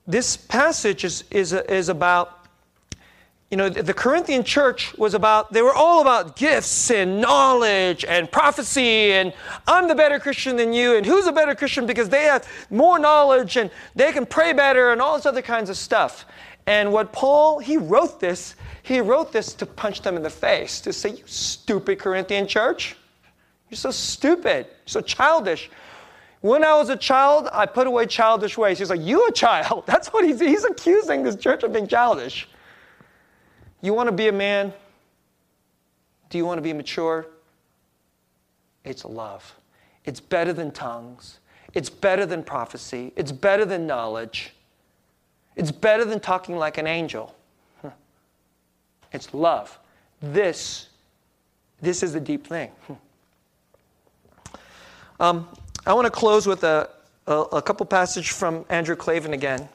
This 0.06 0.38
passage 0.38 1.04
is, 1.04 1.24
is, 1.32 1.54
is 1.54 1.90
about 1.90 2.37
you 3.50 3.56
know, 3.56 3.70
the 3.70 3.94
Corinthian 3.94 4.44
church 4.44 4.94
was 4.98 5.14
about, 5.14 5.54
they 5.54 5.62
were 5.62 5.74
all 5.74 6.02
about 6.02 6.36
gifts 6.36 6.92
and 6.92 7.22
knowledge 7.22 8.04
and 8.04 8.30
prophecy 8.30 9.14
and 9.14 9.32
I'm 9.66 9.88
the 9.88 9.96
better 9.96 10.20
Christian 10.20 10.58
than 10.58 10.74
you 10.74 10.98
and 10.98 11.06
who's 11.06 11.28
a 11.28 11.32
better 11.32 11.56
Christian 11.56 11.86
because 11.86 12.10
they 12.10 12.24
have 12.24 12.46
more 12.70 13.00
knowledge 13.00 13.56
and 13.56 13.72
they 13.96 14.12
can 14.12 14.26
pray 14.26 14.52
better 14.52 14.92
and 14.92 15.02
all 15.02 15.16
this 15.16 15.26
other 15.26 15.42
kinds 15.42 15.70
of 15.70 15.78
stuff. 15.78 16.26
And 16.66 16.92
what 16.92 17.14
Paul, 17.14 17.60
he 17.60 17.78
wrote 17.78 18.20
this, 18.20 18.56
he 18.84 19.00
wrote 19.00 19.32
this 19.32 19.54
to 19.54 19.66
punch 19.66 20.02
them 20.02 20.18
in 20.18 20.24
the 20.24 20.30
face, 20.30 20.82
to 20.82 20.92
say, 20.92 21.12
you 21.12 21.24
stupid 21.26 22.00
Corinthian 22.00 22.48
church. 22.48 22.98
You're 23.70 23.78
so 23.78 23.92
stupid, 23.92 24.68
so 24.86 25.00
childish. 25.00 25.70
When 26.42 26.66
I 26.66 26.76
was 26.76 26.90
a 26.90 26.98
child, 26.98 27.48
I 27.54 27.66
put 27.66 27.88
away 27.88 28.06
childish 28.08 28.58
ways. 28.58 28.80
He's 28.80 28.90
like, 28.90 29.02
You 29.02 29.26
a 29.28 29.32
child? 29.32 29.84
That's 29.88 30.10
what 30.10 30.26
he's, 30.26 30.40
he's 30.40 30.66
accusing 30.66 31.24
this 31.24 31.36
church 31.36 31.64
of 31.64 31.74
being 31.74 31.88
childish. 31.88 32.48
You 33.82 33.94
want 33.94 34.08
to 34.08 34.12
be 34.12 34.28
a 34.28 34.32
man? 34.32 34.74
Do 36.30 36.38
you 36.38 36.46
want 36.46 36.58
to 36.58 36.62
be 36.62 36.74
mature? 36.74 37.28
It's 38.84 39.06
love. 39.06 39.56
It's 40.06 40.20
better 40.20 40.54
than 40.54 40.72
tongues. 40.72 41.40
It's 41.74 41.90
better 41.90 42.26
than 42.26 42.44
prophecy. 42.44 43.14
It's 43.16 43.32
better 43.32 43.66
than 43.66 43.86
knowledge. 43.86 44.54
It's 45.56 45.72
better 45.72 46.06
than 46.06 46.20
talking 46.20 46.56
like 46.58 46.78
an 46.78 46.88
angel. 46.88 47.36
It's 49.14 49.34
love. 49.34 49.80
This, 50.22 50.90
this 51.82 52.04
is 52.04 52.14
the 52.14 52.20
deep 52.20 52.48
thing. 52.48 52.72
Um, 55.20 55.48
I 55.84 55.96
want 55.96 56.06
to 56.06 56.12
close 56.12 56.46
with 56.46 56.64
a, 56.64 56.88
a, 57.26 57.34
a 57.34 57.62
couple 57.64 57.88
passages 57.88 58.36
from 58.36 58.64
Andrew 58.70 58.96
Klavan 58.96 59.34
again. 59.34 59.68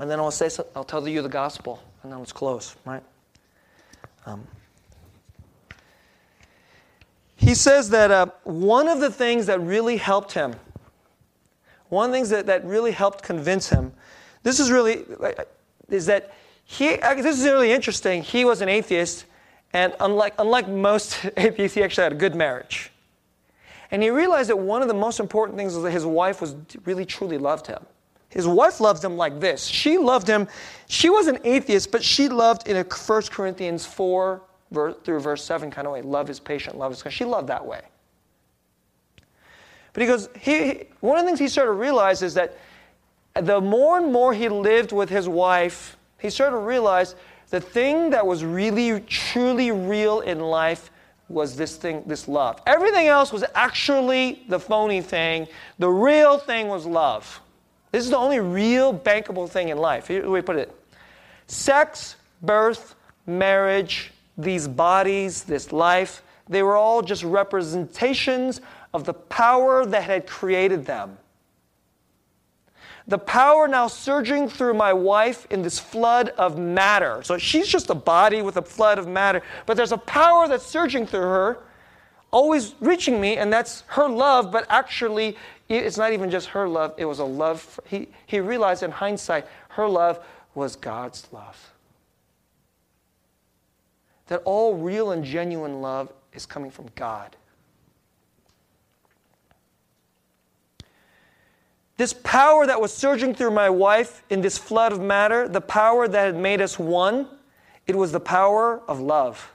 And 0.00 0.10
then 0.10 0.18
I'll 0.18 0.32
say, 0.32 0.50
I'll 0.74 0.82
tell 0.82 1.06
you 1.06 1.22
the 1.22 1.28
gospel 1.28 1.80
and 2.06 2.12
then 2.12 2.20
let's 2.20 2.32
close, 2.32 2.76
right? 2.84 3.02
Um, 4.26 4.46
he 7.34 7.52
says 7.52 7.90
that 7.90 8.12
uh, 8.12 8.26
one 8.44 8.86
of 8.86 9.00
the 9.00 9.10
things 9.10 9.46
that 9.46 9.60
really 9.60 9.96
helped 9.96 10.30
him, 10.30 10.54
one 11.88 12.06
of 12.06 12.12
the 12.12 12.16
things 12.16 12.30
that, 12.30 12.46
that 12.46 12.64
really 12.64 12.92
helped 12.92 13.24
convince 13.24 13.68
him, 13.68 13.92
this 14.44 14.60
is 14.60 14.70
really, 14.70 15.04
is 15.88 16.06
that 16.06 16.32
he, 16.62 16.94
this 16.94 17.40
is 17.40 17.44
really 17.44 17.72
interesting. 17.72 18.22
He 18.22 18.44
was 18.44 18.60
an 18.60 18.68
atheist, 18.68 19.24
and 19.72 19.92
unlike, 19.98 20.34
unlike 20.38 20.68
most 20.68 21.26
atheists, 21.36 21.74
he 21.74 21.82
actually 21.82 22.04
had 22.04 22.12
a 22.12 22.16
good 22.16 22.36
marriage. 22.36 22.92
And 23.90 24.00
he 24.00 24.10
realized 24.10 24.48
that 24.50 24.58
one 24.58 24.80
of 24.80 24.86
the 24.86 24.94
most 24.94 25.18
important 25.18 25.58
things 25.58 25.74
was 25.74 25.82
that 25.82 25.90
his 25.90 26.06
wife 26.06 26.40
was 26.40 26.54
really 26.84 27.04
truly 27.04 27.36
loved 27.36 27.66
him. 27.66 27.84
His 28.36 28.46
wife 28.46 28.80
loved 28.80 29.02
him 29.02 29.16
like 29.16 29.40
this. 29.40 29.64
She 29.64 29.96
loved 29.96 30.28
him. 30.28 30.46
She 30.88 31.08
was 31.08 31.26
an 31.26 31.38
atheist, 31.42 31.90
but 31.90 32.04
she 32.04 32.28
loved 32.28 32.68
in 32.68 32.76
a 32.76 32.82
1 32.82 33.22
Corinthians 33.30 33.86
4 33.86 34.42
through 35.02 35.20
verse 35.20 35.42
7 35.42 35.70
kind 35.70 35.86
of 35.86 35.94
way. 35.94 36.02
Love 36.02 36.28
is 36.28 36.38
patient, 36.38 36.76
love 36.76 36.92
is 36.92 37.02
kind. 37.02 37.14
She 37.14 37.24
loved 37.24 37.48
that 37.48 37.64
way. 37.64 37.80
But 39.94 40.02
he 40.02 40.06
goes, 40.06 40.28
he, 40.38 40.84
one 41.00 41.16
of 41.16 41.24
the 41.24 41.28
things 41.28 41.38
he 41.38 41.48
started 41.48 41.70
to 41.70 41.78
realize 41.78 42.20
is 42.20 42.34
that 42.34 42.58
the 43.40 43.58
more 43.58 43.96
and 43.96 44.12
more 44.12 44.34
he 44.34 44.50
lived 44.50 44.92
with 44.92 45.08
his 45.08 45.26
wife, 45.26 45.96
he 46.18 46.28
started 46.28 46.56
to 46.56 46.62
realize 46.62 47.14
the 47.48 47.60
thing 47.60 48.10
that 48.10 48.26
was 48.26 48.44
really, 48.44 49.00
truly 49.00 49.70
real 49.70 50.20
in 50.20 50.40
life 50.40 50.90
was 51.30 51.56
this 51.56 51.76
thing, 51.76 52.02
this 52.04 52.28
love. 52.28 52.60
Everything 52.66 53.06
else 53.06 53.32
was 53.32 53.44
actually 53.54 54.44
the 54.50 54.60
phony 54.60 55.00
thing. 55.00 55.48
The 55.78 55.88
real 55.88 56.36
thing 56.36 56.68
was 56.68 56.84
love. 56.84 57.40
This 57.96 58.04
is 58.04 58.10
the 58.10 58.18
only 58.18 58.40
real 58.40 58.92
bankable 58.92 59.48
thing 59.48 59.70
in 59.70 59.78
life. 59.78 60.06
Here 60.06 60.28
we 60.28 60.42
put 60.42 60.56
it 60.56 60.70
sex, 61.46 62.16
birth, 62.42 62.94
marriage, 63.24 64.12
these 64.36 64.68
bodies, 64.68 65.44
this 65.44 65.72
life, 65.72 66.22
they 66.46 66.62
were 66.62 66.76
all 66.76 67.00
just 67.00 67.24
representations 67.24 68.60
of 68.92 69.04
the 69.04 69.14
power 69.14 69.86
that 69.86 70.02
had 70.02 70.26
created 70.26 70.84
them. 70.84 71.16
The 73.08 73.16
power 73.16 73.66
now 73.66 73.88
surging 73.88 74.50
through 74.50 74.74
my 74.74 74.92
wife 74.92 75.46
in 75.48 75.62
this 75.62 75.78
flood 75.78 76.28
of 76.36 76.58
matter. 76.58 77.22
So 77.22 77.38
she's 77.38 77.66
just 77.66 77.88
a 77.88 77.94
body 77.94 78.42
with 78.42 78.58
a 78.58 78.62
flood 78.62 78.98
of 78.98 79.08
matter, 79.08 79.40
but 79.64 79.78
there's 79.78 79.92
a 79.92 79.96
power 79.96 80.48
that's 80.48 80.66
surging 80.66 81.06
through 81.06 81.20
her, 81.20 81.60
always 82.30 82.74
reaching 82.80 83.20
me, 83.20 83.36
and 83.36 83.52
that's 83.52 83.82
her 83.88 84.08
love, 84.08 84.52
but 84.52 84.66
actually, 84.68 85.36
it's 85.68 85.96
not 85.96 86.12
even 86.12 86.30
just 86.30 86.48
her 86.48 86.68
love, 86.68 86.94
it 86.96 87.04
was 87.04 87.18
a 87.18 87.24
love. 87.24 87.60
For, 87.60 87.82
he, 87.86 88.08
he 88.26 88.40
realized 88.40 88.82
in 88.82 88.90
hindsight, 88.90 89.46
her 89.70 89.88
love 89.88 90.24
was 90.54 90.76
God's 90.76 91.26
love. 91.32 91.72
That 94.26 94.42
all 94.44 94.74
real 94.74 95.12
and 95.12 95.24
genuine 95.24 95.80
love 95.80 96.12
is 96.32 96.46
coming 96.46 96.70
from 96.70 96.86
God. 96.94 97.36
This 101.96 102.12
power 102.12 102.66
that 102.66 102.80
was 102.80 102.92
surging 102.92 103.34
through 103.34 103.52
my 103.52 103.70
wife 103.70 104.22
in 104.28 104.42
this 104.42 104.58
flood 104.58 104.92
of 104.92 105.00
matter, 105.00 105.48
the 105.48 105.62
power 105.62 106.06
that 106.06 106.26
had 106.26 106.36
made 106.36 106.60
us 106.60 106.78
one, 106.78 107.26
it 107.86 107.96
was 107.96 108.12
the 108.12 108.20
power 108.20 108.82
of 108.86 109.00
love. 109.00 109.50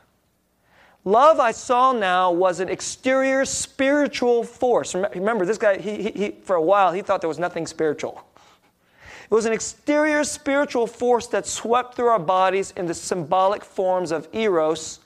Love, 1.04 1.40
I 1.40 1.52
saw 1.52 1.94
now, 1.94 2.32
was 2.32 2.60
an 2.60 2.70
exterior 2.70 3.44
spiritual 3.44 4.44
force. 4.44 4.94
Remember, 4.94 5.46
this 5.46 5.58
guy, 5.58 5.80
he, 5.80 6.04
he, 6.04 6.12
he, 6.12 6.32
for 6.44 6.56
a 6.56 6.62
while, 6.62 6.92
he 6.92 7.02
thought 7.02 7.22
there 7.22 7.28
was 7.28 7.40
nothing 7.40 7.66
spiritual. 7.66 8.24
It 9.24 9.34
was 9.34 9.46
an 9.46 9.54
exterior 9.54 10.24
spiritual 10.24 10.86
force 10.86 11.26
that 11.28 11.48
swept 11.48 11.96
through 11.96 12.08
our 12.08 12.20
bodies 12.20 12.72
in 12.78 12.86
the 12.86 12.94
symbolic 12.94 13.64
forms 13.64 14.12
of 14.12 14.28
eros, 14.34 15.00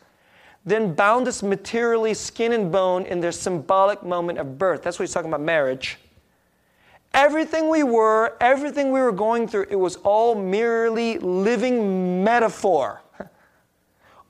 then 0.66 0.94
bound 0.96 1.28
us 1.28 1.42
materially, 1.44 2.14
skin 2.14 2.52
and 2.52 2.72
bone, 2.72 3.06
in 3.06 3.22
their 3.22 3.32
symbolic 3.32 4.04
moment 4.04 4.40
of 4.40 4.58
birth. 4.58 4.82
That's 4.82 5.00
what 5.00 5.04
he's 5.04 5.14
talking 5.14 5.30
about 5.30 5.42
marriage. 5.42 5.98
Everything 7.14 7.70
we 7.70 7.84
were, 7.84 8.36
everything 8.42 8.92
we 8.92 9.00
were 9.00 9.14
going 9.14 9.48
through, 9.48 9.68
it 9.70 9.78
was 9.78 9.96
all 9.98 10.36
merely 10.36 11.20
living 11.20 12.22
metaphor. 12.24 13.02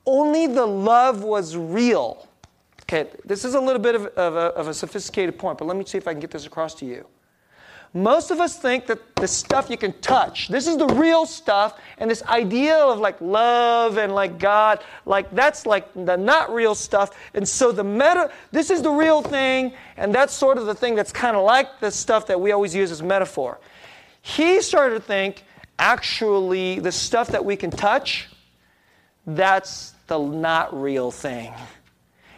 Only 0.06 0.46
the 0.46 0.66
love 0.66 1.22
was 1.22 1.56
real. 1.56 2.28
Okay, 2.82 3.10
this 3.24 3.44
is 3.44 3.54
a 3.54 3.60
little 3.60 3.82
bit 3.82 3.96
of, 3.96 4.06
of, 4.06 4.36
a, 4.36 4.54
of 4.54 4.68
a 4.68 4.74
sophisticated 4.74 5.36
point, 5.38 5.58
but 5.58 5.64
let 5.64 5.76
me 5.76 5.84
see 5.84 5.98
if 5.98 6.06
I 6.06 6.12
can 6.12 6.20
get 6.20 6.30
this 6.30 6.46
across 6.46 6.74
to 6.76 6.86
you. 6.86 7.04
Most 7.96 8.30
of 8.30 8.40
us 8.40 8.58
think 8.58 8.86
that 8.86 9.16
the 9.16 9.26
stuff 9.26 9.70
you 9.70 9.78
can 9.78 9.92
touch, 10.00 10.48
this 10.48 10.66
is 10.66 10.76
the 10.76 10.86
real 10.86 11.24
stuff, 11.24 11.80
and 11.98 12.10
this 12.10 12.22
idea 12.24 12.76
of 12.76 12.98
like 12.98 13.18
love 13.20 13.96
and 13.96 14.14
like 14.14 14.38
God, 14.38 14.84
like 15.06 15.34
that's 15.34 15.66
like 15.66 15.92
the 15.94 16.14
not 16.14 16.52
real 16.52 16.74
stuff. 16.74 17.18
And 17.34 17.48
so 17.48 17.72
the 17.72 17.82
meta, 17.82 18.30
this 18.52 18.70
is 18.70 18.82
the 18.82 18.90
real 18.90 19.22
thing, 19.22 19.72
and 19.96 20.14
that's 20.14 20.34
sort 20.34 20.58
of 20.58 20.66
the 20.66 20.74
thing 20.74 20.94
that's 20.94 21.10
kind 21.10 21.36
of 21.36 21.44
like 21.44 21.80
the 21.80 21.90
stuff 21.90 22.26
that 22.26 22.40
we 22.40 22.52
always 22.52 22.74
use 22.74 22.90
as 22.90 23.02
metaphor. 23.02 23.58
He 24.20 24.60
started 24.60 24.96
to 24.96 25.00
think, 25.00 25.44
actually, 25.78 26.78
the 26.80 26.92
stuff 26.92 27.28
that 27.28 27.44
we 27.44 27.56
can 27.56 27.70
touch, 27.70 28.28
that's 29.26 29.94
the 30.06 30.18
not 30.18 30.78
real 30.80 31.10
thing. 31.10 31.52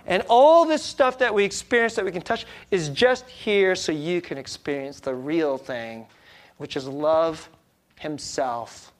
And 0.07 0.23
all 0.29 0.65
this 0.65 0.83
stuff 0.83 1.19
that 1.19 1.35
we 1.35 1.45
experience 1.45 1.95
that 1.97 2.05
we 2.05 2.11
can 2.11 2.23
touch 2.23 2.47
is 2.71 2.89
just 2.89 3.29
here 3.29 3.75
so 3.75 3.93
you 3.93 4.23
can 4.23 4.39
experience 4.39 5.01
the 5.01 5.15
real 5.15 5.59
thing, 5.59 6.07
which 6.57 6.77
is 6.77 6.89
love 6.89 7.49
Himself. 7.99 8.93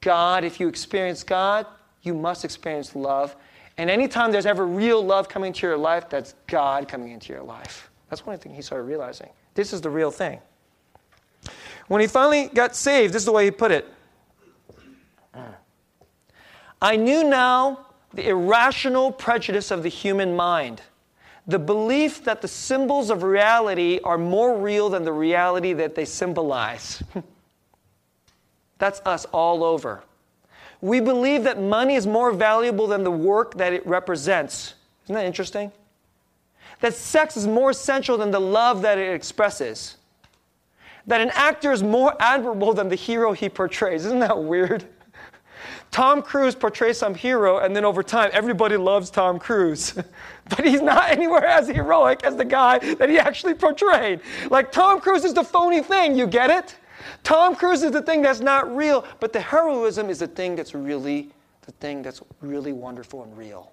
God, 0.00 0.44
if 0.44 0.58
you 0.58 0.66
experience 0.66 1.22
God, 1.22 1.66
you 2.02 2.14
must 2.14 2.44
experience 2.44 2.96
love. 2.96 3.36
And 3.78 3.88
anytime 3.88 4.32
there's 4.32 4.46
ever 4.46 4.66
real 4.66 5.04
love 5.04 5.28
coming 5.28 5.48
into 5.48 5.66
your 5.66 5.76
life, 5.76 6.08
that's 6.08 6.34
God 6.48 6.88
coming 6.88 7.12
into 7.12 7.32
your 7.32 7.42
life. 7.42 7.90
That's 8.08 8.26
one 8.26 8.38
thing 8.38 8.54
he 8.54 8.62
started 8.62 8.84
realizing. 8.84 9.28
This 9.54 9.72
is 9.72 9.80
the 9.80 9.90
real 9.90 10.10
thing. 10.10 10.40
When 11.86 12.00
he 12.00 12.06
finally 12.06 12.50
got 12.52 12.74
saved, 12.74 13.14
this 13.14 13.22
is 13.22 13.26
the 13.26 13.32
way 13.32 13.44
he 13.44 13.50
put 13.50 13.70
it 13.70 13.86
I 16.82 16.96
knew 16.96 17.24
now 17.24 17.86
the 18.14 18.28
irrational 18.28 19.12
prejudice 19.12 19.70
of 19.70 19.82
the 19.82 19.88
human 19.88 20.34
mind, 20.34 20.82
the 21.46 21.58
belief 21.58 22.24
that 22.24 22.42
the 22.42 22.48
symbols 22.48 23.10
of 23.10 23.22
reality 23.22 24.00
are 24.04 24.18
more 24.18 24.58
real 24.58 24.88
than 24.88 25.04
the 25.04 25.12
reality 25.12 25.72
that 25.74 25.94
they 25.94 26.04
symbolize. 26.04 27.02
That's 28.78 29.00
us 29.04 29.26
all 29.26 29.62
over. 29.62 30.02
We 30.80 31.00
believe 31.00 31.44
that 31.44 31.60
money 31.60 31.94
is 31.94 32.06
more 32.06 32.32
valuable 32.32 32.86
than 32.86 33.04
the 33.04 33.10
work 33.10 33.54
that 33.56 33.74
it 33.74 33.86
represents. 33.86 34.74
Isn't 35.04 35.14
that 35.14 35.26
interesting? 35.26 35.70
That 36.80 36.94
sex 36.94 37.36
is 37.36 37.46
more 37.46 37.70
essential 37.70 38.16
than 38.16 38.30
the 38.30 38.40
love 38.40 38.80
that 38.82 38.96
it 38.96 39.12
expresses. 39.14 39.98
That 41.06 41.20
an 41.20 41.30
actor 41.34 41.72
is 41.72 41.82
more 41.82 42.16
admirable 42.20 42.72
than 42.72 42.88
the 42.88 42.96
hero 42.96 43.32
he 43.32 43.50
portrays. 43.50 44.06
Isn't 44.06 44.20
that 44.20 44.42
weird? 44.42 44.86
Tom 45.90 46.22
Cruise 46.22 46.54
portrays 46.54 46.98
some 46.98 47.14
hero, 47.14 47.58
and 47.58 47.74
then 47.74 47.84
over 47.84 48.02
time, 48.02 48.30
everybody 48.32 48.76
loves 48.76 49.10
Tom 49.10 49.40
Cruise. 49.40 49.92
but 50.48 50.64
he's 50.64 50.80
not 50.80 51.10
anywhere 51.10 51.44
as 51.44 51.68
heroic 51.68 52.22
as 52.24 52.36
the 52.36 52.44
guy 52.44 52.78
that 52.94 53.08
he 53.08 53.18
actually 53.18 53.54
portrayed. 53.54 54.20
Like, 54.50 54.70
Tom 54.70 55.00
Cruise 55.00 55.24
is 55.24 55.34
the 55.34 55.42
phony 55.42 55.82
thing, 55.82 56.16
you 56.16 56.26
get 56.28 56.50
it? 56.50 56.76
Tom 57.24 57.56
Cruise 57.56 57.82
is 57.82 57.90
the 57.90 58.02
thing 58.02 58.22
that's 58.22 58.40
not 58.40 58.74
real, 58.74 59.04
but 59.18 59.32
the 59.32 59.40
heroism 59.40 60.10
is 60.10 60.20
the 60.20 60.28
thing 60.28 60.54
that's 60.54 60.74
really, 60.74 61.30
the 61.62 61.72
thing 61.72 62.02
that's 62.02 62.22
really 62.40 62.72
wonderful 62.72 63.24
and 63.24 63.36
real. 63.36 63.72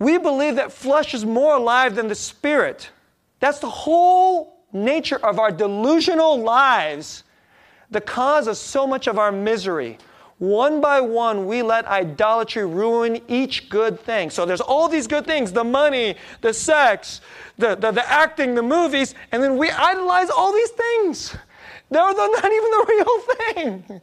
We 0.00 0.18
believe 0.18 0.56
that 0.56 0.72
flesh 0.72 1.14
is 1.14 1.24
more 1.24 1.56
alive 1.56 1.94
than 1.94 2.08
the 2.08 2.14
spirit. 2.14 2.90
That's 3.40 3.58
the 3.58 3.70
whole 3.70 4.60
nature 4.72 5.24
of 5.24 5.38
our 5.38 5.50
delusional 5.50 6.40
lives 6.40 7.24
the 7.90 8.00
cause 8.00 8.46
of 8.46 8.56
so 8.56 8.86
much 8.86 9.06
of 9.06 9.18
our 9.18 9.32
misery. 9.32 9.98
One 10.38 10.80
by 10.80 11.00
one, 11.00 11.46
we 11.46 11.62
let 11.62 11.84
idolatry 11.86 12.64
ruin 12.64 13.20
each 13.26 13.68
good 13.68 13.98
thing. 13.98 14.30
So 14.30 14.46
there's 14.46 14.60
all 14.60 14.88
these 14.88 15.08
good 15.08 15.26
things 15.26 15.52
the 15.52 15.64
money, 15.64 16.14
the 16.42 16.54
sex, 16.54 17.20
the, 17.56 17.74
the, 17.74 17.90
the 17.90 18.08
acting, 18.08 18.54
the 18.54 18.62
movies, 18.62 19.14
and 19.32 19.42
then 19.42 19.56
we 19.56 19.70
idolize 19.70 20.30
all 20.30 20.52
these 20.52 20.70
things. 20.70 21.36
They're 21.90 22.02
not 22.14 22.44
even 22.44 22.70
the 22.70 22.86
real 22.88 23.20
thing. 23.20 24.00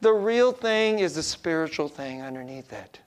The 0.00 0.12
real 0.12 0.50
thing 0.50 0.98
is 0.98 1.14
the 1.14 1.22
spiritual 1.22 1.88
thing 1.88 2.22
underneath 2.22 2.72
it. 2.72 3.00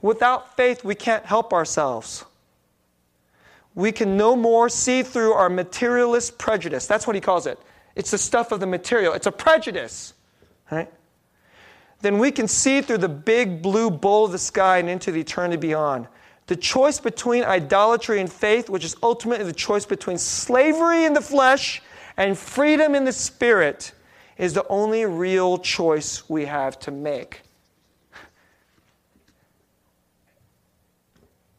Without 0.00 0.56
faith, 0.56 0.84
we 0.84 0.94
can't 0.94 1.24
help 1.24 1.52
ourselves 1.52 2.24
we 3.78 3.92
can 3.92 4.16
no 4.16 4.34
more 4.34 4.68
see 4.68 5.04
through 5.04 5.34
our 5.34 5.48
materialist 5.48 6.36
prejudice. 6.36 6.88
That's 6.88 7.06
what 7.06 7.14
he 7.14 7.20
calls 7.20 7.46
it. 7.46 7.60
It's 7.94 8.10
the 8.10 8.18
stuff 8.18 8.50
of 8.50 8.58
the 8.58 8.66
material, 8.66 9.12
it's 9.12 9.28
a 9.28 9.32
prejudice, 9.32 10.14
right? 10.68 10.92
Then 12.00 12.18
we 12.18 12.32
can 12.32 12.48
see 12.48 12.80
through 12.80 12.98
the 12.98 13.08
big 13.08 13.62
blue 13.62 13.88
bowl 13.88 14.24
of 14.24 14.32
the 14.32 14.38
sky 14.38 14.78
and 14.78 14.88
into 14.88 15.12
the 15.12 15.20
eternity 15.20 15.56
beyond. 15.58 16.08
The 16.48 16.56
choice 16.56 16.98
between 16.98 17.44
idolatry 17.44 18.20
and 18.20 18.32
faith, 18.32 18.68
which 18.68 18.84
is 18.84 18.96
ultimately 19.00 19.44
the 19.44 19.52
choice 19.52 19.86
between 19.86 20.18
slavery 20.18 21.04
in 21.04 21.12
the 21.12 21.20
flesh 21.20 21.80
and 22.16 22.36
freedom 22.36 22.96
in 22.96 23.04
the 23.04 23.12
spirit, 23.12 23.92
is 24.38 24.54
the 24.54 24.66
only 24.66 25.04
real 25.04 25.56
choice 25.56 26.28
we 26.28 26.46
have 26.46 26.80
to 26.80 26.90
make. 26.90 27.42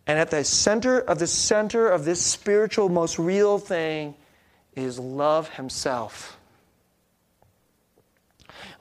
And 0.09 0.17
at 0.17 0.31
the 0.31 0.43
center 0.43 0.97
of 1.01 1.19
the 1.19 1.27
center 1.27 1.87
of 1.87 2.03
this 2.03 2.19
spiritual, 2.19 2.89
most 2.89 3.19
real 3.19 3.59
thing 3.59 4.15
is 4.75 4.97
love 4.97 5.49
Himself. 5.49 6.39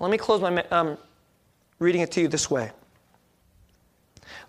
Let 0.01 0.11
me 0.11 0.17
close 0.17 0.41
my 0.41 0.65
um, 0.71 0.97
reading 1.79 2.01
it 2.01 2.13
to 2.13 2.23
you 2.23 2.29
this 2.29 2.51
way 2.51 2.73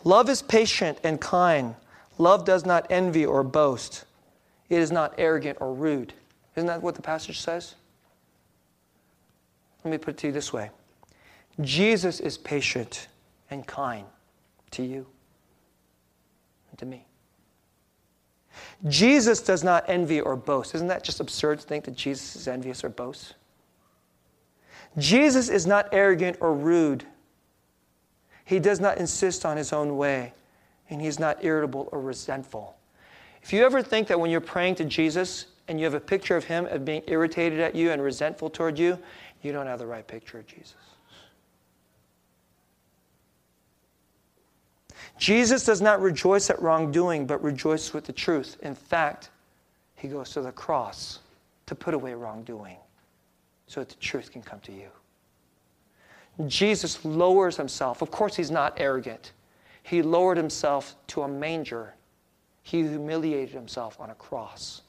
Love 0.06 0.30
is 0.30 0.42
patient 0.42 1.00
and 1.04 1.20
kind. 1.20 1.76
Love 2.18 2.46
does 2.46 2.66
not 2.66 2.88
envy 2.90 3.26
or 3.26 3.44
boast. 3.44 4.06
It 4.70 4.80
is 4.80 4.90
not 4.90 5.16
arrogant 5.18 5.58
or 5.60 5.74
rude. 5.74 6.14
Isn't 6.56 6.68
that 6.68 6.82
what 6.82 6.96
the 6.96 7.02
passage 7.02 7.42
says? 7.42 7.76
Let 9.84 9.92
me 9.92 9.98
put 9.98 10.12
it 10.12 10.18
to 10.20 10.28
you 10.28 10.34
this 10.34 10.54
way 10.54 10.70
Jesus 11.60 12.22
is 12.22 12.38
patient 12.38 13.10
and 13.52 13.68
kind 13.68 14.06
to 14.72 14.82
you 14.82 15.08
to 16.80 16.86
me. 16.86 17.06
Jesus 18.88 19.42
does 19.42 19.64
not 19.64 19.86
envy 19.88 20.20
or 20.20 20.36
boast. 20.36 20.74
Isn't 20.76 20.88
that 20.88 21.04
just 21.04 21.20
absurd 21.20 21.60
to 21.60 21.68
think 21.68 21.86
that 21.86 21.96
Jesus 21.96 22.36
is 22.36 22.48
envious 22.48 22.84
or 22.84 22.90
boasts? 22.90 23.34
Jesus 24.98 25.50
is 25.50 25.68
not 25.68 25.88
arrogant 25.92 26.38
or 26.42 26.54
rude. 26.54 27.06
He 28.46 28.60
does 28.60 28.80
not 28.80 28.98
insist 28.98 29.46
on 29.46 29.58
his 29.58 29.72
own 29.72 29.98
way, 29.98 30.34
and 30.90 31.00
he's 31.00 31.20
not 31.20 31.44
irritable 31.44 31.88
or 31.92 32.02
resentful. 32.02 32.76
If 33.44 33.54
you 33.54 33.64
ever 33.64 33.84
think 33.84 34.08
that 34.08 34.20
when 34.20 34.32
you're 34.32 34.42
praying 34.42 34.76
to 34.76 34.86
Jesus 34.86 35.46
and 35.68 35.80
you 35.80 35.86
have 35.86 35.94
a 35.94 36.00
picture 36.00 36.36
of 36.36 36.44
him 36.44 36.66
as 36.66 36.82
being 36.82 37.04
irritated 37.08 37.60
at 37.60 37.76
you 37.76 37.92
and 37.92 38.02
resentful 38.02 38.50
toward 38.50 38.80
you, 38.80 38.98
you 39.42 39.52
don't 39.52 39.68
have 39.68 39.80
the 39.80 39.86
right 39.86 40.06
picture 40.06 40.40
of 40.40 40.48
Jesus. 40.48 40.76
Jesus 45.20 45.65
does 45.65 45.82
not 45.82 46.01
rejoice 46.01 46.49
at 46.49 46.61
wrongdoing, 46.61 47.28
but 47.28 47.43
rejoices 47.43 47.93
with 47.93 48.05
the 48.05 48.13
truth. 48.13 48.57
In 48.61 48.74
fact, 48.74 49.30
he 49.95 50.07
goes 50.07 50.32
to 50.32 50.41
the 50.41 50.51
cross 50.51 51.20
to 51.65 51.76
put 51.76 51.93
away 51.93 52.13
wrongdoing 52.13 52.78
so 53.67 53.82
that 53.82 53.89
the 53.89 53.95
truth 53.95 54.32
can 54.32 54.41
come 54.41 54.59
to 54.61 54.72
you. 54.72 54.88
Jesus 56.47 57.03
lowers 57.03 57.57
himself. 57.57 58.01
Of 58.01 58.11
course, 58.11 58.36
he's 58.36 58.49
not 58.49 58.74
arrogant. 58.78 59.34
He 59.84 60.01
lowered 60.01 60.38
himself 60.38 60.95
to 61.07 61.24
a 61.24 61.28
manger. 61.28 61.93
He 62.63 62.82
humiliated 62.82 63.53
himself 63.53 63.99
on 63.99 64.09
a 64.09 64.15
cross 64.15 64.82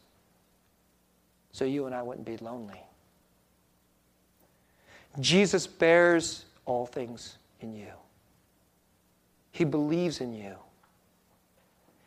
so 1.53 1.65
you 1.65 1.87
and 1.87 1.95
I 1.95 2.03
wouldn't 2.03 2.27
be 2.27 2.37
lonely. 2.39 2.81
Jesus 5.19 5.67
bears 5.67 6.45
all 6.67 6.87
things 6.87 7.37
in 7.61 7.75
you. 7.75 7.89
He 9.53 9.65
believes 9.65 10.21
in 10.21 10.33
you. 10.33 10.57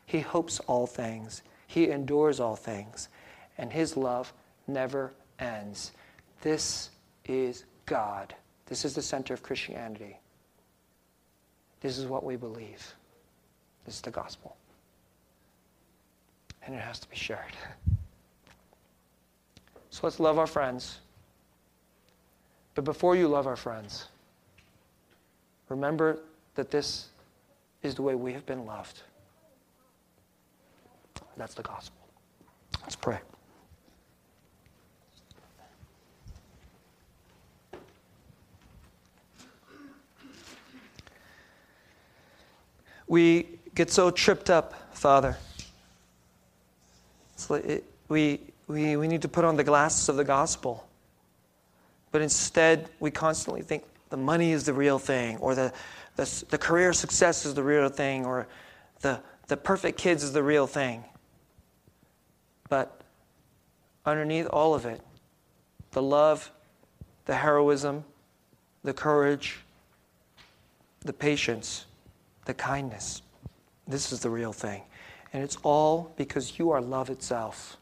He 0.06 0.20
hopes 0.20 0.60
all 0.62 0.88
things. 0.88 1.41
He 1.68 1.89
endures 1.89 2.39
all 2.39 2.56
things. 2.56 3.10
And 3.58 3.72
his 3.72 3.98
love 3.98 4.34
never 4.68 5.14
ends. 5.39 5.91
This 6.41 6.89
is 7.26 7.66
God. 7.86 8.36
This 8.68 8.86
is 8.86 8.96
the 8.96 9.02
center 9.02 9.34
of 9.34 9.44
Christianity. 9.44 10.20
This 11.82 11.98
is 11.98 12.06
what 12.06 12.24
we 12.24 12.36
believe. 12.36 12.96
This 13.86 13.96
is 13.96 14.02
the 14.02 14.12
gospel. 14.12 14.56
And 16.66 16.74
it 16.74 16.82
has 16.82 17.00
to 17.00 17.10
be 17.10 17.16
shared. 17.16 17.58
So 19.89 20.00
let's 20.04 20.20
love 20.20 20.39
our 20.39 20.48
friends. 20.48 21.00
But 22.74 22.86
before 22.86 23.16
you 23.16 23.28
love 23.28 23.48
our 23.48 23.56
friends, 23.56 24.08
remember 25.70 26.20
that 26.56 26.72
this 26.72 27.10
is 27.84 27.96
the 27.96 28.02
way 28.02 28.16
we 28.16 28.34
have 28.34 28.46
been 28.46 28.66
loved. 28.66 29.02
That's 31.38 31.54
the 31.54 31.64
gospel. 31.64 31.98
Let's 32.82 32.96
pray. 32.96 33.20
We 43.08 43.48
get 43.76 43.92
so 43.92 44.10
tripped 44.10 44.50
up, 44.50 44.74
Father. 44.96 45.38
It, 47.50 47.84
we, 48.08 48.40
we, 48.68 48.96
we 48.96 49.08
need 49.08 49.22
to 49.22 49.28
put 49.28 49.44
on 49.44 49.58
the 49.58 49.64
glasses 49.64 50.08
of 50.10 50.16
the 50.16 50.24
gospel. 50.24 50.88
But 52.12 52.22
instead, 52.22 52.90
we 53.00 53.12
constantly 53.12 53.62
think 53.62 53.84
the 54.10 54.18
money 54.18 54.52
is 54.52 54.64
the 54.64 54.74
real 54.74 55.00
thing, 55.00 55.38
or 55.38 55.54
the, 55.56 55.74
the, 56.16 56.45
the 56.49 56.57
career 56.57 56.93
success 56.93 57.45
is 57.45 57.53
the 57.53 57.64
real 57.64 57.89
thing, 57.89 58.26
or 58.26 58.47
the, 59.01 59.20
the 59.47 59.57
perfect 59.57 59.97
kids 59.97 60.24
is 60.24 60.34
the 60.34 60.43
real 60.43 60.68
thing. 60.68 61.03
But 62.70 63.01
underneath 64.05 64.47
all 64.47 64.74
of 64.76 64.86
it, 64.86 65.01
the 65.91 66.01
love, 66.01 66.51
the 67.26 67.36
heroism, 67.36 68.03
the 68.84 68.93
courage, 68.93 69.59
the 71.01 71.14
patience, 71.14 71.86
the 72.45 72.53
kindness. 72.53 73.22
This 73.88 74.11
is 74.11 74.20
the 74.20 74.30
real 74.30 74.53
thing. 74.53 74.84
And 75.34 75.43
it's 75.43 75.57
all 75.64 76.14
because 76.16 76.59
you 76.59 76.72
are 76.72 76.82
love 76.82 77.09
itself. 77.09 77.78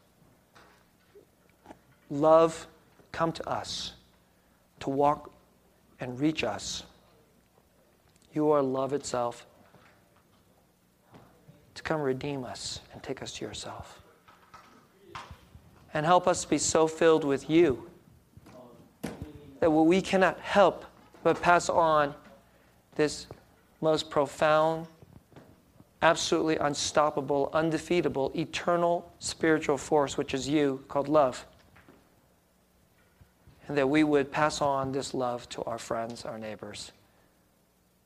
Love 2.10 2.66
come 3.10 3.32
to 3.32 3.48
us 3.48 3.92
to 4.80 4.90
walk 4.90 5.30
and 6.00 6.18
reach 6.18 6.44
us. 6.44 6.84
You 8.32 8.50
are 8.50 8.62
love 8.62 8.92
itself 8.92 9.46
to 11.74 11.82
come 11.82 12.00
redeem 12.00 12.44
us 12.44 12.80
and 12.92 13.02
take 13.02 13.22
us 13.22 13.32
to 13.34 13.44
yourself. 13.44 14.00
And 15.94 16.06
help 16.06 16.26
us 16.26 16.44
be 16.44 16.58
so 16.58 16.86
filled 16.86 17.24
with 17.24 17.50
you 17.50 17.88
that 19.60 19.70
we 19.70 20.00
cannot 20.00 20.40
help 20.40 20.84
but 21.22 21.40
pass 21.40 21.68
on 21.68 22.14
this 22.94 23.26
most 23.80 24.10
profound, 24.10 24.86
absolutely 26.00 26.56
unstoppable, 26.56 27.50
undefeatable, 27.52 28.32
eternal 28.34 29.12
spiritual 29.18 29.76
force, 29.76 30.16
which 30.16 30.34
is 30.34 30.48
you, 30.48 30.82
called 30.88 31.08
love. 31.08 31.46
And 33.68 33.76
that 33.76 33.88
we 33.88 34.02
would 34.02 34.32
pass 34.32 34.60
on 34.60 34.92
this 34.92 35.14
love 35.14 35.48
to 35.50 35.62
our 35.64 35.78
friends, 35.78 36.24
our 36.24 36.38
neighbors. 36.38 36.92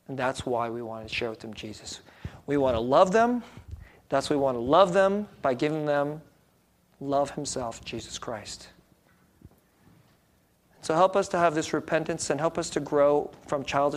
And 0.09 0.19
that's 0.19 0.47
why 0.47 0.71
we 0.71 0.83
want 0.83 1.09
to 1.09 1.15
share 1.15 1.31
with 1.31 1.41
them 1.41 1.55
Jesus. 1.55 2.01
We 2.47 2.57
want 2.57 2.77
to 2.77 2.81
love 2.81 3.13
them. 3.13 3.43
That's 4.09 4.31
why 4.31 4.37
we 4.37 4.43
want 4.43 4.57
to 4.57 4.61
love 4.61 4.93
them 4.93 5.29
by 5.43 5.55
giving 5.55 5.87
them 5.87 6.21
love 7.01 7.31
Himself, 7.31 7.85
Jesus 7.85 8.19
Christ. 8.19 8.69
So 10.83 10.95
help 10.95 11.17
us 11.17 11.27
to 11.29 11.39
have 11.39 11.55
this 11.55 11.73
repentance 11.73 12.31
and 12.31 12.39
help 12.39 12.59
us 12.59 12.71
to 12.71 12.81
grow 12.81 13.31
from 13.49 13.65
childish 13.65 13.95